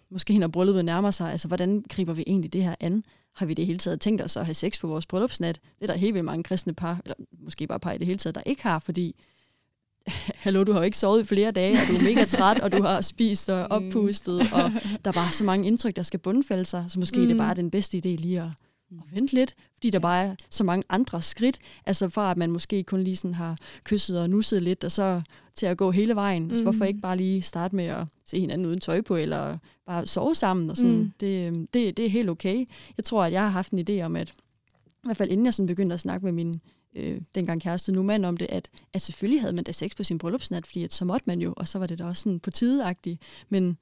måske 0.10 0.38
når 0.38 0.48
brylluppet 0.48 0.86
nærmer 0.86 1.12
sig, 1.12 1.32
altså 1.32 1.48
hvordan 1.48 1.84
griber 1.90 2.14
vi 2.14 2.24
egentlig 2.28 2.54
det 2.54 2.64
her 2.64 2.76
an? 2.80 3.04
Har 3.36 3.46
vi 3.46 3.54
det 3.54 3.66
hele 3.66 3.80
taget 3.80 4.02
tænkt 4.02 4.22
os 4.22 4.38
at 4.38 4.46
have 4.46 4.54
sex 4.54 4.80
på 4.80 4.88
vores 4.88 5.06
bryllupsnat? 5.06 5.60
Det 5.80 5.90
er 5.90 5.94
der 5.94 6.00
helt 6.00 6.14
vildt 6.14 6.26
mange 6.26 6.44
kristne 6.44 6.74
par, 6.74 7.00
eller 7.04 7.16
måske 7.44 7.68
bare 7.68 7.80
par 7.80 7.92
i 7.92 7.98
det 7.98 8.08
hele 8.08 8.20
taget, 8.20 8.36
der 8.36 8.42
ikke 8.46 8.64
har, 8.64 8.80
fordi 8.80 9.16
hallo, 10.44 10.64
du 10.64 10.72
har 10.72 10.80
jo 10.80 10.84
ikke 10.84 10.98
sovet 10.98 11.22
i 11.22 11.24
flere 11.24 11.52
dage, 11.52 11.74
og 11.74 11.88
du 11.90 11.96
er 11.96 12.04
mega 12.04 12.26
træt, 12.26 12.60
og 12.60 12.72
du 12.72 12.84
har 12.84 13.02
spist 13.02 13.50
og 13.50 13.68
oppustet, 13.72 14.40
og 14.40 14.72
der 15.06 15.12
er 15.12 15.14
bare 15.14 15.32
så 15.32 15.44
mange 15.44 15.68
indtryk, 15.68 15.96
der 15.96 16.04
skal 16.04 16.20
bundfælde 16.20 16.66
sig, 16.66 16.86
så 16.88 17.00
måske 17.00 17.18
mm. 17.18 17.24
er 17.24 17.28
det 17.28 17.36
Mm. 17.36 17.40
bare 17.40 17.56
den 17.56 17.72
bedste 17.72 17.98
idé 17.98 18.08
lige 18.08 18.42
at, 18.42 18.50
at 18.92 19.16
vente 19.16 19.34
lidt, 19.34 19.56
fordi 19.74 19.90
der 19.90 20.00
bare 20.00 20.26
er 20.26 20.36
så 20.50 20.64
mange 20.64 20.84
andre 20.90 21.22
skridt, 21.22 21.60
altså 21.86 22.10
fra 22.10 22.32
at 22.32 22.38
man 22.38 22.52
måske 22.52 22.84
kun 22.84 23.04
lige 23.04 23.16
sådan 23.16 23.34
har 23.34 23.58
kysset 23.84 24.20
og 24.20 24.30
nusset 24.30 24.62
lidt, 24.62 24.84
og 24.84 24.92
så 24.92 25.22
til 25.56 25.66
at 25.66 25.78
gå 25.78 25.92
hele 25.92 26.16
vejen. 26.16 26.44
Mm. 26.48 26.56
Så 26.56 26.64
hvorfor 26.64 26.84
Mm. 26.84 26.88
ikke 26.88 27.00
bare 27.00 27.18
lige 27.18 27.42
starte 27.42 27.76
med 27.76 27.86
at 27.86 28.08
se 28.26 28.40
hinanden 28.40 28.68
uden 28.68 28.80
tøj 28.80 29.02
på, 29.02 29.16
eller 29.16 29.58
bare 29.86 30.06
sove 30.06 30.36
sammen, 30.36 30.70
og 30.70 30.78
sådan. 30.78 30.98
Mm. 30.98 31.12
Det, 31.20 31.48
øhm, 31.48 31.68
det, 31.68 31.98
det 31.98 32.06
er 32.06 32.10
helt 32.10 32.30
okay. 32.30 32.66
Jeg 32.98 33.06
tror, 33.06 33.24
at 33.24 33.32
jeg 33.34 33.42
har 33.42 33.50
haft 33.50 33.72
en 33.72 33.86
idé 33.90 34.02
om, 34.02 34.16
at 34.16 34.30
i 34.80 35.02
hvert 35.04 35.18
fald 35.18 35.32
inden 35.32 35.46
jeg 35.46 35.54
sådan 35.54 35.68
begyndte 35.68 35.94
at 35.94 36.00
snakke 36.00 36.26
med 36.26 36.34
min 36.34 36.62
øh, 36.96 37.22
dengang 37.36 37.62
kæreste, 37.62 37.92
nu 37.92 38.04
mand 38.04 38.26
om 38.26 38.38
det, 38.38 38.48
at, 38.50 38.70
at 38.94 39.02
selvfølgelig 39.02 39.42
havde 39.42 39.54
man 39.54 39.64
da 39.64 39.72
sex 39.72 39.96
på 39.96 40.04
sin 40.04 40.18
bryllupsnat, 40.18 40.68
fordi 40.68 40.84
at 40.84 40.94
så 40.94 41.06
måtte 41.06 41.24
man 41.28 41.42
jo, 41.42 41.54
og 41.58 41.68
så 41.68 41.80
var 41.80 41.88
det 41.88 42.00
da 42.00 42.06
også 42.06 42.24
sådan 42.24 42.40
på 42.40 42.52
tideagtigt, 42.52 43.22
men 43.50 43.78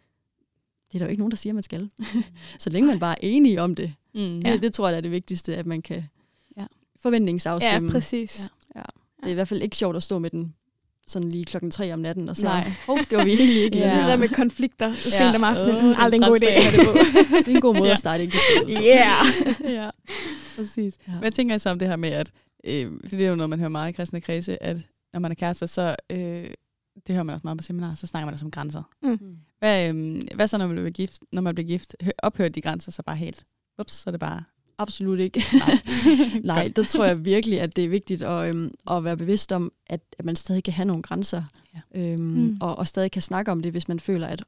det 0.88 0.96
er 0.96 1.00
der 1.00 1.06
jo 1.06 1.10
ikke 1.10 1.22
nogen, 1.22 1.32
der 1.32 1.38
siger, 1.38 1.54
man 1.54 1.64
skal. 1.64 1.92
så 2.60 2.70
længe 2.70 2.88
man 2.88 3.00
bare 3.00 3.24
er 3.24 3.28
enige 3.28 3.62
om 3.62 3.76
det, 3.76 3.94
Mm. 4.16 4.40
ja. 4.40 4.52
det, 4.54 4.62
det 4.62 4.74
tror 4.74 4.88
jeg 4.88 4.94
da 4.94 4.98
er 4.98 5.02
det 5.02 5.12
vigtigste, 5.12 5.56
at 5.58 5.66
man 5.66 5.82
kan 5.82 6.04
Ja. 6.58 6.62
ja. 6.62 6.68
forventningsafstemme. 7.02 7.88
Ja, 7.90 7.94
præcis. 7.94 8.40
Ja. 8.76 8.80
Ja. 8.80 8.86
Det 9.20 9.28
er 9.28 9.32
i 9.32 9.34
hvert 9.34 9.48
fald 9.48 9.62
ikke 9.62 9.76
sjovt 9.76 9.96
at 9.96 10.04
stå 10.04 10.20
med 10.20 10.30
den 10.30 10.54
sådan 11.08 11.30
lige 11.30 11.46
klokken 11.46 11.72
tre 11.72 11.94
om 11.94 12.00
natten, 12.00 12.30
og 12.30 12.38
så, 12.38 12.46
Nej. 12.46 12.72
oh, 12.88 13.00
det 13.00 13.18
var 13.18 13.24
vi 13.24 13.34
egentlig 13.34 13.64
ikke 13.64 13.78
Ja. 13.78 13.98
Det 14.00 14.08
der 14.08 14.18
med 14.18 14.30
konflikter 14.30 14.88
ja. 14.88 14.96
sent 14.96 15.36
om 15.36 15.44
aftenen, 15.44 15.76
oh, 15.76 16.04
aldrig 16.04 16.18
en 16.18 16.24
god 16.30 16.40
idé. 16.42 16.46
det 17.46 17.48
er 17.52 17.56
en 17.56 17.62
god 17.62 17.76
måde 17.76 17.88
Ja. 17.88 17.94
at 17.94 18.00
starte 18.00 18.24
ægteskabet. 18.24 18.78
Yeah! 18.84 19.26
ja, 19.78 19.90
præcis. 20.56 20.98
Ja. 21.08 21.14
Hvad 21.14 21.32
tænker 21.32 21.54
jeg 21.54 21.62
så 21.62 21.70
om 21.70 21.80
det 21.80 21.88
her 21.88 21.96
med, 21.96 22.10
at, 22.10 22.32
øh, 22.64 22.92
for 23.04 23.16
det 23.16 23.26
er 23.26 23.30
jo 23.30 23.36
noget, 23.36 23.50
man 23.50 23.60
hører 23.60 23.70
meget 23.70 23.90
i 23.90 23.92
kristne 23.92 24.22
kredse, 24.22 24.64
at 24.64 24.78
når 25.14 25.20
man 25.20 25.32
er 25.32 25.36
kærester, 25.36 25.66
så, 25.66 25.96
øh, 26.10 26.18
det 27.08 27.14
hører 27.16 27.24
man 27.24 27.34
også 27.34 27.42
meget 27.44 27.58
på 27.58 27.64
seminarer, 27.64 27.96
så 27.96 28.08
snakker 28.08 28.26
man 28.26 28.34
også 28.34 28.46
om 28.46 28.52
grænser. 28.52 28.84
Mm. 29.04 29.38
Hvad, 29.60 29.90
øh, 29.96 30.22
hvad 30.36 30.48
så, 30.48 30.58
når 30.58 30.68
man 30.68 30.76
bliver 30.76 30.90
gift? 30.90 31.20
Når 31.32 31.42
man 31.42 31.56
bliver 31.56 31.68
gift, 31.68 31.96
hø- 32.02 32.10
ophører 32.18 32.50
de 32.50 32.62
grænser 32.62 32.92
så 32.92 33.04
bare 33.04 33.16
helt? 33.16 33.44
Ups, 33.80 33.94
så 33.94 34.10
er 34.10 34.12
det 34.12 34.20
bare... 34.20 34.44
Absolut 34.78 35.20
ikke. 35.20 35.44
Nej. 35.54 35.80
Nej, 36.56 36.72
der 36.76 36.84
tror 36.84 37.06
jeg 37.06 37.26
virkelig, 37.26 37.62
at 37.62 37.76
det 37.76 37.84
er 37.84 37.90
vigtigt 37.90 38.22
at, 38.22 38.50
øhm, 38.50 38.74
at 38.92 39.04
være 39.04 39.18
bevidst 39.18 39.52
om, 39.52 39.72
at, 39.88 40.02
at 40.20 40.26
man 40.26 40.36
stadig 40.36 40.64
kan 40.64 40.74
have 40.74 40.86
nogle 40.86 41.04
grænser. 41.04 41.44
Ja. 41.76 42.02
Øhm, 42.02 42.22
Mm. 42.24 42.28
mm. 42.42 42.58
og, 42.62 42.78
og 42.78 42.88
stadig 42.88 43.12
kan 43.12 43.22
snakke 43.22 43.52
om 43.52 43.62
det, 43.62 43.72
hvis 43.72 43.88
man 43.88 44.00
føler, 44.00 44.28
at 44.28 44.44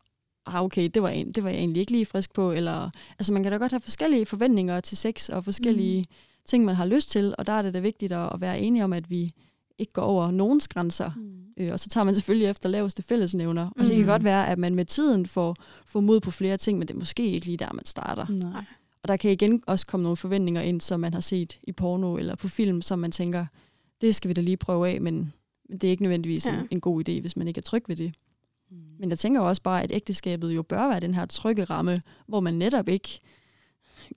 ah, 0.46 0.64
okay, 0.64 0.90
det 0.94 1.02
var, 1.04 1.10
en, 1.10 1.32
det 1.32 1.44
var 1.44 1.50
jeg 1.50 1.60
egentlig 1.60 1.80
ikke 1.80 1.92
lige 1.92 2.06
frisk 2.06 2.34
på. 2.34 2.52
Eller, 2.52 2.90
altså 3.20 3.34
man 3.34 3.44
kan 3.44 3.52
da 3.52 3.58
godt 3.58 3.72
have 3.72 3.82
forskellige 3.82 4.26
forventninger 4.26 4.80
til 4.80 4.98
sex, 4.98 5.30
og 5.30 5.44
forskellige 5.44 6.00
mm. 6.02 6.06
ting, 6.46 6.66
man 6.66 6.76
har 6.76 6.86
lyst 6.86 7.10
til. 7.10 7.36
Og 7.38 7.48
der 7.48 7.54
er 7.54 7.62
det 7.62 7.74
da 7.74 7.80
vigtigt 7.80 8.12
at, 8.12 8.30
at 8.34 8.42
være 8.42 8.60
enige 8.60 8.84
om, 8.84 8.94
at 8.94 9.10
vi 9.10 9.32
ikke 9.78 9.94
går 9.94 10.02
over 10.02 10.32
nogens 10.32 10.68
grænser. 10.68 11.12
Mm. 11.16 11.64
Øh, 11.64 11.72
og 11.72 11.80
så 11.80 11.90
tager 11.90 12.06
man 12.06 12.14
selvfølgelig 12.16 12.48
efter 12.48 12.70
laveste 12.70 13.04
fællesnævner. 13.04 13.66
Og 13.70 13.80
det 13.86 13.88
kan 13.90 14.00
Mm. 14.02 14.06
godt 14.08 14.24
være, 14.24 14.48
at 14.48 14.58
man 14.58 14.76
med 14.76 14.86
tiden 14.86 15.26
får, 15.26 15.56
får 15.86 16.00
mod 16.00 16.20
på 16.20 16.32
flere 16.32 16.58
ting, 16.58 16.80
men 16.80 16.88
det 16.88 16.94
er 16.94 17.00
måske 17.00 17.32
ikke 17.32 17.46
lige 17.46 17.58
der, 17.58 17.74
man 17.74 17.86
starter. 17.86 18.26
Nej. 18.30 18.64
Og 19.08 19.10
der 19.10 19.18
kan 19.18 19.32
igen 19.32 19.64
også 19.68 19.88
komme 19.88 20.04
nogle 20.04 20.18
forventninger 20.18 20.62
ind, 20.62 20.82
som 20.82 21.00
man 21.00 21.14
har 21.14 21.22
set 21.22 21.60
i 21.64 21.72
porno 21.72 22.18
eller 22.18 22.36
på 22.36 22.48
film, 22.48 22.82
som 22.82 23.00
man 23.00 23.12
tænker, 23.12 23.46
det 24.02 24.16
skal 24.16 24.30
vi 24.30 24.34
da 24.34 24.42
lige 24.42 24.58
prøve 24.58 24.90
af, 24.90 25.02
men 25.02 25.34
men 25.70 25.78
det 25.78 25.88
er 25.88 25.92
ikke 25.92 26.04
nødvendigvis 26.04 26.48
Ja. 26.48 26.54
ja. 26.54 26.60
en, 26.60 26.68
en 26.72 26.82
god 26.82 27.10
idé, 27.10 27.22
hvis 27.22 27.38
man 27.38 27.48
ikke 27.48 27.58
er 27.58 27.62
tryg 27.64 27.84
ved 27.88 27.96
det. 27.96 28.16
Mm. 28.70 28.78
Men 29.00 29.10
jeg 29.10 29.20
tænker 29.20 29.42
jo 29.42 29.48
også 29.48 29.62
bare, 29.62 29.84
at 29.84 29.92
ægteskabet 29.92 30.52
jo 30.56 30.62
bør 30.64 30.88
være 30.88 31.00
den 31.00 31.14
her 31.14 31.26
trygge 31.26 31.64
ramme, 31.64 32.02
hvor 32.28 32.40
man 32.40 32.54
netop 32.54 32.90
ikke 32.90 33.20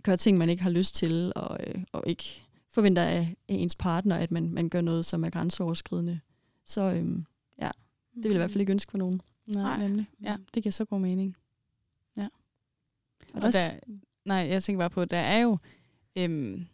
gør 0.03 0.17
ting, 0.17 0.39
man 0.39 0.49
ikke 0.49 0.63
har 0.63 0.71
lyst 0.71 0.95
til, 0.95 1.33
og, 1.37 1.59
øh, 1.67 1.83
og 1.93 2.05
ikke 2.07 2.25
forventer 2.69 3.03
af, 3.03 3.37
af 3.49 3.55
ens 3.55 3.75
partner, 3.75 4.17
at 4.17 4.31
man, 4.31 4.51
man 4.53 4.69
gør 4.69 4.81
noget, 4.81 5.07
som 5.07 5.25
er 5.25 5.31
grænseoverskridende. 5.31 6.21
Så 6.65 6.81
øhm, 6.81 7.25
ja, 7.63 7.71
det 8.15 8.25
vil 8.25 8.31
jeg 8.31 8.35
i 8.35 8.39
hvert 8.39 8.51
fald 8.51 8.61
ikke 8.61 8.73
ønske 8.73 8.91
for 8.91 8.99
nogen. 8.99 9.21
Nej, 9.47 9.63
Nej. 9.63 9.89
nemlig. 9.89 10.07
Ja, 10.23 10.37
det 10.55 10.63
giver 10.63 10.73
så 10.73 10.85
god 10.85 11.01
mening. 11.01 11.37
Og 13.35 13.37
Og 13.37 13.43
der, 13.43 13.51
der, 13.51 13.71
nej, 14.31 14.49
jeg 14.51 14.63
tænker 14.63 14.79
bare 14.79 14.91
på, 14.91 15.01
at 15.01 15.11
der 15.11 15.17
er 15.17 15.39
jo 15.43 15.59
øhm, 16.19 16.65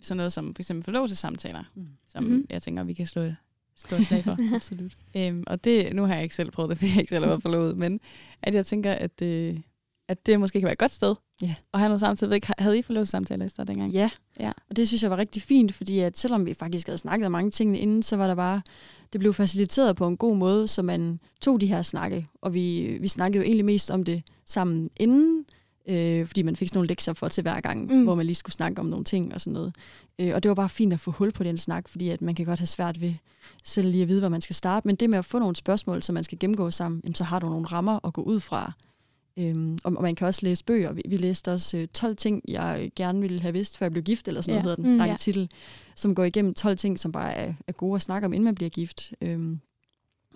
sådan 0.00 0.16
noget 0.16 0.32
som 0.32 0.54
for 0.54 0.62
eksempel 0.62 0.84
forlovelsesamtaler, 0.84 1.64
Mm. 1.74 1.86
som 2.08 2.22
Mhm. 2.24 2.32
mm-hmm. 2.32 2.46
jeg 2.50 2.62
tænker, 2.62 2.84
vi 2.84 2.94
kan 2.94 3.06
slå 3.06 3.22
et 3.22 3.36
stort 3.76 4.00
slag 4.00 4.24
for. 4.24 4.36
absolut. 4.56 4.92
øhm, 5.16 5.44
og 5.46 5.64
det, 5.64 5.94
nu 5.94 6.02
har 6.04 6.14
jeg 6.14 6.22
ikke 6.22 6.34
selv 6.34 6.50
prøvet 6.50 6.70
det, 6.70 6.78
fordi 6.78 6.90
jeg 6.90 6.98
ikke 7.00 7.10
selv 7.10 7.24
har 7.24 7.30
været 7.30 7.42
forlovet, 7.42 7.76
men 7.76 8.00
at 8.42 8.54
jeg 8.54 8.66
tænker, 8.66 8.92
at, 8.92 9.22
øh, 9.22 9.56
at 10.08 10.26
det 10.26 10.40
måske 10.40 10.60
kan 10.60 10.64
være 10.66 10.72
et 10.72 10.78
godt 10.78 10.90
sted 10.90 11.14
Ja. 11.42 11.54
at 11.74 11.80
have 11.80 11.88
nogle 11.88 11.98
samtaler. 11.98 12.28
Ved 12.28 12.34
ikke, 12.34 12.52
Havde 12.58 12.78
I 12.78 12.82
forlovelsesamtaler 12.82 13.44
i 13.44 13.48
stedet 13.48 13.68
dengang? 13.68 13.92
Ja. 13.92 14.10
Ja. 14.40 14.52
og 14.70 14.76
det 14.76 14.88
synes 14.88 15.02
jeg 15.02 15.10
var 15.10 15.16
rigtig 15.16 15.42
fint, 15.42 15.72
fordi 15.74 15.98
at 15.98 16.18
selvom 16.18 16.46
vi 16.46 16.54
faktisk 16.54 16.86
havde 16.86 16.98
snakket 16.98 17.26
om 17.26 17.32
mange 17.32 17.50
ting 17.50 17.80
inden, 17.80 18.02
så 18.02 18.16
var 18.16 18.26
der 18.26 18.34
bare, 18.34 18.62
det 19.12 19.18
blev 19.20 19.34
faciliteret 19.34 19.96
på 19.96 20.06
en 20.06 20.16
god 20.16 20.36
måde, 20.36 20.68
så 20.68 20.82
man 20.82 21.20
tog 21.40 21.60
de 21.60 21.66
her 21.66 21.82
snakke, 21.82 22.26
og 22.42 22.54
vi, 22.54 22.96
vi 23.00 23.08
snakkede 23.08 23.38
jo 23.38 23.44
egentlig 23.46 23.64
mest 23.64 23.90
om 23.90 24.04
det 24.04 24.22
sammen 24.44 24.90
inden, 24.96 25.44
øh, 25.88 26.26
fordi 26.26 26.42
man 26.42 26.56
fik 26.56 26.68
sådan 26.68 26.76
nogle 26.78 26.88
lektier 26.88 27.14
for 27.14 27.28
til 27.28 27.42
hver 27.42 27.60
gang, 27.60 27.86
Mm. 27.92 28.02
hvor 28.04 28.14
man 28.14 28.26
lige 28.26 28.34
skulle 28.36 28.52
snakke 28.52 28.80
om 28.80 28.86
nogle 28.86 29.04
ting 29.04 29.34
og 29.34 29.40
sådan 29.40 29.52
noget. 29.52 29.74
Øh, 30.18 30.30
og 30.34 30.42
det 30.42 30.48
var 30.48 30.54
bare 30.54 30.68
fint 30.68 30.92
at 30.92 31.00
få 31.00 31.10
hul 31.10 31.32
på 31.32 31.44
den 31.44 31.58
snak, 31.58 31.88
fordi 31.88 32.08
at 32.08 32.22
man 32.22 32.34
kan 32.34 32.46
godt 32.46 32.58
have 32.60 32.66
svært 32.66 33.00
ved 33.00 33.14
selv 33.64 33.88
lige 33.90 34.02
at 34.02 34.08
vide, 34.08 34.20
hvor 34.20 34.28
man 34.28 34.40
skal 34.40 34.54
starte, 34.56 34.88
men 34.88 34.96
det 34.96 35.10
med 35.10 35.18
at 35.18 35.24
få 35.24 35.38
nogle 35.38 35.56
spørgsmål, 35.56 36.02
som 36.02 36.14
man 36.14 36.24
skal 36.24 36.38
gennemgå 36.38 36.70
sammen, 36.70 37.00
jamen, 37.04 37.14
så 37.14 37.24
har 37.24 37.38
du 37.38 37.48
nogle 37.48 37.66
rammer 37.66 38.06
at 38.06 38.12
gå 38.12 38.22
ud 38.22 38.40
fra. 38.40 38.72
Øhm, 39.38 39.78
og 39.84 39.92
og 39.96 40.02
man 40.02 40.14
kan 40.14 40.26
også 40.26 40.40
læse 40.46 40.64
bøger. 40.64 40.92
Vi, 40.92 41.02
vi 41.08 41.16
læste 41.16 41.52
også 41.52 41.76
øh, 41.78 41.88
12 41.94 42.16
ting, 42.16 42.42
jeg 42.48 42.90
gerne 42.96 43.20
ville 43.20 43.40
have 43.40 43.52
vidst, 43.52 43.78
før 43.78 43.86
jeg 43.86 43.92
blev 43.92 44.02
gift, 44.04 44.28
eller 44.28 44.40
sådan 44.40 44.54
Ja. 44.56 44.62
noget 44.62 44.76
hedder 44.78 44.82
den 44.82 44.92
Mm, 44.92 44.98
lange 44.98 45.12
ja. 45.12 45.16
titel, 45.16 45.50
som 45.96 46.14
går 46.14 46.24
igennem 46.24 46.54
12 46.54 46.76
ting, 46.76 46.98
som 47.00 47.12
bare 47.12 47.32
er, 47.34 47.52
er 47.66 47.72
gode 47.72 47.94
at 47.96 48.02
snakke 48.02 48.26
om, 48.26 48.32
inden 48.32 48.44
man 48.44 48.54
bliver 48.54 48.68
gift. 48.70 49.12
Øhm, 49.22 49.60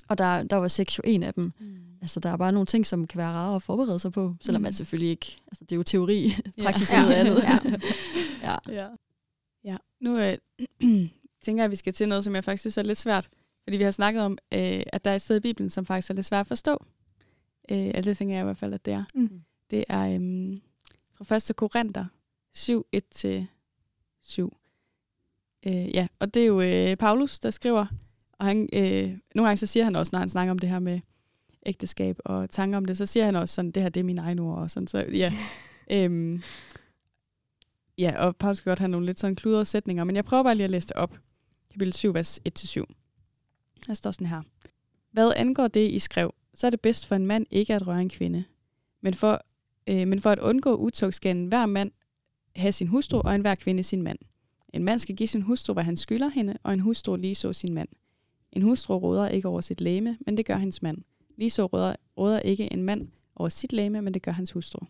og 0.09 0.19
der, 0.19 0.43
der 0.43 0.57
var 0.57 0.69
sex 0.69 0.99
jo 0.99 1.03
en 1.07 1.23
af 1.23 1.35
dem. 1.35 1.53
Mm. 1.59 1.77
Altså, 2.03 2.21
der 2.21 2.31
er 2.31 2.37
bare 2.37 2.53
nogle 2.53 2.67
ting, 2.67 2.87
som 2.87 3.07
kan 3.07 3.19
være 3.19 3.31
rare 3.33 3.57
at 3.57 3.63
forberede 3.63 3.99
sig 3.99 4.13
på, 4.13 4.35
selvom 4.41 4.61
Mm. 4.61 4.63
man 4.63 4.73
selvfølgelig 4.73 5.11
ikke... 5.11 5.37
Altså, 5.47 5.65
det 5.65 5.73
er 5.73 5.77
jo 5.77 5.83
teori, 5.83 6.31
praksis 6.63 6.93
Ja. 6.93 7.01
noget 7.03 7.15
andet. 7.15 7.43
Ja. 7.43 7.59
ja. 8.53 8.57
Ja. 8.69 8.89
ja. 9.65 9.77
Nu 10.01 10.19
øh, 10.19 10.39
tænker 11.45 11.63
jeg, 11.63 11.65
at 11.65 11.71
vi 11.71 11.77
skal 11.77 11.93
til 11.93 12.09
noget, 12.09 12.25
som 12.25 12.35
jeg 12.35 12.45
faktisk 12.45 12.61
synes 12.63 12.79
er 12.79 12.83
lidt 12.83 12.99
svært. 12.99 13.29
Fordi 13.65 13.77
vi 13.77 13.83
har 13.85 13.91
snakket 13.91 14.23
om, 14.23 14.39
øh, 14.55 14.83
at 14.93 15.05
der 15.05 15.11
er 15.11 15.15
et 15.15 15.23
sted 15.23 15.37
i 15.37 15.41
Bibelen, 15.41 15.71
som 15.71 15.87
faktisk 15.87 16.11
er 16.11 16.15
lidt 16.15 16.27
svært 16.27 16.41
at 16.41 16.47
forstå. 16.47 16.85
Øh, 17.71 17.85
altså 17.95 18.11
det 18.11 18.17
tænker 18.17 18.35
jeg 18.35 18.43
i 18.43 18.45
hvert 18.45 18.57
fald, 18.59 18.75
at 18.75 18.85
det 18.85 18.93
er. 18.95 19.05
Mm. 19.15 19.43
Det 19.71 19.85
er 19.89 20.15
øhm, 20.15 20.59
fra 21.23 21.37
1. 21.37 21.57
Korinther 21.57 22.05
7, 22.55 22.87
1-7. 22.97 24.49
Øh, 25.67 25.95
ja, 25.95 26.07
og 26.19 26.35
det 26.35 26.43
er 26.43 26.47
jo 26.47 26.61
øh, 26.61 26.97
Paulus, 26.97 27.39
der 27.39 27.51
skriver. 27.51 27.87
Og 28.39 28.47
han, 28.47 28.69
øh, 28.73 29.19
nogle 29.35 29.49
gange 29.49 29.57
så 29.57 29.67
siger 29.67 29.85
han 29.85 29.97
også, 29.97 30.11
når 30.13 30.19
han 30.19 30.29
snakker 30.29 30.51
om 30.51 30.59
det 30.59 30.69
her 30.69 30.79
med 30.79 31.01
ægteskab 31.67 32.19
og 32.25 32.51
tanker 32.51 32.77
om 32.77 32.85
det, 32.85 32.97
så 32.97 33.07
siger 33.07 33.25
han 33.25 33.37
også 33.37 33.55
sådan, 33.55 33.71
det 33.71 33.83
her 33.83 33.91
det 33.91 34.01
er 34.01 34.05
mine 34.05 34.21
egne 34.21 34.43
ord. 34.43 34.59
Og 34.59 34.71
sådan, 34.71 34.87
så 34.87 34.99
ja. 35.13 35.33
øhm, 36.05 36.43
ja, 37.99 38.27
og 38.27 38.37
Paulus 38.37 38.61
kan 38.61 38.71
godt 38.71 38.79
have 38.79 38.89
nogle 38.89 39.07
lidt 39.07 39.21
sådan 39.21 39.37
kludrede 39.37 39.65
sætninger, 39.65 40.05
men 40.05 40.17
jeg 40.17 40.25
prøver 40.25 40.43
bare 40.43 40.55
lige 40.55 40.65
at 40.65 40.71
læse 40.71 40.89
det 40.89 40.97
op. 40.97 41.19
Kapitel 41.73 41.93
7, 41.93 42.15
vers 42.15 42.41
1-7. 42.59 42.85
Der 43.87 43.95
står 43.95 44.11
sådan 44.11 44.27
her. 44.27 44.43
Hvad 45.13 45.33
angår 45.37 45.69
det, 45.69 45.91
I 45.91 45.99
skrev, 45.99 46.35
så 46.55 46.67
er 46.67 46.71
det 46.71 46.81
bedst 46.81 47.07
for 47.07 47.17
en 47.17 47.27
mand 47.27 47.47
ikke 47.51 47.75
at 47.75 47.87
røre 47.87 48.01
en 48.01 48.09
kvinde. 48.09 48.45
Men 49.01 49.15
for, 49.15 49.41
øh, 49.87 50.09
men 50.09 50.21
for 50.21 50.31
at 50.31 50.39
undgå 50.39 50.77
utugt 50.77 51.15
skal 51.15 51.37
en 51.37 51.47
hver 51.47 51.67
mand 51.67 51.91
have 52.57 52.73
sin 52.73 52.87
hustru, 52.87 53.21
og 53.21 53.35
en 53.35 53.41
hver 53.41 53.55
kvinde 53.55 53.83
sin 53.83 54.03
mand. 54.03 54.19
En 54.73 54.85
mand 54.85 54.99
skal 54.99 55.17
give 55.17 55.27
sin 55.27 55.43
hustru, 55.43 55.73
hvad 55.73 55.85
han 55.85 55.97
skylder 55.97 56.29
hende, 56.29 56.59
og 56.63 56.73
en 56.73 56.81
hustru 56.81 57.17
lige 57.17 57.35
så 57.35 57.53
sin 57.53 57.75
mand. 57.75 57.89
En 58.53 58.63
hustru 58.63 58.99
råder 58.99 59.29
ikke 59.29 59.49
over 59.49 59.61
sit 59.61 59.81
læme, 59.81 60.19
men 60.27 60.37
det 60.37 60.47
gør 60.47 60.57
hendes 60.57 60.83
mand. 60.83 60.99
Ligeså 61.37 61.67
råder, 61.67 61.97
råder 62.17 62.41
ikke 62.41 62.73
en 62.73 62.83
mand 62.83 63.09
over 63.37 63.49
sit 63.49 63.73
læme, 63.73 64.03
men 64.03 64.15
det 64.15 64.23
gør 64.23 64.33
hans 64.33 64.53
hustru. 64.53 64.87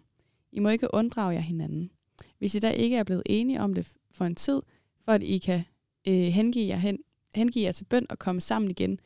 I 0.53 0.59
må 0.59 0.69
ikke 0.69 0.95
unddrage 0.95 1.35
jer 1.35 1.41
hinanden. 1.41 1.91
Hvis 2.39 2.55
I 2.55 2.59
da 2.59 2.71
ikke 2.71 2.97
er 2.97 3.05
blevet 3.05 3.23
enige 3.27 3.61
om 3.61 3.75
det 3.75 3.87
for 4.11 4.25
en 4.25 4.35
tid, 4.35 4.63
for 5.05 5.13
at 5.13 5.23
I 5.23 5.39
kan 5.39 5.63
øh, 6.09 6.15
hengive, 6.15 6.69
jer 6.69 6.77
hen, 6.77 6.99
hengive 7.35 7.65
jer 7.65 7.73
til 7.73 7.85
bøn 7.85 8.07
og 8.11 8.19
komme 8.19 8.41
sammen 8.41 8.71
igen, 8.71 9.01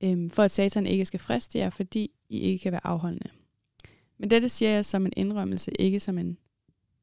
øh, 0.00 0.30
for 0.30 0.42
at 0.42 0.50
satan 0.50 0.86
ikke 0.86 1.04
skal 1.04 1.20
friste 1.20 1.58
jer, 1.58 1.70
fordi 1.70 2.10
I 2.28 2.38
ikke 2.38 2.62
kan 2.62 2.72
være 2.72 2.86
afholdende. 2.86 3.30
Men 4.18 4.30
dette 4.30 4.48
siger 4.48 4.70
jeg 4.70 4.84
som 4.84 5.06
en 5.06 5.12
indrømmelse, 5.16 5.72
ikke 5.78 6.00
som 6.00 6.18
en 6.18 6.38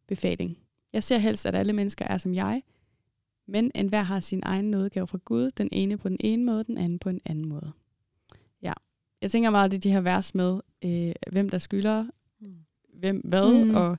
befaling. 0.08 0.58
Jeg 0.94 1.04
ser 1.04 1.18
helst, 1.18 1.46
at 1.46 1.56
alle 1.56 1.74
mennesker 1.74 2.06
er 2.06 2.18
som 2.18 2.34
jeg, 2.34 2.64
men 3.52 3.72
enhver 3.76 4.02
har 4.02 4.20
sin 4.20 4.40
egen 4.46 4.66
nådegave 4.72 5.08
fra 5.08 5.18
Gud, 5.26 5.52
den 5.58 5.70
ene 5.72 5.98
på 5.98 6.10
den 6.10 6.18
ene 6.20 6.44
måde, 6.46 6.64
den 6.64 6.78
anden 6.78 7.00
på 7.00 7.10
en 7.10 7.22
anden 7.26 7.50
måde. 7.50 7.72
Ja, 8.62 8.74
jeg 9.22 9.32
tænker 9.32 9.50
meget, 9.50 9.72
det 9.72 9.84
de 9.84 9.92
her 9.92 10.02
vers 10.02 10.36
med, 10.36 10.60
øh, 10.86 11.12
hvem 11.32 11.50
der 11.50 11.58
skylder, 11.58 12.06
Mm. 12.42 12.48
hvem 13.00 13.18
hvad, 13.26 13.54
Mm. 13.64 13.68
mm. 13.70 13.76
og 13.76 13.98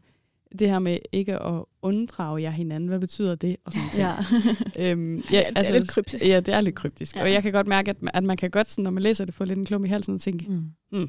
det 0.59 0.69
her 0.69 0.79
med 0.79 0.99
ikke 1.13 1.39
at 1.43 1.65
unddrage 1.83 2.43
jer 2.43 2.51
hinanden, 2.51 2.89
hvad 2.89 3.01
betyder 3.01 3.35
det? 3.35 3.57
Og 3.65 3.73
sådan. 3.73 3.89
Ja. 3.97 4.91
Øhm, 4.91 5.17
ja, 5.33 5.41
Ja, 5.41 5.61
det 5.61 5.69
er 5.69 5.73
lidt 5.73 5.89
kryptisk. 5.89 6.25
Ja, 6.27 6.41
det 6.41 6.55
er 6.55 6.61
lidt 6.61 6.75
kryptisk. 6.75 7.17
Ja. 7.17 7.23
Og 7.23 7.33
jeg 7.33 7.43
kan 7.43 7.53
godt 7.53 7.67
mærke, 7.67 7.91
at 7.91 8.03
man, 8.03 8.11
at 8.15 8.25
man 8.25 8.37
kan 8.37 8.51
godt, 8.51 8.69
sådan, 8.71 8.83
når 8.83 8.91
man 8.91 9.03
læser 9.03 9.25
det, 9.25 9.35
få 9.35 9.45
lidt 9.45 9.59
en 9.59 9.65
klum 9.65 9.85
i 9.85 9.89
halsen 9.89 10.15
og 10.15 10.21
tænke, 10.21 10.47
mm. 10.93 11.09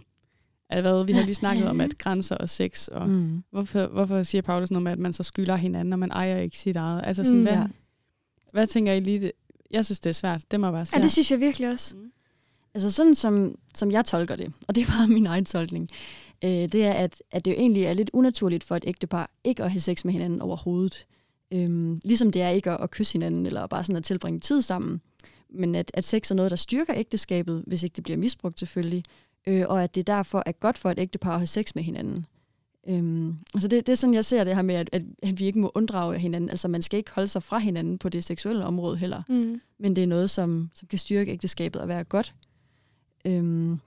at 0.69 0.81
hvad, 0.81 1.05
vi 1.05 1.13
har 1.13 1.23
lige 1.23 1.35
snakket 1.45 1.67
om, 1.67 1.81
at 1.81 1.97
grænser 1.97 2.35
og 2.35 2.49
sex, 2.49 2.87
og 2.87 3.09
mm. 3.09 3.15
Mm. 3.15 3.43
hvorfor, 3.51 3.87
hvorfor 3.87 4.23
siger 4.23 4.41
Paulus 4.41 4.71
noget 4.71 4.83
med, 4.83 4.91
at 4.91 4.99
man 4.99 5.13
så 5.13 5.23
skylder 5.23 5.55
hinanden, 5.55 5.93
og 5.93 5.99
man 5.99 6.11
ejer 6.11 6.37
ikke 6.37 6.57
sit 6.57 6.75
eget? 6.75 7.01
Altså 7.05 7.23
sådan, 7.23 7.37
Mm. 7.37 7.43
mm. 7.43 7.47
hvad, 7.47 7.57
Ja. 7.57 7.67
Hvad 8.51 8.67
tænker 8.67 8.93
I 8.93 8.99
lige? 8.99 9.21
Det? 9.21 9.31
Jeg 9.71 9.85
synes, 9.85 9.99
det 9.99 10.09
er 10.09 10.13
svært. 10.13 10.43
Det 10.51 10.59
må 10.59 10.67
jeg 10.67 10.71
bare 10.71 10.79
Ja, 10.79 10.83
sige. 10.83 11.01
det 11.01 11.11
synes 11.11 11.31
jeg 11.31 11.39
virkelig 11.39 11.69
også. 11.69 11.95
Mm. 11.97 12.11
Altså 12.73 12.91
sådan 12.91 13.15
som, 13.15 13.55
som 13.75 13.91
jeg 13.91 14.05
tolker 14.05 14.35
det, 14.35 14.53
og 14.67 14.75
det 14.75 14.81
er 14.81 14.87
bare 14.87 15.07
min 15.17 15.25
egen 15.25 15.45
tolkning, 15.45 15.89
øh, 16.43 16.49
det 16.49 16.75
er, 16.75 16.93
at, 16.93 17.23
at 17.31 17.45
det 17.45 17.51
jo 17.51 17.55
egentlig 17.57 17.83
er 17.83 17.93
lidt 17.93 18.09
unaturligt 18.13 18.63
for 18.63 18.75
et 18.75 18.83
ægtepar 18.87 19.31
ikke 19.43 19.63
at 19.63 19.71
have 19.71 19.81
sex 19.81 20.05
med 20.05 20.13
hinanden 20.13 20.41
overhovedet. 20.41 21.05
Øhm, 21.53 21.99
ligesom 22.03 22.31
det 22.31 22.41
er 22.41 22.49
ikke 22.49 22.71
at, 22.71 22.81
at 22.83 22.91
kysse 22.91 23.13
hinanden, 23.13 23.45
eller 23.45 23.67
bare 23.67 23.83
sådan 23.83 23.95
at 23.95 24.03
tilbringe 24.03 24.39
tid 24.39 24.61
sammen. 24.61 25.01
Men 25.49 25.75
at, 25.75 25.91
at 25.93 26.05
sex 26.05 26.31
er 26.31 26.35
noget, 26.35 26.51
der 26.51 26.57
styrker 26.57 26.93
ægteskabet, 26.97 27.63
hvis 27.67 27.83
ikke 27.83 27.95
det 27.95 28.03
bliver 28.03 28.17
misbrugt 28.17 28.59
selvfølgelig. 28.59 29.03
Øh, 29.47 29.65
og 29.67 29.83
at 29.83 29.95
det 29.95 30.07
derfor 30.07 30.43
er 30.45 30.51
godt 30.51 30.77
for 30.77 30.91
et 30.91 30.99
ægtepar 30.99 31.31
at 31.33 31.39
have 31.39 31.47
sex 31.47 31.75
med 31.75 31.83
hinanden. 31.83 32.25
Øhm, 32.87 33.37
altså 33.53 33.67
det, 33.67 33.87
det 33.87 33.91
er 33.93 33.97
sådan, 33.97 34.13
jeg 34.13 34.25
ser 34.25 34.43
det 34.43 34.55
her 34.55 34.61
med, 34.61 34.75
at, 34.75 34.89
at, 34.91 35.01
at 35.23 35.39
vi 35.39 35.45
ikke 35.45 35.59
må 35.59 35.71
unddrage 35.75 36.19
hinanden. 36.19 36.49
Altså 36.49 36.67
man 36.67 36.81
skal 36.81 36.97
ikke 36.97 37.11
holde 37.11 37.27
sig 37.27 37.43
fra 37.43 37.57
hinanden 37.59 37.97
på 37.97 38.09
det 38.09 38.23
seksuelle 38.23 38.65
område 38.65 38.97
heller 38.97 39.23
Mm. 39.29 39.61
men 39.79 39.95
det 39.95 40.03
er 40.03 40.07
noget, 40.07 40.29
som, 40.29 40.69
som 40.73 40.87
kan 40.87 40.99
styrke 40.99 41.31
ægteskabet 41.31 41.81
og 41.81 41.87
være 41.87 42.03
godt. 42.03 42.33
Øhm, 43.25 43.79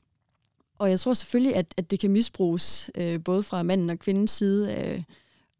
og 0.78 0.90
jeg 0.90 1.00
tror 1.00 1.12
selvfølgelig, 1.14 1.56
at, 1.56 1.74
at 1.76 1.90
det 1.90 2.00
kan 2.00 2.10
misbruges 2.10 2.90
øh, 2.94 3.24
både 3.24 3.42
fra 3.42 3.62
manden 3.62 3.90
og 3.90 3.98
kvindens 3.98 4.30
side, 4.30 4.74
øh, 4.74 5.02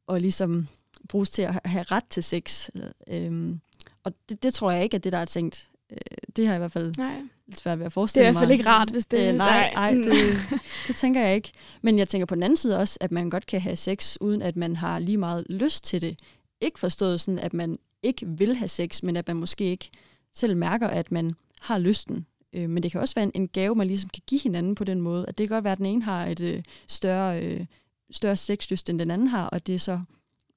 og 0.07 0.21
ligesom 0.21 0.69
bruges 1.09 1.31
til 1.31 1.43
at 1.43 1.53
ha- 1.53 1.61
have 1.65 1.83
ret 1.83 2.05
til 2.11 2.23
sex. 2.23 2.69
Øhm, 3.09 3.61
og 4.05 4.13
det, 4.29 4.43
det 4.43 4.55
tror 4.55 4.71
jeg 4.71 4.83
ikke, 4.83 4.95
at 4.95 5.05
det 5.05 5.13
der 5.13 5.19
er 5.19 5.25
tænkt. 5.25 5.71
Øh, 5.95 6.17
det 6.37 6.47
har 6.47 6.53
jeg 6.53 6.59
i 6.59 6.63
hvert 6.63 6.73
fald 6.73 6.95
Nej. 6.99 7.21
lidt 7.47 7.59
svært 7.59 7.79
ved 7.79 7.85
at 7.87 7.91
Det 7.91 7.93
forestille 7.93 8.27
er 8.27 8.31
i 8.31 8.33
mig. 8.33 8.41
hvert 8.41 8.49
fald 8.49 8.59
ikke 8.59 8.69
rart, 8.71 8.91
hvis 8.91 9.07
det 9.07 9.29
Øh, 9.29 9.35
nej, 9.37 9.71
nej, 9.75 9.95
Mm. 9.95 10.03
det, 10.03 10.13
det 10.89 10.97
tænker 10.97 11.21
jeg 11.21 11.35
ikke. 11.35 11.53
Men 11.83 11.99
jeg 11.99 12.09
tænker 12.09 12.27
på 12.27 12.35
den 12.35 12.43
anden 12.43 12.57
side 12.57 12.79
også, 12.79 12.99
at 13.01 13.13
man 13.13 13.31
godt 13.31 13.47
kan 13.47 13.61
have 13.61 13.77
sex, 13.77 14.17
uden 14.21 14.43
at 14.43 14.57
man 14.57 14.77
har 14.77 14.99
lige 14.99 15.17
meget 15.19 15.45
lyst 15.51 15.85
til 15.85 16.01
det. 16.01 16.19
Ikke 16.61 16.79
forstået 16.79 17.21
sådan, 17.21 17.39
at 17.39 17.55
man 17.55 17.79
ikke 18.03 18.27
vil 18.29 18.55
have 18.57 18.69
sex, 18.69 19.03
men 19.03 19.17
at 19.17 19.29
man 19.29 19.37
måske 19.37 19.65
ikke 19.65 19.91
selv 20.35 20.57
mærker, 20.57 20.89
at 20.89 21.13
man 21.13 21.35
har 21.61 21.79
lysten. 21.79 22.27
Øh, 22.53 22.71
men 22.71 22.83
det 22.83 22.93
kan 22.93 23.01
også 23.01 23.15
være 23.15 23.23
en, 23.25 23.33
en 23.35 23.49
gave, 23.49 23.75
man 23.75 23.87
ligesom 23.87 24.11
kan 24.11 24.23
give 24.27 24.41
hinanden 24.41 24.75
på 24.75 24.85
den 24.85 25.01
måde. 25.01 25.25
At 25.29 25.39
det 25.39 25.49
kan 25.49 25.55
godt 25.57 25.65
være, 25.65 25.73
at 25.73 25.79
den 25.79 25.87
ene 25.87 26.03
har 26.03 26.27
et 26.27 26.41
øh, 26.41 26.63
større, 26.87 27.43
øh, 27.45 27.65
større 28.11 28.37
sexlyst, 28.37 28.91
end 28.91 28.99
den 28.99 29.11
anden 29.11 29.29
har, 29.29 29.47
og 29.47 29.67
det 29.67 29.81
så 29.81 30.01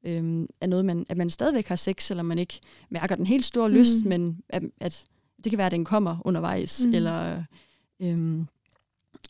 øh, 0.06 0.46
er 0.62 0.68
noget, 0.68 0.86
man, 0.86 1.06
at 1.10 1.18
man 1.18 1.30
stadigvæk 1.30 1.68
har 1.68 1.76
sex, 1.76 2.04
selvom 2.04 2.26
man 2.26 2.40
ikke 2.40 2.60
mærker 2.90 3.16
den 3.16 3.26
helt 3.26 3.46
store 3.46 3.72
lyst, 3.72 4.04
Mm. 4.04 4.10
men 4.10 4.42
at, 4.50 4.64
at 4.80 5.04
det 5.44 5.50
kan 5.50 5.58
være, 5.58 5.66
at 5.66 5.72
den 5.72 5.86
kommer 5.86 6.18
undervejs, 6.26 6.86
Mm. 6.86 6.94
eller... 6.94 7.44
Øhm, 8.00 8.48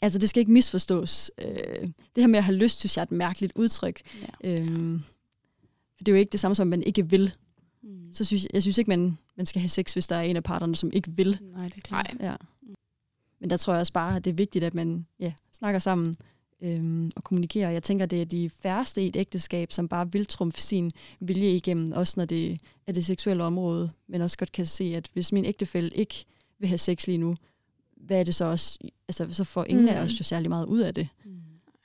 altså, 0.02 0.20
det 0.20 0.30
skal 0.30 0.40
ikke 0.40 0.52
misforstås. 0.52 1.32
Øh, 1.42 1.88
det 2.16 2.24
her 2.24 2.28
med 2.28 2.38
at 2.38 2.44
have 2.44 2.56
lyst, 2.56 2.80
synes 2.80 2.98
jeg 2.98 3.02
er 3.02 3.06
et 3.06 3.12
mærkeligt 3.12 3.54
udtryk. 3.56 4.02
Ja. 4.22 4.50
Øhm, 4.50 5.02
for 5.98 6.04
det 6.04 6.08
er 6.08 6.12
jo 6.12 6.20
ikke 6.20 6.32
det 6.32 6.40
samme 6.40 6.56
som, 6.56 6.68
at 6.68 6.80
man 6.80 6.84
ikke 6.84 7.10
vil. 7.10 7.34
Mm. 7.84 8.14
Så 8.14 8.26
synes, 8.26 8.48
jeg 8.54 8.62
synes 8.62 8.78
ikke, 8.78 8.90
man, 8.90 9.18
man 9.38 9.46
skal 9.46 9.62
have 9.62 9.70
sex, 9.70 9.94
hvis 9.94 10.08
der 10.08 10.16
er 10.16 10.22
en 10.22 10.36
af 10.36 10.44
parterne, 10.44 10.76
som 10.76 10.90
ikke 10.94 11.12
vil. 11.12 11.40
Nej, 11.42 11.64
det 11.68 11.78
er 11.78 11.82
klart. 11.82 12.16
Ja. 12.20 12.36
Men 13.40 13.50
der 13.50 13.58
tror 13.58 13.74
jeg 13.74 13.80
også 13.80 13.94
bare, 13.94 14.16
at 14.16 14.26
det 14.26 14.32
er 14.32 14.36
vigtigt, 14.36 14.64
at 14.64 14.74
man 14.74 15.06
ja, 15.20 15.34
snakker 15.54 15.80
sammen 15.80 16.16
øhm, 16.62 17.12
og 17.16 17.24
kommunikerer. 17.24 17.70
Jeg 17.70 17.84
tænker, 17.84 18.06
det 18.06 18.22
er 18.22 18.26
de 18.26 18.50
færreste 18.50 19.04
i 19.04 19.08
et 19.08 19.16
ægteskab, 19.16 19.72
som 19.72 19.88
bare 19.88 20.12
vil 20.12 20.26
trumfe 20.26 20.62
sin 20.62 20.92
vilje 21.20 21.52
igennem, 21.56 21.92
også 21.92 22.14
når 22.18 22.26
det 22.26 22.60
er 22.88 22.92
det 22.92 23.06
seksuelle 23.06 23.44
område, 23.44 23.92
men 24.08 24.22
også 24.22 24.38
godt 24.38 24.52
kan 24.52 24.66
se, 24.66 24.84
at 24.96 25.10
hvis 25.14 25.32
min 25.32 25.46
ægtefælle 25.46 25.90
ikke 25.90 26.26
vil 26.60 26.68
have 26.70 26.78
sex 26.78 27.08
lige 27.08 27.18
nu, 27.18 27.36
hvad 27.98 28.20
er 28.20 28.24
det 28.24 28.36
så 28.36 28.46
også? 28.46 28.80
Altså, 29.08 29.28
så 29.32 29.44
får 29.44 29.66
ingen 29.66 29.86
mm. 29.86 29.90
af 29.92 30.02
os 30.02 30.20
jo 30.20 30.24
særlig 30.24 30.50
meget 30.50 30.66
ud 30.66 30.80
af 30.80 30.94
det, 30.94 31.08
Mm. 31.26 31.32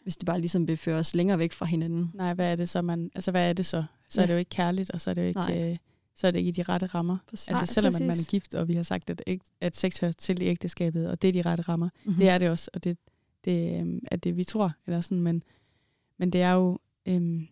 hvis 0.02 0.16
det 0.16 0.26
bare 0.26 0.40
ligesom 0.40 0.68
vil 0.68 0.76
føre 0.76 0.98
os 0.98 1.14
længere 1.14 1.38
væk 1.38 1.52
fra 1.52 1.66
hinanden. 1.66 2.10
Nej, 2.14 2.34
hvad 2.34 2.52
er 2.52 2.56
det 2.56 2.68
så, 2.68 2.82
man... 2.82 3.10
Altså, 3.14 3.30
hvad 3.30 3.48
er 3.48 3.52
det 3.52 3.66
så? 3.66 3.84
Så 4.08 4.20
er 4.20 4.22
Ja. 4.22 4.26
det 4.26 4.32
jo 4.34 4.38
ikke 4.38 4.48
kærligt, 4.48 4.90
og 4.90 5.00
så 5.00 5.10
er 5.10 5.14
det 5.14 5.22
jo 5.22 5.26
ikke... 5.26 5.40
Nej. 5.40 5.70
Øh, 5.70 5.76
så 6.16 6.26
er 6.26 6.30
det 6.30 6.38
ikke 6.38 6.48
i 6.48 6.52
de 6.52 6.62
rette 6.62 6.86
rammer. 6.86 7.16
Præcis. 7.28 7.48
Altså 7.48 7.74
selvom 7.74 7.94
at 7.94 8.00
man 8.00 8.10
er 8.10 8.14
præcis. 8.14 8.28
gift, 8.28 8.54
og 8.54 8.68
vi 8.68 8.74
har 8.74 8.82
sagt, 8.82 9.10
at, 9.10 9.22
æg- 9.26 9.56
at 9.60 9.76
sex 9.76 10.00
hører 10.00 10.12
til 10.12 10.42
i 10.42 10.46
ægteskabet, 10.46 11.08
og 11.08 11.22
det 11.22 11.28
er 11.28 11.32
de 11.32 11.42
rette 11.42 11.62
rammer. 11.62 11.88
Mm-hmm. 12.04 12.18
Det 12.20 12.28
er 12.28 12.38
det 12.38 12.50
også, 12.50 12.70
og 12.74 12.84
det, 12.84 12.98
det 13.44 13.80
øhm, 13.80 14.00
er 14.10 14.16
det, 14.16 14.36
vi 14.36 14.44
tror. 14.44 14.72
Eller 14.86 15.00
sådan, 15.00 15.20
men, 15.20 15.42
men 16.18 16.30
det 16.32 16.42
er 16.42 16.52
jo... 16.52 16.78
Øhm, 17.06 17.48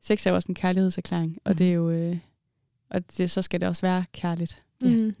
sex 0.00 0.26
er 0.26 0.30
jo 0.30 0.34
også 0.36 0.48
en 0.48 0.54
kærlighedserklæring, 0.54 1.38
og 1.44 1.50
Mhm. 1.50 1.56
det 1.56 1.68
er 1.68 1.72
jo... 1.72 1.90
Øh, 1.90 2.18
og 2.90 3.16
det, 3.18 3.30
så 3.30 3.42
skal 3.42 3.60
det 3.60 3.68
også 3.68 3.82
være 3.86 4.04
kærligt. 4.12 4.62
Mm. 4.80 5.14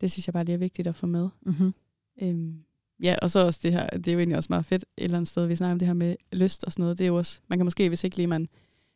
Det 0.00 0.12
synes 0.12 0.26
jeg 0.26 0.32
bare 0.32 0.44
lige 0.44 0.54
er 0.54 0.58
vigtigt 0.58 0.88
at 0.88 0.94
få 0.94 1.06
med. 1.06 1.28
Mm-hmm. 1.40 1.74
Øhm, 2.22 2.64
ja, 3.00 3.16
og 3.22 3.30
så 3.30 3.46
også 3.46 3.60
det 3.62 3.72
her, 3.72 3.86
det 3.86 4.08
er 4.08 4.12
jo 4.12 4.18
egentlig 4.18 4.36
også 4.36 4.46
meget 4.50 4.64
fedt 4.66 4.82
et 4.96 5.04
eller 5.04 5.16
andet 5.16 5.28
sted, 5.28 5.46
vi 5.46 5.56
snakker 5.56 5.72
om 5.72 5.78
det 5.78 5.88
her 5.88 5.94
med 5.94 6.16
lyst 6.32 6.64
og 6.64 6.72
sådan 6.72 6.82
noget. 6.82 6.98
Det 6.98 7.04
er 7.04 7.08
jo 7.08 7.16
også, 7.16 7.40
man 7.48 7.58
kan 7.58 7.66
måske, 7.66 7.88
hvis 7.88 8.04
ikke 8.04 8.16
lige 8.16 8.26
man 8.26 8.48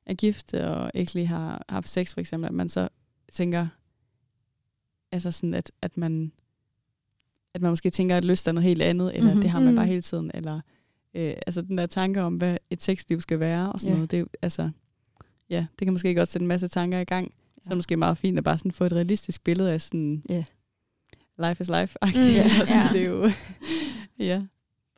er 0.07 0.15
gift 0.15 0.55
og 0.55 0.91
ikke 0.95 1.15
lige 1.15 1.27
har 1.27 1.65
haft 1.69 1.89
sex 1.89 2.15
for 2.15 2.21
eksempel, 2.21 2.49
at 2.49 2.55
man 2.55 2.69
så 2.69 2.89
tænker, 3.33 3.67
altså 5.13 5.31
sådan, 5.31 5.55
at, 5.55 5.73
at 5.83 5.97
man 5.97 6.33
at 7.55 7.63
man 7.63 7.71
måske 7.71 7.91
tænker, 7.91 8.17
at 8.17 8.25
lyst 8.25 8.49
er 8.49 8.53
noget 8.53 8.65
helt 8.69 8.83
andet, 8.83 9.09
eller 9.09 9.21
Mhm. 9.21 9.27
mm-hmm. 9.29 9.43
det 9.43 9.51
har 9.51 9.61
man 9.61 9.75
bare 9.77 9.85
Mm. 9.85 9.91
hele 9.91 10.03
tiden, 10.03 10.31
eller 10.35 10.61
øh, 11.15 11.35
altså 11.47 11.63
den 11.63 11.79
der 11.79 11.87
tanke 11.87 12.23
om, 12.23 12.35
hvad 12.37 12.57
et 12.71 12.83
sexliv 12.83 13.21
skal 13.21 13.41
være, 13.41 13.73
og 13.73 13.81
sådan 13.81 13.93
Ja. 13.93 13.97
noget, 13.97 14.11
det 14.11 14.27
altså, 14.43 14.71
ja, 15.51 15.67
det 15.79 15.87
kan 15.87 15.93
måske 15.93 16.15
godt 16.15 16.29
sætte 16.29 16.43
en 16.45 16.49
masse 16.49 16.69
tanker 16.69 16.99
i 16.99 17.05
gang. 17.05 17.33
Så 17.33 17.37
er 17.57 17.61
Ja. 17.67 17.71
det 17.71 17.77
måske 17.77 17.97
meget 17.97 18.19
fint 18.19 18.39
at 18.39 18.45
bare 18.45 18.59
sådan 18.59 18.73
få 18.73 18.85
et 18.85 18.93
realistisk 18.93 19.45
billede 19.45 19.73
af 19.73 19.81
sådan, 19.81 20.23
Ja. 20.29 20.45
life 21.39 21.61
is 21.61 21.69
life, 21.69 21.99
mm, 22.03 22.09
Mm, 22.15 22.21
ja. 22.35 22.49
ja. 22.75 22.89
det 22.93 23.01
er 23.03 23.07
jo, 23.09 23.31
ja. 24.31 24.43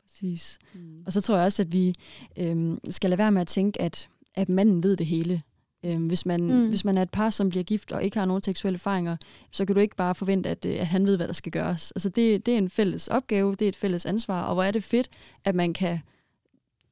Præcis. 0.03 0.59
Mm. 0.73 1.03
Og 1.05 1.13
så 1.13 1.21
tror 1.21 1.35
jeg 1.35 1.45
også, 1.45 1.61
at 1.61 1.71
vi 1.71 1.95
øhm, 2.37 2.79
skal 2.89 3.09
lade 3.09 3.17
være 3.17 3.31
med 3.31 3.41
at 3.41 3.47
tænke, 3.47 3.81
at, 3.81 4.09
at 4.35 4.49
manden 4.49 4.83
ved 4.83 4.97
det 4.97 5.05
hele. 5.05 5.41
Øhm, 5.85 6.07
hvis, 6.07 6.25
man, 6.25 6.41
Mm. 6.43 6.49
mm. 6.53 6.67
hvis 6.69 6.85
man 6.85 6.97
er 6.97 7.01
et 7.01 7.09
par, 7.09 7.29
som 7.29 7.49
bliver 7.49 7.63
gift 7.63 7.91
og 7.91 8.03
ikke 8.03 8.17
har 8.17 8.25
nogen 8.25 8.43
seksuelle 8.43 8.75
erfaringer, 8.75 9.17
så 9.51 9.65
kan 9.65 9.75
du 9.75 9.81
ikke 9.81 9.95
bare 9.95 10.15
forvente, 10.15 10.49
at, 10.49 10.65
øh, 10.65 10.79
at 10.79 10.87
han 10.87 11.05
ved, 11.07 11.17
hvad 11.17 11.27
der 11.27 11.33
skal 11.33 11.51
gøres. 11.51 11.91
Altså 11.91 12.09
det, 12.09 12.45
det 12.45 12.53
er 12.53 12.57
en 12.57 12.69
fælles 12.69 13.07
opgave, 13.07 13.51
det 13.55 13.61
er 13.65 13.69
et 13.69 13.75
fælles 13.75 14.05
ansvar, 14.05 14.41
og 14.43 14.53
hvor 14.53 14.63
er 14.63 14.71
det 14.71 14.83
fedt, 14.83 15.09
at 15.45 15.55
man 15.55 15.73
kan 15.73 15.99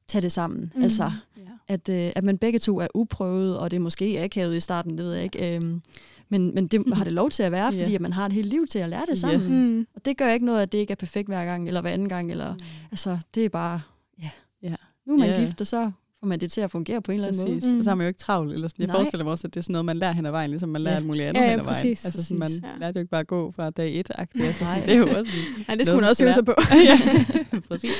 tage 0.08 0.22
det 0.22 0.32
sammen. 0.32 0.60
Mm. 0.60 0.70
Mm. 0.78 0.82
Altså, 0.82 1.04
Ja. 1.36 1.42
at, 1.68 1.88
øh, 1.88 2.12
at 2.16 2.24
man 2.24 2.38
begge 2.38 2.58
to 2.58 2.78
er 2.80 2.86
uprøvet, 2.94 3.58
og 3.58 3.70
det 3.70 3.76
er 3.76 3.80
måske 3.80 4.20
akavet 4.22 4.56
i 4.56 4.60
starten, 4.60 4.98
det 4.98 5.04
ved 5.06 5.12
jeg 5.14 5.24
ikke. 5.24 5.54
Øhm, 5.56 5.82
men, 6.28 6.54
men 6.54 6.66
det 6.66 6.84
har 6.94 7.04
det 7.04 7.12
lov 7.12 7.30
til 7.30 7.42
at 7.42 7.52
være, 7.52 7.72
fordi 7.78 7.90
Ja. 7.90 7.94
at 7.94 8.00
man 8.00 8.12
har 8.12 8.26
et 8.26 8.32
helt 8.32 8.48
liv 8.48 8.66
til 8.66 8.78
at 8.78 8.88
lære 8.88 9.04
det 9.06 9.18
sammen. 9.18 9.76
Mm. 9.76 9.86
Og 9.94 10.04
det 10.04 10.16
gør 10.16 10.32
ikke 10.32 10.46
noget, 10.46 10.62
at 10.62 10.72
det 10.72 10.78
ikke 10.78 10.90
er 10.90 10.96
perfekt 10.96 11.28
hver 11.28 11.44
gang, 11.44 11.66
eller 11.68 11.80
hver 11.80 11.90
anden 11.90 12.08
gang, 12.08 12.30
eller 12.30 12.54
Altså, 12.90 13.18
det 13.34 13.44
er 13.44 13.48
bare, 13.48 13.80
ja. 14.22 14.30
Ja. 14.62 14.74
Nu 15.06 15.14
er 15.14 15.18
man 15.18 15.28
Ja. 15.28 15.40
gift, 15.40 15.60
og 15.60 15.66
så 15.66 15.90
får 16.22 16.26
man 16.26 16.40
det 16.40 16.52
til 16.52 16.60
at 16.60 16.70
fungere 16.70 17.02
på 17.02 17.12
en 17.12 17.14
eller 17.14 17.28
anden 17.28 17.42
Præcis. 17.44 17.62
måde. 17.64 17.72
Mm. 17.72 17.78
Og 17.78 17.84
så 17.84 17.90
har 17.90 17.94
man 17.94 18.04
jo 18.04 18.08
ikke 18.08 18.18
travlt. 18.18 18.52
Eller 18.52 18.68
sådan. 18.68 18.80
Jeg 18.82 18.86
Nej. 18.86 18.96
forestiller 18.96 19.24
mig 19.24 19.30
også, 19.30 19.46
at 19.46 19.54
det 19.54 19.60
er 19.60 19.62
sådan 19.62 19.72
noget, 19.72 19.84
man 19.84 19.96
lærer 19.96 20.12
hen 20.12 20.26
ad 20.26 20.30
vejen, 20.30 20.50
ligesom 20.50 20.68
man 20.68 20.82
lærer 20.82 20.94
Ja. 20.94 20.98
alt 20.98 21.06
muligt 21.06 21.24
andet 21.26 21.40
Ja, 21.40 21.44
ja, 21.44 21.50
hen 21.50 21.60
ad 21.60 21.64
vejen. 21.64 21.74
præcis. 21.76 22.04
Altså, 22.04 22.24
sådan, 22.24 22.38
man. 22.38 22.50
Ja. 22.50 22.68
lærer 22.78 22.92
jo 22.94 23.00
ikke 23.00 23.10
bare 23.10 23.20
at 23.20 23.26
gå 23.26 23.50
fra 23.50 23.70
dag 23.70 24.00
et 24.00 24.10
-agtigt. 24.18 24.42
Altså, 24.44 24.64
sådan, 24.64 24.82
det 24.86 24.94
er 24.94 24.98
jo 24.98 25.06
også 25.18 25.30
Nej, 25.68 25.74
det 25.76 25.86
skulle 25.86 26.00
man 26.00 26.10
også 26.10 26.24
øve 26.24 26.32
sig 26.34 26.44
på. 26.44 26.54
ja, 26.90 26.98
præcis. 27.68 27.90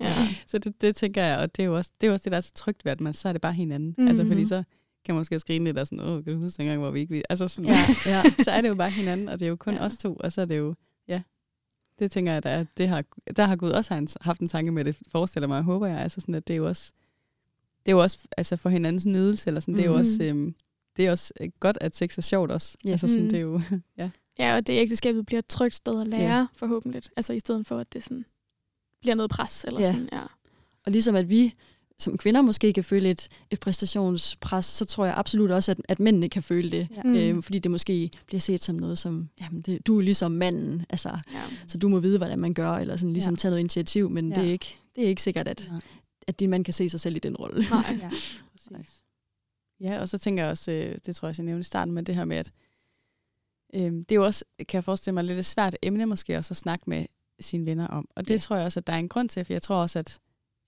Ja. 0.00 0.14
Så 0.46 0.58
det, 0.58 0.80
det 0.80 0.96
tænker 0.96 1.22
jeg, 1.24 1.38
og 1.38 1.56
det 1.56 1.62
er 1.62 1.66
jo 1.66 1.76
også 1.76 1.90
det, 2.00 2.06
er 2.06 2.08
jo 2.08 2.12
også 2.12 2.22
det 2.24 2.30
der 2.32 2.36
er 2.36 2.40
så 2.40 2.52
trygt 2.54 2.84
ved, 2.84 2.92
at 2.92 3.00
man, 3.00 3.12
så 3.12 3.28
er 3.28 3.32
det 3.32 3.40
bare 3.40 3.52
hinanden. 3.52 3.94
Mhm. 3.98 4.08
Altså, 4.08 4.26
fordi 4.26 4.46
så 4.46 4.62
kan 5.04 5.14
man 5.14 5.20
måske 5.20 5.34
også 5.34 5.46
grine 5.46 5.64
lidt 5.64 5.78
og 5.78 5.86
sådan, 5.86 6.04
åh, 6.04 6.24
kan 6.24 6.32
du 6.32 6.38
huske 6.38 6.58
dengang, 6.58 6.80
hvor 6.80 6.90
vi 6.90 7.00
ikke... 7.00 7.12
vil-" 7.14 7.22
Altså, 7.30 7.48
sådan, 7.48 7.70
Ja, 7.70 7.78
ja. 8.06 8.22
så 8.44 8.50
er 8.50 8.60
det 8.60 8.68
jo 8.68 8.74
bare 8.74 8.90
hinanden, 8.90 9.28
og 9.28 9.38
det 9.38 9.44
er 9.44 9.48
jo 9.48 9.56
kun 9.56 9.74
Ja. 9.74 9.84
os 9.84 9.96
to, 9.96 10.14
og 10.20 10.32
så 10.32 10.40
er 10.40 10.44
det 10.44 10.58
jo, 10.58 10.74
ja, 11.08 11.22
det 11.98 12.10
tænker 12.12 12.32
jeg, 12.32 12.42
der, 12.42 12.64
det 12.76 12.88
har, 12.88 13.04
der 13.36 13.44
har 13.44 13.56
Gud 13.56 13.70
også 13.70 14.16
haft 14.20 14.40
en 14.40 14.46
tanke 14.46 14.72
med 14.72 14.84
det, 14.84 14.96
forestiller 15.12 15.46
mig, 15.48 15.62
håber 15.62 15.86
jeg, 15.86 15.98
altså 15.98 16.20
sådan, 16.20 16.34
at 16.34 16.48
det 16.48 16.54
er 16.54 16.58
jo 16.58 16.66
også, 16.68 16.92
det 17.86 17.92
er 17.92 17.96
jo 17.96 18.02
også 18.02 18.18
altså 18.36 18.56
for 18.56 18.68
hinandens 18.68 19.06
nydelse, 19.06 19.46
eller 19.48 19.60
sådan, 19.60 19.74
det 19.74 19.80
er 19.82 19.86
jo 19.86 19.92
Mhm. 19.92 19.98
også, 19.98 20.18
øhm, 20.22 20.54
det 20.96 21.06
er 21.06 21.10
også 21.10 21.32
øh, 21.40 21.48
godt, 21.60 21.78
at 21.80 21.96
sex 21.96 22.18
er 22.18 22.22
sjovt 22.22 22.50
også. 22.50 22.76
Ja. 22.84 22.90
Altså 22.90 23.08
sådan, 23.08 23.22
Mhm. 23.22 23.30
det 23.30 23.36
er 23.36 23.42
jo, 23.42 23.60
ja. 23.98 24.10
Ja, 24.38 24.54
og 24.56 24.66
det 24.66 24.72
ægteskabet 24.72 25.26
bliver 25.26 25.38
et 25.38 25.46
trygt 25.46 25.74
sted 25.74 26.00
at 26.00 26.06
lære, 26.08 26.36
ja. 26.38 26.46
forhåbentlig. 26.54 27.02
Altså 27.16 27.32
i 27.32 27.38
stedet 27.38 27.66
for, 27.66 27.78
at 27.78 27.92
det 27.92 28.02
sådan 28.04 28.24
bliver 29.00 29.14
noget 29.14 29.30
pres. 29.30 29.64
Eller 29.64 29.80
Ja. 29.80 29.86
sådan, 29.92 30.08
ja. 30.12 30.22
Og 30.86 30.92
ligesom 30.92 31.14
at 31.14 31.28
vi 31.30 31.52
som 31.98 32.18
kvinder 32.18 32.40
måske 32.42 32.72
kan 32.72 32.84
føle 32.84 33.10
et, 33.10 33.28
et 33.50 33.60
præstationspres, 33.60 34.64
så 34.64 34.84
tror 34.84 35.04
jeg 35.04 35.14
absolut 35.16 35.50
også, 35.50 35.70
at, 35.72 35.78
at 35.88 36.00
mændene 36.00 36.28
kan 36.28 36.42
føle 36.42 36.70
det. 36.70 36.88
Ja. 36.96 37.02
Mm. 37.02 37.10
Mm. 37.10 37.16
Øh, 37.16 37.42
fordi 37.42 37.58
det 37.58 37.70
måske 37.70 38.10
bliver 38.26 38.40
set 38.40 38.64
som 38.64 38.76
noget 38.76 38.98
som, 38.98 39.28
jamen 39.40 39.60
det, 39.62 39.86
du 39.86 39.98
er 39.98 40.02
ligesom 40.02 40.30
manden, 40.32 40.86
altså, 40.90 41.08
ja. 41.08 41.42
så 41.66 41.78
du 41.78 41.88
må 41.88 42.00
vide, 42.00 42.18
hvordan 42.18 42.38
man 42.38 42.54
gør, 42.54 42.72
eller 42.72 42.96
sådan 42.96 43.12
ligesom 43.12 43.34
Ja. 43.34 43.36
tage 43.36 43.50
noget 43.50 43.60
initiativ, 43.60 44.10
men 44.10 44.28
Ja. 44.28 44.34
det, 44.40 44.48
er 44.48 44.52
ikke, 44.52 44.76
det 44.96 45.04
er 45.04 45.08
ikke 45.08 45.22
sikkert, 45.22 45.48
at, 45.48 45.68
Nej. 45.70 45.80
At 46.26 46.42
mand 46.48 46.64
kan 46.64 46.74
se 46.74 46.88
sig 46.88 47.00
selv 47.00 47.16
i 47.16 47.18
den 47.18 47.36
rolle. 47.36 47.66
Nej. 47.70 47.98
Ja, 48.02 48.10
præcis. 48.52 49.02
Ja, 49.80 50.00
og 50.00 50.08
så 50.08 50.18
tænker 50.18 50.42
jeg 50.42 50.50
også, 50.50 50.70
øh, 50.72 50.98
det 51.06 51.16
tror 51.16 51.26
jeg, 51.26 51.30
også, 51.30 51.42
jeg 51.42 51.46
nævnte 51.46 51.60
i 51.60 51.64
starten, 51.64 51.94
med 51.94 52.02
det 52.02 52.14
her 52.14 52.24
med, 52.24 52.36
at 52.36 52.52
øh, 53.74 53.80
det 53.80 54.12
er 54.12 54.16
jo 54.16 54.24
også, 54.24 54.44
kan 54.58 54.76
jeg 54.76 54.84
forestille 54.84 55.14
mig, 55.14 55.24
lidt 55.24 55.38
et 55.38 55.44
svært 55.44 55.76
emne 55.82 56.06
måske 56.06 56.36
også 56.38 56.52
at 56.52 56.56
snakke 56.56 56.90
med 56.90 57.06
sine 57.40 57.66
venner 57.66 57.86
om. 57.86 58.08
Og 58.16 58.28
det 58.28 58.34
Ja. 58.34 58.38
tror 58.38 58.56
jeg 58.56 58.64
også, 58.64 58.80
at 58.80 58.86
der 58.86 58.92
er 58.92 58.98
en 58.98 59.08
grund 59.08 59.28
til, 59.28 59.44
for 59.44 59.52
jeg 59.52 59.62
tror 59.62 59.76
også, 59.76 59.98
at 59.98 60.20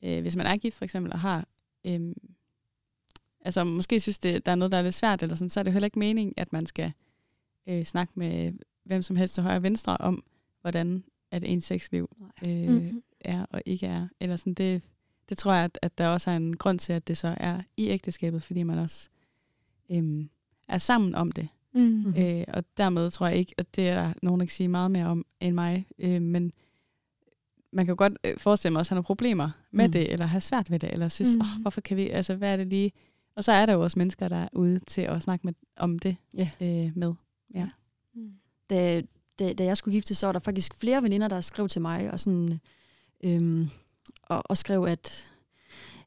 øh, 0.04 0.20
hvis 0.20 0.36
man 0.36 0.46
er 0.46 0.56
gift 0.56 0.76
for 0.76 0.84
eksempel 0.84 1.12
og 1.12 1.20
har, 1.20 1.46
øh, 1.86 2.12
altså 3.40 3.64
måske 3.64 4.00
synes, 4.00 4.18
det, 4.18 4.46
der 4.46 4.52
er 4.52 4.56
noget, 4.56 4.72
der 4.72 4.78
er 4.78 4.82
lidt 4.82 4.94
svært, 4.94 5.22
eller 5.22 5.36
sådan, 5.36 5.50
så 5.50 5.60
er 5.60 5.64
det 5.64 5.72
heller 5.72 5.86
ikke 5.86 5.98
mening, 5.98 6.34
at 6.36 6.52
man 6.52 6.66
skal 6.66 6.92
øh, 7.66 7.84
snakke 7.84 8.12
med 8.16 8.52
hvem 8.84 9.02
som 9.02 9.16
helst 9.16 9.34
til 9.34 9.42
højre 9.42 9.56
og 9.56 9.62
venstre 9.62 9.96
om, 9.96 10.24
hvordan 10.60 11.04
at 11.30 11.44
ens 11.44 11.64
sexliv 11.64 12.10
øh, 12.46 12.68
Mhm. 12.68 13.02
er 13.20 13.46
og 13.50 13.62
ikke 13.66 13.86
er. 13.86 14.08
Eller 14.20 14.36
sådan, 14.36 14.54
det, 14.54 14.82
det 15.28 15.38
tror 15.38 15.54
jeg, 15.54 15.64
at, 15.64 15.78
at 15.82 15.98
der 15.98 16.08
også 16.08 16.30
er 16.30 16.36
en 16.36 16.56
grund 16.56 16.78
til, 16.78 16.92
at 16.92 17.08
det 17.08 17.16
så 17.16 17.34
er 17.36 17.60
i 17.76 17.88
ægteskabet, 17.88 18.42
fordi 18.42 18.62
man 18.62 18.78
også 18.78 19.08
øhm, 19.90 20.28
er 20.68 20.78
sammen 20.78 21.14
om 21.14 21.32
det. 21.32 21.48
Mm. 21.74 22.14
Øh, 22.18 22.44
og 22.48 22.64
dermed 22.76 23.10
tror 23.10 23.26
jeg 23.26 23.36
ikke, 23.36 23.54
at 23.58 23.76
det 23.76 23.88
er 23.88 24.12
nogen, 24.22 24.40
der 24.40 24.46
kan 24.46 24.50
sige 24.52 24.68
meget 24.68 24.90
mere 24.90 25.06
om 25.06 25.26
end 25.40 25.54
mig. 25.54 25.86
Øh, 25.98 26.22
men 26.22 26.52
man 27.72 27.84
kan 27.86 27.92
jo 27.92 27.96
godt 27.98 28.12
øh, 28.24 28.38
forestille 28.38 28.72
mig 28.72 28.80
også 28.80 28.88
at 28.88 28.94
have 28.94 28.96
nogle 28.96 29.04
problemer 29.04 29.50
med 29.70 29.86
Mm. 29.88 29.92
det, 29.92 30.12
eller 30.12 30.26
have 30.26 30.40
svært 30.40 30.70
ved 30.70 30.78
det, 30.78 30.92
eller 30.92 31.08
synes, 31.08 31.36
Mm. 31.36 31.40
oh, 31.40 31.60
hvorfor 31.62 31.80
kan 31.80 31.96
vi, 31.96 32.08
altså 32.08 32.34
hvad 32.34 32.52
er 32.52 32.56
det 32.56 32.66
lige? 32.66 32.92
Og 33.36 33.44
så 33.44 33.52
er 33.52 33.66
der 33.66 33.72
jo 33.72 33.82
også 33.82 33.98
mennesker, 33.98 34.28
der 34.28 34.36
er 34.36 34.48
ude 34.52 34.78
til 34.78 35.02
at 35.02 35.22
snakke 35.22 35.46
med, 35.46 35.52
om 35.76 35.98
det 35.98 36.16
Ja. 36.34 36.50
øh, 36.60 36.92
med. 36.96 37.14
Ja. 37.54 37.68
Mm. 38.14 38.32
da, 38.70 39.02
da, 39.38 39.52
da 39.52 39.64
jeg 39.64 39.76
skulle 39.76 39.94
gifte, 39.94 40.14
så 40.14 40.26
var 40.26 40.32
der 40.32 40.38
faktisk 40.40 40.74
flere 40.74 41.02
veninder, 41.02 41.28
der 41.28 41.40
skrev 41.40 41.68
til 41.68 41.82
mig, 41.82 42.10
og, 42.12 42.20
sådan, 42.20 42.60
øhm, 43.24 43.68
og, 44.28 44.42
og 44.44 44.56
skrev, 44.56 44.84
at, 44.84 45.32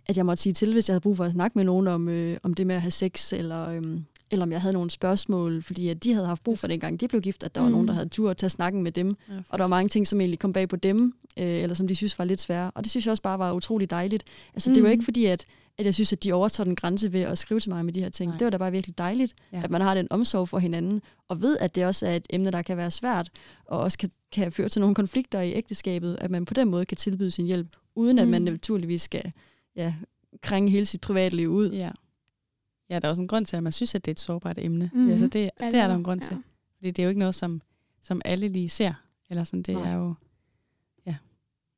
at 0.05 0.17
jeg 0.17 0.25
måtte 0.25 0.43
sige 0.43 0.53
til, 0.53 0.73
hvis 0.73 0.89
jeg 0.89 0.93
havde 0.93 1.01
brug 1.01 1.17
for 1.17 1.23
at 1.23 1.31
snakke 1.31 1.57
med 1.57 1.65
nogen 1.65 1.87
om, 1.87 2.09
øh, 2.09 2.37
om 2.43 2.53
det 2.53 2.67
med 2.67 2.75
at 2.75 2.81
have 2.81 2.91
sex, 2.91 3.33
eller, 3.33 3.67
øhm, 3.69 4.05
eller 4.31 4.43
om 4.45 4.51
jeg 4.51 4.61
havde 4.61 4.73
nogle 4.73 4.89
spørgsmål, 4.89 5.63
fordi 5.63 5.89
at 5.89 6.03
de 6.03 6.13
havde 6.13 6.27
haft 6.27 6.43
brug 6.43 6.59
for 6.59 6.67
det, 6.67 6.71
dengang 6.71 6.99
de 6.99 7.07
blev 7.07 7.21
gift, 7.21 7.43
at 7.43 7.55
der 7.55 7.61
mm. 7.61 7.65
var 7.65 7.69
Mm. 7.69 7.73
nogen, 7.73 7.87
der 7.87 7.93
havde 7.93 8.09
tur 8.09 8.31
at 8.31 8.37
tage 8.37 8.49
snakken 8.49 8.83
med 8.83 8.91
dem, 8.91 9.15
Ja, 9.29 9.33
og 9.49 9.57
der 9.59 9.63
var 9.63 9.69
mange 9.69 9.89
ting, 9.89 10.07
som 10.07 10.21
egentlig 10.21 10.39
kom 10.39 10.53
bag 10.53 10.69
på 10.69 10.75
dem, 10.75 11.13
øh, 11.37 11.45
eller 11.45 11.75
som 11.75 11.87
de 11.87 11.95
synes 11.95 12.19
var 12.19 12.25
lidt 12.25 12.41
svære. 12.41 12.71
Og 12.75 12.83
det 12.83 12.91
synes 12.91 13.05
jeg 13.05 13.11
også 13.11 13.23
bare 13.23 13.39
var 13.39 13.53
utrolig 13.53 13.89
dejligt. 13.89 14.23
Altså, 14.53 14.69
mm. 14.69 14.73
det 14.73 14.83
var 14.83 14.89
ikke 14.89 15.03
fordi, 15.03 15.25
at, 15.25 15.45
at 15.77 15.85
jeg 15.85 15.93
synes, 15.93 16.13
at 16.13 16.23
de 16.23 16.33
overtrådte 16.33 16.69
en 16.69 16.75
grænse 16.75 17.13
ved 17.13 17.21
at 17.21 17.37
skrive 17.37 17.59
til 17.59 17.69
mig 17.69 17.85
med 17.85 17.93
de 17.93 17.99
her 18.01 18.09
ting. 18.09 18.29
Nej. 18.29 18.37
Det 18.37 18.45
var 18.45 18.51
da 18.51 18.57
bare 18.57 18.71
virkelig 18.71 18.97
dejligt, 18.97 19.33
ja. 19.53 19.61
at 19.63 19.71
man 19.71 19.81
har 19.81 19.93
den 19.93 20.07
omsorg 20.09 20.49
for 20.49 20.59
hinanden, 20.59 21.01
og 21.27 21.41
ved, 21.41 21.57
at 21.57 21.75
det 21.75 21.85
også 21.85 22.07
er 22.07 22.15
et 22.15 22.25
emne, 22.29 22.51
der 22.51 22.61
kan 22.61 22.77
være 22.77 22.91
svært, 22.91 23.29
og 23.65 23.79
også 23.79 23.97
kan, 23.97 24.09
kan 24.31 24.51
føre 24.51 24.69
til 24.69 24.79
nogle 24.79 24.95
konflikter 24.95 25.41
i 25.41 25.51
ægteskabet, 25.53 26.17
at 26.21 26.31
man 26.31 26.45
på 26.45 26.53
den 26.53 26.69
måde 26.69 26.85
kan 26.85 26.97
tilbyde 26.97 27.31
sin 27.31 27.45
hjælp, 27.45 27.67
uden 27.95 28.19
at 28.19 28.27
man 28.27 28.41
Mm. 28.41 28.45
naturligvis 28.51 29.01
skal 29.01 29.33
ja, 29.75 29.95
krænge 30.41 30.69
hele 30.71 30.85
sit 30.85 31.01
privatliv 31.01 31.49
ud. 31.49 31.71
Ja. 31.71 31.91
ja, 32.89 32.99
der 32.99 33.07
er 33.07 33.09
også 33.09 33.21
en 33.21 33.27
grund 33.27 33.45
til, 33.45 33.57
at 33.57 33.63
man 33.63 33.71
synes, 33.71 33.95
at 33.95 34.05
det 34.05 34.11
er 34.11 34.13
et 34.13 34.19
sårbart 34.19 34.57
emne. 34.57 34.91
Mm. 34.93 35.09
Altså, 35.09 35.27
det, 35.27 35.49
Ja, 35.59 35.65
det 35.65 35.75
er 35.79 35.87
der 35.87 35.95
en 35.95 36.03
grund 36.03 36.21
ja. 36.21 36.27
til. 36.27 36.37
Fordi 36.75 36.91
det 36.91 36.99
er 36.99 37.03
jo 37.03 37.09
ikke 37.09 37.19
noget, 37.19 37.35
som, 37.35 37.61
som 38.01 38.21
alle 38.25 38.47
lige 38.47 38.69
ser. 38.69 38.93
Eller 39.29 39.43
sådan, 39.43 39.63
det 39.63 39.75
Nej. 39.75 39.89
er 39.91 39.95
jo... 39.95 40.13
Ja, 41.05 41.15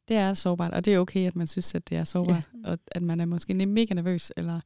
det 0.07 0.15
er 0.17 0.33
sårbart. 0.33 0.73
Og 0.73 0.85
det 0.85 0.93
er 0.93 0.99
okay, 0.99 1.27
at 1.27 1.35
man 1.35 1.47
synes, 1.47 1.75
at 1.75 1.89
det 1.89 1.97
er 1.97 2.03
sårbart. 2.03 2.49
Ja. 2.63 2.69
Og 2.71 2.79
at 2.87 3.01
man 3.01 3.19
er 3.19 3.25
måske 3.25 3.53
mega 3.65 3.93
nervøs. 3.93 4.31
Eller 4.37 4.59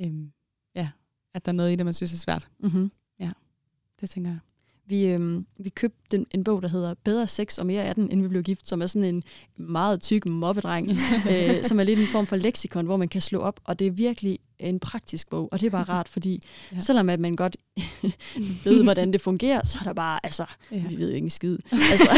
øhm, 0.00 0.32
ja, 0.74 0.90
at 1.34 1.44
der 1.46 1.52
er 1.52 1.56
noget 1.56 1.72
i 1.72 1.76
det, 1.76 1.84
man 1.84 1.94
synes 1.94 2.12
er 2.12 2.16
svært. 2.18 2.48
Mm-hmm. 2.58 2.90
Det 4.00 4.10
tænker 4.10 4.30
jeg. 4.30 4.38
Vi, 4.90 5.06
øhm, 5.06 5.46
vi 5.58 5.68
købte 5.68 6.16
en, 6.16 6.26
en 6.34 6.44
bog, 6.44 6.62
der 6.62 6.68
hedder 6.68 6.94
Bedre 7.04 7.26
sex 7.26 7.58
og 7.58 7.66
mere 7.66 7.82
af 7.84 7.94
den, 7.94 8.04
inden 8.10 8.22
vi 8.22 8.28
blev 8.28 8.42
gift, 8.42 8.68
som 8.68 8.82
er 8.82 8.86
sådan 8.86 9.14
en 9.14 9.22
meget 9.56 10.00
tyk 10.00 10.26
mobbedreng, 10.26 10.90
øh, 11.32 11.64
som 11.64 11.80
er 11.80 11.84
lidt 11.84 11.98
en 12.00 12.06
form 12.06 12.26
for 12.26 12.36
leksikon, 12.36 12.84
hvor 12.86 12.96
man 12.96 13.08
kan 13.08 13.20
slå 13.20 13.38
op, 13.38 13.60
og 13.64 13.78
det 13.78 13.86
er 13.86 13.90
virkelig 13.90 14.38
en 14.58 14.80
praktisk 14.80 15.30
bog, 15.30 15.48
og 15.52 15.60
det 15.60 15.66
er 15.66 15.70
bare 15.70 15.84
rart, 15.84 16.08
fordi 16.08 16.40
Ja. 16.72 16.78
selvom 16.80 17.08
at 17.08 17.20
man 17.20 17.36
godt 17.36 17.56
ved, 18.64 18.82
hvordan 18.82 19.12
det 19.12 19.20
fungerer, 19.20 19.60
så 19.64 19.78
er 19.80 19.84
der 19.84 19.92
bare, 19.92 20.20
altså, 20.22 20.44
Ja. 20.72 20.82
vi 20.88 20.96
ved 20.98 21.08
jo 21.08 21.14
ikke 21.14 21.24
en 21.24 21.30
skid. 21.30 21.58
Altså, 21.72 22.10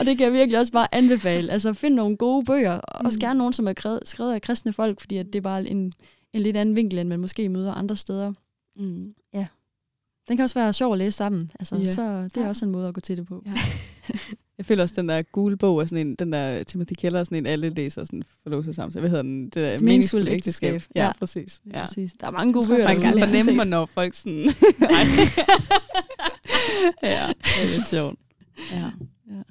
og 0.00 0.06
det 0.06 0.18
kan 0.18 0.24
jeg 0.24 0.32
virkelig 0.32 0.58
også 0.60 0.72
bare 0.72 0.94
anbefale. 0.94 1.52
Altså, 1.52 1.72
find 1.72 1.94
nogle 1.94 2.16
gode 2.16 2.44
bøger, 2.44 2.72
og 2.72 3.04
også 3.04 3.16
Mm. 3.16 3.20
gerne 3.20 3.38
nogle, 3.38 3.54
som 3.54 3.68
er 3.68 3.98
skrevet 4.04 4.34
af 4.34 4.42
kristne 4.42 4.72
folk, 4.72 5.00
fordi 5.00 5.16
at 5.16 5.26
det 5.26 5.34
er 5.36 5.40
bare 5.40 5.68
en, 5.68 5.92
en 6.32 6.40
lidt 6.40 6.56
anden 6.56 6.76
vinkel, 6.76 6.98
end 6.98 7.08
man 7.08 7.20
måske 7.20 7.48
møder 7.48 7.74
andre 7.74 7.96
steder. 7.96 8.32
Mm. 8.76 9.14
Den 10.28 10.36
kan 10.36 10.44
også 10.44 10.58
være 10.58 10.72
sjov 10.72 10.92
at 10.92 10.98
læse 10.98 11.16
sammen. 11.16 11.50
Altså, 11.60 11.76
ja. 11.76 11.92
Så 11.92 12.02
det 12.24 12.36
er 12.36 12.42
Ja. 12.42 12.48
også 12.48 12.64
en 12.64 12.70
måde 12.70 12.88
at 12.88 12.94
gå 12.94 13.00
til 13.00 13.16
det 13.16 13.26
på. 13.26 13.42
Ja. 13.46 13.52
Jeg 14.58 14.66
føler 14.66 14.82
også, 14.82 14.94
den 15.00 15.08
der 15.08 15.22
gule 15.22 15.56
bog 15.56 15.80
er 15.80 15.84
sådan 15.86 16.06
en, 16.06 16.14
den 16.14 16.32
der 16.32 16.62
Timothy 16.64 16.92
Keller 16.98 17.20
er 17.20 17.24
sådan 17.24 17.38
en, 17.38 17.46
alle 17.46 17.68
læser 17.68 18.04
sådan 18.04 18.22
forlåse 18.42 18.74
sammen. 18.74 18.92
Så 18.92 19.00
hvad 19.00 19.10
hedder 19.10 19.22
den? 19.22 19.44
Det 19.44 19.54
der 19.54 19.60
Meningsfuldt 19.62 19.84
meningsfuldt 19.84 20.28
ægteskab. 20.28 20.74
ægteskab. 20.74 20.96
Ja, 20.96 21.04
Ja. 21.06 21.12
præcis. 21.18 21.60
Ja. 21.72 21.80
Præcis. 21.86 22.12
Der 22.20 22.26
er 22.26 22.30
mange 22.30 22.52
gode 22.52 22.68
bøger. 22.68 22.86
derude. 22.86 23.00
kan 23.00 23.18
fornemme, 23.18 23.54
hvornår 23.54 23.86
folk 23.86 24.14
sådan... 24.14 24.38
Ja, 27.02 27.26
det 27.42 27.64
er 27.64 27.68
lidt 27.74 27.86
sjovt. 27.86 28.18
Ja. 28.72 28.90
Ja. 29.30 29.42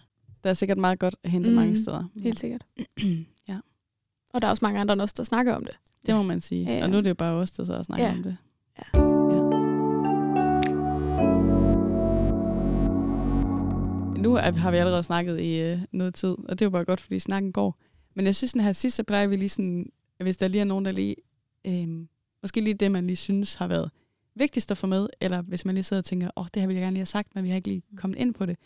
Der 0.44 0.50
er 0.50 0.54
sikkert 0.54 0.78
meget 0.78 1.00
godt 1.00 1.16
at 1.24 1.32
hente 1.32 1.50
mm. 1.50 1.56
mange 1.56 1.76
steder. 1.76 2.04
Helt 2.24 2.40
sikkert. 2.40 2.66
ja, 3.50 3.58
Og 4.34 4.42
der 4.42 4.48
er 4.48 4.52
også 4.52 4.66
mange 4.66 4.80
andre 4.80 4.94
end 4.94 5.02
os, 5.02 5.14
der 5.14 5.24
snakker 5.24 5.54
om 5.54 5.64
det. 5.66 5.78
det 6.06 6.16
må 6.16 6.24
man 6.24 6.42
sige. 6.42 6.66
Ja, 6.66 6.78
ja. 6.78 6.84
Og 6.84 6.90
nu 6.90 6.98
er 6.98 7.02
det 7.02 7.10
jo 7.10 7.14
bare 7.16 7.34
os, 7.34 7.52
der 7.52 7.66
så 7.66 7.84
snakker 7.84 8.06
Ja. 8.06 8.12
om 8.12 8.24
det. 8.24 8.38
Nu 14.26 14.36
er, 14.36 14.52
har 14.52 14.72
vi 14.72 14.78
allerede 14.78 15.04
snakket 15.04 15.40
i 15.40 15.62
øh, 15.62 15.80
noget 15.92 16.14
tid, 16.14 16.30
og 16.30 16.50
det 16.50 16.62
er 16.62 16.66
jo 16.66 16.70
bare 16.70 16.86
godt, 16.86 17.02
fordi 17.02 17.20
snakken 17.20 17.52
går. 17.52 17.80
Men 18.14 18.26
jeg 18.26 18.36
synes, 18.36 18.52
den 18.52 18.62
her 18.62 18.72
sidste, 18.72 18.96
så 18.96 19.04
plejer 19.04 19.28
vi 19.28 19.36
lige 19.36 19.50
sådan, 19.50 19.92
hvis 20.20 20.38
der 20.38 20.48
lige 20.48 20.62
er 20.62 20.66
nogen, 20.66 20.86
der 20.86 20.92
lige, 20.92 21.16
øh, 21.66 22.08
måske 22.42 22.62
lige 22.62 22.74
det, 22.74 22.92
man 22.92 23.08
lige 23.08 23.18
synes 23.18 23.56
har 23.56 23.68
været 23.68 23.92
vigtigst 24.36 24.72
at 24.72 24.78
få 24.78 24.88
med, 24.88 25.08
eller 25.22 25.42
hvis 25.42 25.66
man 25.66 25.76
lige 25.76 25.84
sidder 25.84 26.02
og 26.02 26.06
tænker, 26.06 26.28
åh, 26.36 26.42
oh, 26.42 26.48
det 26.54 26.62
har 26.62 26.68
vi 26.68 26.74
gerne 26.74 26.92
lige 26.92 27.00
have 27.00 27.06
sagt, 27.06 27.36
men 27.36 27.44
vi 27.44 27.50
har 27.50 27.56
ikke 27.56 27.68
lige 27.68 27.84
kommet 27.98 28.18
ind 28.18 28.34
på 28.34 28.46
det, 28.46 28.58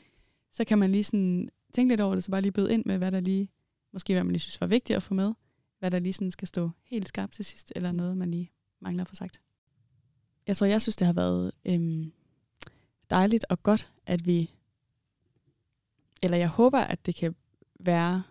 så 0.52 0.66
kan 0.66 0.78
man 0.78 0.92
lige 0.92 1.04
sådan 1.04 1.50
tænke 1.74 1.92
lidt 1.92 2.02
over 2.02 2.16
det, 2.16 2.24
så 2.24 2.32
bare 2.32 2.42
lige 2.42 2.52
byde 2.52 2.74
ind 2.74 2.84
med, 2.86 2.98
hvad 2.98 3.12
der 3.12 3.20
lige, 3.20 3.50
måske 3.94 4.14
hvad 4.14 4.24
man 4.24 4.32
lige 4.32 4.40
synes 4.40 4.62
var 4.62 4.68
vigtigt 4.68 4.98
at 4.98 5.04
få 5.04 5.14
med, 5.14 5.34
hvad 5.80 5.92
der 5.92 6.00
lige 6.00 6.14
sådan 6.14 6.32
skal 6.32 6.48
stå 6.48 6.70
helt 6.84 7.08
skarpt 7.08 7.34
til 7.34 7.46
sidst, 7.46 7.74
eller 7.76 7.92
noget, 7.92 8.18
man 8.18 8.32
lige 8.32 8.52
mangler 8.82 9.04
at 9.04 9.08
få 9.08 9.16
sagt. 9.16 9.42
Jeg 10.48 10.58
tror, 10.58 10.68
jeg 10.68 10.82
synes, 10.82 10.96
det 10.96 11.06
har 11.06 11.14
været 11.14 11.52
øhm, 11.66 12.12
dejligt 13.10 13.46
og 13.50 13.64
godt, 13.64 13.92
at 14.06 14.26
vi, 14.26 14.52
eller 16.22 16.38
jeg 16.38 16.50
håber, 16.50 16.80
at 16.80 17.06
det 17.06 17.16
kan 17.16 17.36
være 17.80 18.24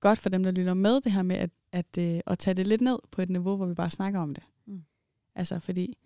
godt 0.00 0.18
for 0.18 0.28
dem, 0.28 0.42
der 0.42 0.50
lytter 0.50 0.74
med, 0.74 1.00
det 1.00 1.12
her 1.12 1.22
med 1.22 1.36
at, 1.36 1.50
at, 1.72 1.98
øh, 1.98 2.20
at 2.26 2.38
tage 2.38 2.54
det 2.54 2.66
lidt 2.66 2.80
ned 2.80 2.98
på 3.10 3.22
et 3.22 3.30
niveau, 3.30 3.56
hvor 3.56 3.66
vi 3.66 3.74
bare 3.74 3.90
snakker 3.90 4.20
om 4.20 4.34
det. 4.34 4.44
Mm. 4.66 4.82
Altså, 5.34 5.58
fordi 5.58 5.96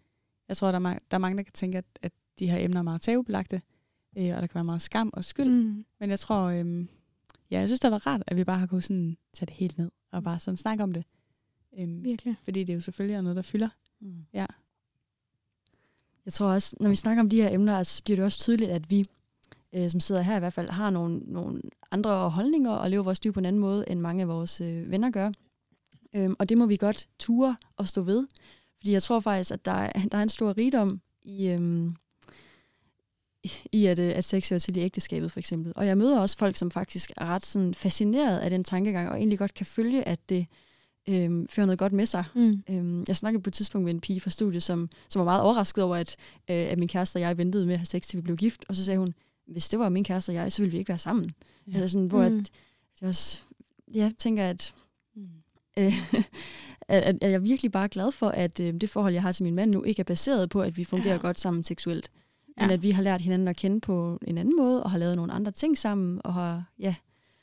jeg 0.49 0.57
tror, 0.57 0.73
der 0.73 0.81
er, 0.81 0.99
der 1.11 1.17
er 1.17 1.19
mange, 1.19 1.37
der 1.37 1.43
kan 1.43 1.53
tænke, 1.53 1.79
at, 1.79 1.85
at 2.03 2.13
de 2.39 2.51
her 2.51 2.59
emner 2.59 2.79
er 2.79 2.83
meget 2.83 3.01
tabubelagte, 3.01 3.63
øh, 4.17 4.35
og 4.35 4.41
der 4.41 4.47
kan 4.47 4.55
være 4.55 4.65
meget 4.65 4.83
skam 4.83 5.11
og 5.13 5.25
skyld. 5.25 5.51
Mm. 5.51 5.85
Men 6.01 6.11
jeg 6.11 6.19
tror, 6.19 6.43
øhm, 6.43 6.89
ja, 7.51 7.61
jeg 7.61 7.69
synes, 7.69 7.81
det 7.81 7.91
var 7.91 8.07
rart, 8.07 8.23
at 8.27 8.37
vi 8.37 8.45
bare 8.45 8.59
har 8.59 8.67
kunnet 8.67 8.85
sådan 8.85 9.17
tage 9.33 9.47
det 9.47 9.55
helt 9.55 9.79
ned, 9.79 9.91
og 10.11 10.23
bare 10.23 10.39
sådan 10.39 10.57
snakke 10.57 10.83
om 10.83 10.93
det. 10.93 11.05
Øhm, 11.79 12.05
Virkelig. 12.05 12.37
fordi 12.45 12.61
det 12.61 12.73
er 12.73 12.75
jo 12.75 12.81
selvfølgelig 12.81 13.15
er 13.15 13.21
noget, 13.21 13.37
der 13.37 13.43
fylder. 13.43 13.69
Mm. 14.01 14.27
Ja. 14.33 14.47
Jeg 16.25 16.33
tror 16.33 16.47
også, 16.47 16.77
når 16.81 16.89
vi 16.89 16.95
snakker 16.97 17.23
om 17.23 17.31
de 17.31 17.43
her 17.43 17.51
emner, 17.51 17.79
altså, 17.79 17.97
så 17.97 18.03
bliver 18.03 18.17
det 18.17 18.25
også 18.25 18.39
tydeligt, 18.39 18.71
at 18.71 18.91
vi, 18.91 19.07
øh, 19.75 19.91
som 19.91 20.01
sidder 20.01 20.23
her 20.23 20.37
i 20.37 20.39
hvert 20.39 20.53
fald, 20.53 20.71
har 20.71 20.91
nogle, 20.91 21.19
nogle 21.19 21.61
andre 21.91 22.31
holdninger 22.31 22.71
og 22.71 22.91
lever 22.91 23.03
vores 23.03 23.25
liv 23.25 23.33
på 23.33 23.41
en 23.41 23.47
anden 23.47 23.61
måde, 23.61 23.85
end 23.89 24.01
mange 24.01 24.23
af 24.23 24.29
vores 24.29 24.61
øh, 24.61 24.91
venner 24.91 25.11
gør. 25.11 25.31
Øhm, 26.15 26.37
og 26.39 26.49
det 26.49 26.59
må 26.59 26.67
vi 26.67 26.77
godt 26.77 27.09
ture 27.19 27.57
og 27.77 27.89
stå 27.89 28.03
ved. 28.03 28.27
Fordi 28.79 28.93
jeg 28.93 29.03
tror 29.03 29.21
faktisk, 29.21 29.51
at 29.51 29.65
der 29.65 29.73
er, 29.73 29.93
der 30.13 30.19
er 30.19 30.23
en 30.23 30.29
stor 30.29 30.57
rigdom 30.57 31.01
i, 31.23 31.49
øhm, 31.49 31.97
i 33.73 33.87
at, 33.87 33.99
øh, 33.99 34.13
at 34.15 34.25
sex 34.25 34.49
hører 34.49 34.59
til 34.59 34.77
i 34.77 34.81
ægteskabet, 34.81 35.33
for 35.33 35.39
eksempel. 35.39 35.73
Og 35.77 35.87
jeg 35.87 35.99
møder 35.99 36.21
også 36.21 36.39
folk, 36.39 36.57
som 36.57 36.71
faktisk 36.71 37.11
er 37.17 37.27
ret 37.27 37.47
sådan, 37.47 37.75
fascineret 37.75 38.39
af 38.39 38.51
den 38.51 38.65
tankegang, 38.65 39.09
og 39.09 39.17
egentlig 39.17 39.39
godt 39.39 39.55
kan 39.55 39.67
følge, 39.67 40.09
at 40.09 40.29
det 40.29 40.47
øhm, 41.09 41.49
fører 41.49 41.67
noget 41.67 41.79
godt 41.79 41.93
med 41.93 42.07
sig. 42.07 42.25
Mm. 42.35 42.63
Øhm, 42.71 43.05
jeg 43.09 43.17
snakkede 43.17 43.43
på 43.43 43.51
et 43.51 43.55
tidspunkt 43.55 43.85
med 43.85 43.95
en 43.95 44.01
pige 44.01 44.21
fra 44.21 44.31
studiet, 44.31 44.63
som, 44.63 44.91
som 45.09 45.19
var 45.19 45.25
meget 45.25 45.43
overrasket 45.43 45.85
over, 45.85 45.97
at, 45.97 46.17
øh, 46.51 46.57
at 46.57 46.79
min 46.79 46.89
kæreste 46.89 47.17
og 47.17 47.21
jeg 47.21 47.39
ventede 47.39 47.67
med 47.67 47.75
at 47.75 47.79
have 47.79 47.87
sex, 47.87 48.03
til 48.03 48.17
vi 48.17 48.23
blev 48.23 48.37
gift. 48.37 48.65
Og 48.69 48.77
så 48.77 48.85
sagde 48.85 48.99
hun, 48.99 49.15
hvis 49.51 49.69
det 49.69 49.79
var 49.79 49.89
min 49.89 50.05
kæreste 50.05 50.31
og 50.31 50.35
jeg, 50.35 50.53
så 50.53 50.63
ville 50.63 50.73
vi 50.73 50.79
ikke 50.79 50.89
være 50.89 50.99
sammen. 50.99 51.31
Ja. 51.67 51.73
Eller 51.73 51.87
sådan, 51.87 52.07
hvor 52.07 52.29
Mm. 52.29 52.35
mm. 52.35 52.39
at, 52.41 52.51
jeg 53.01 53.09
også 53.09 53.43
ja, 53.95 54.11
tænker, 54.19 54.45
at, 54.47 54.75
Mm. 55.15 55.23
øh, 55.79 55.93
at, 56.89 57.03
at 57.05 57.19
jeg 57.23 57.33
er 57.33 57.39
virkelig 57.39 57.73
bare 57.73 57.89
glad 57.89 58.13
for, 58.13 58.29
at 58.29 58.61
øh, 58.61 58.75
det 58.75 58.91
forhold, 58.91 59.13
jeg 59.13 59.23
har 59.23 59.33
til 59.33 59.45
min 59.45 59.55
mand 59.55 59.71
nu, 59.71 59.83
ikke 59.83 60.01
er 60.01 60.05
baseret 60.05 60.51
på, 60.51 60.63
at 60.63 60.77
vi 60.77 60.85
fungerer 60.85 61.15
Ja. 61.15 61.21
godt 61.21 61.41
sammen 61.41 61.65
seksuelt. 61.65 62.11
Men 62.57 62.69
Ja. 62.69 62.75
at 62.75 62.83
vi 62.83 62.91
har 62.91 63.03
lært 63.03 63.21
hinanden 63.21 63.49
at 63.49 63.57
kende 63.57 63.81
på 63.81 64.19
en 64.27 64.39
anden 64.39 64.57
måde, 64.57 64.83
og 64.83 64.91
har 64.91 64.99
lavet 64.99 65.17
nogle 65.17 65.33
andre 65.33 65.53
ting 65.53 65.79
sammen, 65.79 66.21
og 66.25 66.35
har 66.35 66.65
ja, 66.79 66.95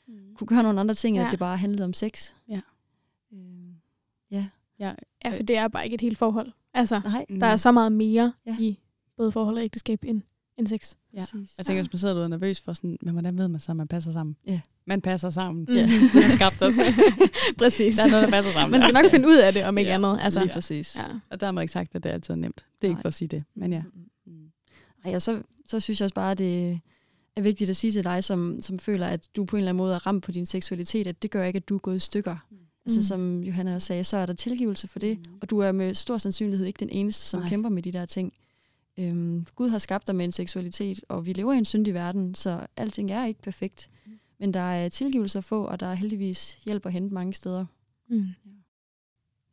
Mm. 0.08 0.34
kunne 0.34 0.48
gøre 0.48 0.62
nogle 0.62 0.80
andre 0.80 0.94
ting, 0.94 1.16
ja. 1.16 1.22
Ja. 1.22 1.26
at 1.28 1.30
det 1.30 1.38
bare 1.38 1.56
handlede 1.56 1.84
om 1.84 1.92
sex. 1.92 2.32
Ja. 2.48 2.60
Øh, 3.32 3.38
ja. 4.30 4.46
Ja, 4.78 4.94
Ja, 5.24 5.30
for 5.36 5.42
det 5.42 5.56
er 5.56 5.68
bare 5.68 5.84
ikke 5.84 5.94
et 5.94 6.00
helt 6.00 6.18
forhold. 6.18 6.52
Altså, 6.74 7.00
Nej, 7.04 7.24
der 7.40 7.46
er 7.46 7.56
så 7.56 7.72
meget 7.72 7.92
mere 7.92 8.32
ja. 8.46 8.56
i 8.60 8.78
både 9.16 9.32
forhold 9.32 9.56
og 9.56 9.62
ægteskab 9.64 10.04
end, 10.04 10.22
end 10.58 10.66
sex. 10.66 10.94
Ja. 11.14 11.20
præcis. 11.20 11.54
Jeg 11.58 11.66
tænker, 11.66 11.82
hvis 11.82 11.92
man 11.92 11.98
sidder 11.98 12.14
derude 12.14 12.24
og 12.24 12.32
er 12.32 12.38
nervøs 12.38 12.60
for 12.60 12.72
sådan, 12.72 12.98
men 13.02 13.12
hvordan 13.12 13.38
ved 13.38 13.48
man 13.48 13.60
så, 13.60 13.72
at 13.72 13.76
man 13.76 13.88
passer 13.88 14.12
sammen? 14.12 14.36
Ja. 14.46 14.60
Man 14.86 15.00
passer 15.00 15.30
sammen. 15.30 15.64
Mm. 15.68 15.74
Ja. 15.74 15.86
Vi 15.86 15.92
har 16.20 16.36
skabt 16.36 16.62
os. 16.62 16.74
Præcis. 17.58 17.96
Der 17.96 18.02
er 18.04 18.10
noget, 18.10 18.24
der 18.24 18.30
passer 18.30 18.52
sammen. 18.52 18.70
Man 18.80 18.82
skal 18.88 19.02
nok 19.02 19.10
finde 19.10 19.28
ud 19.28 19.36
af 19.36 19.52
det, 19.52 19.64
om 19.64 19.78
ikke 19.78 19.88
Ja. 19.88 19.94
andet. 19.94 20.18
Altså, 20.22 20.40
Lige 20.40 20.52
præcis. 20.52 20.96
ja. 20.96 21.04
Og 21.30 21.40
dermed 21.40 21.62
ikke 21.62 21.72
sagt, 21.72 21.94
at 21.94 22.02
det 22.04 22.10
er 22.10 22.14
altid 22.14 22.36
nemt. 22.36 22.66
Det 22.80 22.86
er 22.86 22.88
ikke 22.90 22.94
Nej. 22.94 23.02
for 23.02 23.08
at 23.08 23.14
sige 23.14 23.28
det, 23.28 23.44
men 23.54 23.72
ja. 23.72 23.82
Mm. 24.26 24.32
Ej, 25.04 25.14
og 25.14 25.22
så, 25.22 25.42
så 25.66 25.80
synes 25.80 26.00
jeg 26.00 26.04
også 26.06 26.14
bare, 26.14 26.30
at 26.30 26.38
det 26.38 26.80
er 27.36 27.40
vigtigt 27.40 27.70
at 27.70 27.76
sige 27.76 27.90
til 27.90 28.04
dig, 28.04 28.24
som, 28.24 28.58
som 28.62 28.78
føler, 28.78 29.06
at 29.06 29.28
du 29.36 29.44
på 29.44 29.56
en 29.56 29.58
eller 29.58 29.68
anden 29.70 29.78
måde 29.78 29.94
er 29.94 30.06
ramt 30.06 30.24
på 30.24 30.32
din 30.32 30.46
seksualitet, 30.46 31.06
at 31.06 31.22
det 31.22 31.30
gør 31.30 31.44
ikke, 31.44 31.56
at 31.56 31.68
du 31.68 31.74
er 31.74 31.78
gået 31.78 31.96
i 31.96 31.98
stykker. 31.98 32.36
Mm. 32.50 32.56
Altså 32.86 33.00
Mm. 33.00 33.04
som 33.04 33.42
Johanna 33.42 33.74
også 33.74 33.86
sagde, 33.86 34.04
så 34.04 34.16
er 34.16 34.26
der 34.26 34.32
tilgivelse 34.32 34.88
for 34.88 34.98
det, 34.98 35.18
Mm. 35.18 35.24
og 35.40 35.50
du 35.50 35.58
er 35.58 35.72
med 35.72 35.94
stor 35.94 36.18
sandsynlighed 36.18 36.66
ikke 36.66 36.80
den 36.80 36.88
eneste, 36.90 37.22
som 37.26 37.38
Nej. 37.38 37.44
Nej. 37.44 37.48
kæmper 37.50 37.68
med 37.68 37.82
de 37.82 37.92
der 37.92 38.06
ting. 38.06 38.32
Øhm, 38.98 39.46
Gud 39.54 39.68
har 39.68 39.78
skabt 39.78 40.06
dig 40.06 40.14
med 40.16 40.24
en 40.24 40.32
seksualitet, 40.32 41.00
og 41.08 41.26
vi 41.26 41.32
lever 41.32 41.52
i 41.52 41.58
en 41.58 41.64
syndig 41.64 41.94
verden, 41.94 42.34
så 42.34 42.66
alting 42.76 43.10
er 43.10 43.24
ikke 43.26 43.42
perfekt. 43.42 43.90
Mm. 44.06 44.12
Men 44.38 44.54
der 44.54 44.60
er 44.60 44.88
tilgivelse 44.88 45.38
at 45.38 45.44
få, 45.44 45.64
og 45.64 45.80
der 45.80 45.86
er 45.86 45.94
heldigvis 45.94 46.58
hjælp 46.64 46.86
at 46.86 46.92
hente 46.92 47.14
mange 47.14 47.32
steder. 47.32 47.66
Mm. 48.08 48.26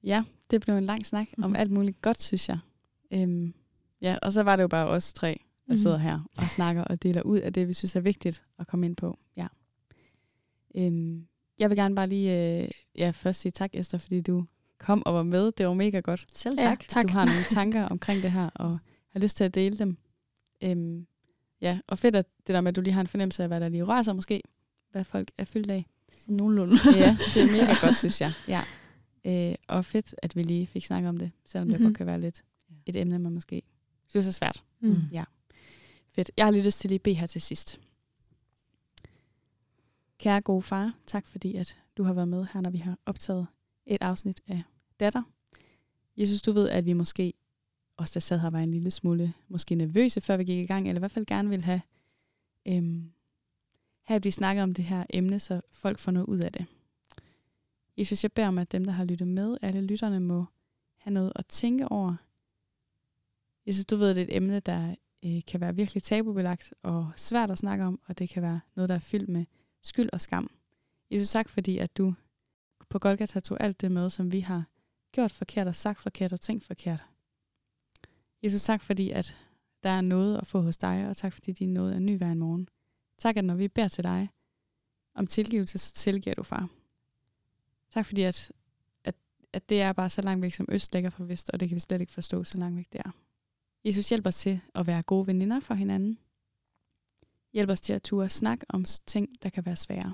Ja, 0.03 0.23
det 0.51 0.61
blev 0.61 0.75
en 0.77 0.85
lang 0.85 1.05
snak 1.05 1.27
om 1.37 1.49
Mhm. 1.49 1.55
alt 1.55 1.71
muligt 1.71 2.01
godt, 2.01 2.21
synes 2.21 2.49
jeg. 2.49 2.59
Øhm, 3.11 3.53
ja, 4.01 4.17
og 4.21 4.33
så 4.33 4.43
var 4.43 4.55
det 4.55 4.63
jo 4.63 4.67
bare 4.67 4.87
os 4.87 5.13
tre, 5.13 5.39
der 5.67 5.73
Mhm. 5.73 5.77
sidder 5.81 5.97
her 5.97 6.19
og 6.37 6.43
snakker 6.43 6.83
og 6.83 7.03
deler 7.03 7.21
ud 7.21 7.37
af 7.39 7.53
det, 7.53 7.67
vi 7.67 7.73
synes 7.73 7.95
er 7.95 7.99
vigtigt 7.99 8.43
at 8.59 8.67
komme 8.67 8.85
ind 8.85 8.95
på. 8.95 9.19
Ja. 9.37 9.47
Øhm, 10.75 11.27
jeg 11.59 11.69
vil 11.69 11.77
gerne 11.77 11.95
bare 11.95 12.07
lige 12.09 12.61
øh, 12.63 12.69
ja, 12.97 13.09
først 13.09 13.41
sige 13.41 13.51
tak, 13.51 13.69
Esther, 13.73 13.99
fordi 13.99 14.21
du 14.21 14.45
kom 14.77 15.05
og 15.05 15.13
var 15.13 15.23
med. 15.23 15.51
Det 15.51 15.67
var 15.67 15.73
mega 15.73 15.99
godt. 15.99 16.25
Selv 16.33 16.55
Ja, 16.59 16.63
tak. 16.63 16.87
tak. 16.87 17.03
Du 17.03 17.09
har 17.09 17.25
nogle 17.25 17.43
tanker 17.49 17.83
omkring 17.83 18.23
det 18.23 18.31
her, 18.31 18.49
og 18.55 18.77
har 19.15 19.19
lyst 19.21 19.37
til 19.37 19.43
at 19.43 19.55
dele 19.55 19.77
dem. 19.77 19.97
Øhm, 20.61 21.07
ja, 21.61 21.79
og 21.87 21.99
fedt, 21.99 22.15
at 22.15 22.25
det 22.47 22.53
der 22.53 22.61
med, 22.61 22.69
at 22.69 22.75
du 22.75 22.81
lige 22.81 22.93
har 22.93 23.01
en 23.01 23.07
fornemmelse 23.07 23.43
af, 23.43 23.49
hvad 23.49 23.59
der 23.59 23.69
lige 23.69 23.83
rører 23.83 24.03
sig 24.03 24.15
måske. 24.15 24.41
Hvad 24.91 25.03
folk 25.03 25.31
er 25.37 25.45
fyldt 25.45 25.71
af. 25.71 25.85
Sådan 26.11 26.35
nogenlunde. 26.35 26.75
Ja, 26.95 27.17
det 27.33 27.41
er 27.43 27.51
mega 27.61 27.73
godt, 27.81 27.95
synes 27.95 28.21
jeg. 28.21 28.33
Ja. 28.47 28.63
Øh, 29.25 29.55
og 29.67 29.85
fedt, 29.85 30.15
at 30.17 30.35
vi 30.35 30.43
lige 30.43 30.67
fik 30.67 30.85
snakket 30.85 31.09
om 31.09 31.17
det, 31.17 31.31
selvom 31.45 31.69
det 31.69 31.79
Mhm. 31.79 31.87
godt 31.89 31.97
kan 31.97 32.05
være 32.05 32.21
lidt 32.21 32.43
et 32.85 32.95
emne, 32.95 33.19
man 33.19 33.31
måske 33.33 33.61
synes 34.07 34.27
er 34.27 34.31
svært. 34.31 34.63
Mm. 34.79 34.95
Fedt. 36.07 36.31
Jeg 36.37 36.45
har 36.45 36.51
lige 36.51 36.63
lyst 36.63 36.79
til 36.79 36.87
lige 36.89 36.95
at 36.95 37.01
bede 37.03 37.15
her 37.15 37.27
til 37.27 37.41
sidst. 37.41 37.79
Kære 40.19 40.41
gode 40.41 40.61
far, 40.61 40.93
tak 41.07 41.27
fordi 41.27 41.55
at 41.55 41.77
du 41.97 42.03
har 42.03 42.13
været 42.13 42.27
med 42.27 42.45
her, 42.53 42.61
når 42.61 42.69
vi 42.69 42.77
har 42.77 42.97
optaget 43.05 43.47
et 43.85 43.97
afsnit 44.01 44.41
af 44.47 44.63
Datter. 44.99 45.23
Jesus, 46.17 46.41
du 46.41 46.51
ved, 46.51 46.69
at 46.69 46.85
vi 46.85 46.93
måske, 46.93 47.33
os 47.97 48.11
der 48.11 48.19
sad 48.19 48.39
her, 48.39 48.49
var 48.49 48.59
en 48.59 48.71
lille 48.71 48.91
smule 48.91 49.33
måske 49.47 49.75
nervøse, 49.75 50.21
før 50.21 50.37
vi 50.37 50.43
gik 50.43 50.59
i 50.59 50.65
gang, 50.65 50.87
eller 50.87 50.99
i 50.99 51.01
hvert 51.01 51.11
fald 51.11 51.25
gerne 51.25 51.49
vil 51.49 51.63
have, 51.63 51.81
øhm, 52.65 53.11
have 54.03 54.15
at 54.15 54.23
vi 54.23 54.31
snakker 54.31 54.63
om 54.63 54.73
det 54.73 54.85
her 54.85 55.05
emne, 55.09 55.39
så 55.39 55.61
folk 55.71 55.99
får 55.99 56.11
noget 56.11 56.27
ud 56.27 56.39
af 56.39 56.51
det. 56.51 56.65
Jesus, 57.97 58.23
jeg 58.23 58.31
beder 58.31 58.47
om, 58.47 58.57
at 58.57 58.71
dem, 58.71 58.85
der 58.85 58.91
har 58.91 59.05
lyttet 59.05 59.27
med, 59.27 59.57
alle 59.61 59.81
lytterne 59.81 60.19
må 60.19 60.45
have 60.97 61.13
noget 61.13 61.31
at 61.35 61.45
tænke 61.45 61.91
over. 61.91 62.15
Jesus, 63.67 63.85
du 63.85 63.95
ved, 63.95 64.09
at 64.09 64.15
det 64.15 64.21
er 64.21 64.25
et 64.25 64.35
emne, 64.35 64.59
der 64.59 64.95
øh, 65.25 65.41
kan 65.47 65.61
være 65.61 65.75
virkelig 65.75 66.03
tabubelagt 66.03 66.73
og 66.83 67.11
svært 67.15 67.51
at 67.51 67.57
snakke 67.57 67.85
om, 67.85 67.99
og 68.05 68.19
det 68.19 68.29
kan 68.29 68.43
være 68.43 68.59
noget, 68.75 68.89
der 68.89 68.95
er 68.95 68.99
fyldt 68.99 69.29
med 69.29 69.45
skyld 69.81 70.09
og 70.13 70.21
skam. 70.21 70.51
Jesus, 71.11 71.29
tak 71.29 71.49
fordi, 71.49 71.77
at 71.77 71.97
du 71.97 72.13
på 72.89 72.99
Golgata 72.99 73.39
tog 73.39 73.57
alt 73.59 73.81
det 73.81 73.91
med, 73.91 74.09
som 74.09 74.31
vi 74.31 74.39
har 74.39 74.63
gjort 75.11 75.31
forkert 75.31 75.67
og 75.67 75.75
sagt 75.75 76.01
forkert 76.01 76.33
og 76.33 76.41
tænkt 76.41 76.63
forkert. 76.63 77.07
Jesus, 78.45 78.63
tak 78.63 78.81
fordi, 78.81 79.09
at 79.09 79.37
der 79.83 79.89
er 79.89 80.01
noget 80.01 80.37
at 80.37 80.47
få 80.47 80.61
hos 80.61 80.77
dig, 80.77 81.07
og 81.09 81.17
tak 81.17 81.33
fordi 81.33 81.51
din 81.51 81.73
noget 81.73 81.95
er 81.95 81.99
ny 81.99 82.17
hver 82.17 82.31
en 82.31 82.39
morgen. 82.39 82.69
Tak, 83.17 83.37
at 83.37 83.45
når 83.45 83.55
vi 83.55 83.67
beder 83.67 83.87
til 83.87 84.03
dig 84.03 84.29
om 85.13 85.27
tilgivelse, 85.27 85.77
så 85.77 85.93
tilgiver 85.93 86.35
du, 86.35 86.43
far. 86.43 86.69
Tak 87.89 88.05
fordi, 88.05 88.21
at, 88.21 88.51
at, 89.03 89.15
at 89.53 89.69
det 89.69 89.81
er 89.81 89.93
bare 89.93 90.09
så 90.09 90.21
langt 90.21 90.41
væk, 90.41 90.53
som 90.53 90.65
øst 90.69 90.93
ligger 90.93 91.09
fra 91.09 91.23
vest, 91.23 91.49
og 91.49 91.59
det 91.59 91.69
kan 91.69 91.75
vi 91.75 91.79
slet 91.79 92.01
ikke 92.01 92.13
forstå, 92.13 92.43
så 92.43 92.57
langt 92.57 92.77
væk 92.77 92.87
det 92.93 93.01
er. 93.05 93.11
Jesus, 93.85 94.09
hjælp 94.09 94.27
os 94.27 94.37
til 94.37 94.61
at 94.75 94.87
være 94.87 95.03
gode 95.03 95.27
veninder 95.27 95.59
for 95.59 95.73
hinanden. 95.73 96.19
Hjælp 97.53 97.69
os 97.69 97.81
til 97.81 97.93
at 97.93 98.03
ture 98.03 98.29
snakke 98.29 98.65
om 98.69 98.85
ting, 99.05 99.29
der 99.43 99.49
kan 99.49 99.65
være 99.65 99.75
svære. 99.75 100.13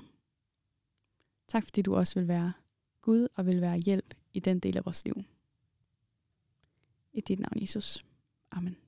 Tak 1.48 1.64
fordi 1.64 1.82
du 1.82 1.96
også 1.96 2.14
vil 2.20 2.28
være 2.28 2.52
Gud 3.00 3.28
og 3.34 3.46
vil 3.46 3.60
være 3.60 3.78
hjælp 3.78 4.14
i 4.32 4.40
den 4.40 4.60
del 4.60 4.76
af 4.76 4.84
vores 4.84 5.04
liv. 5.04 5.14
I 7.12 7.20
dit 7.20 7.40
navn, 7.40 7.60
Jesus. 7.60 8.04
Amen. 8.56 8.81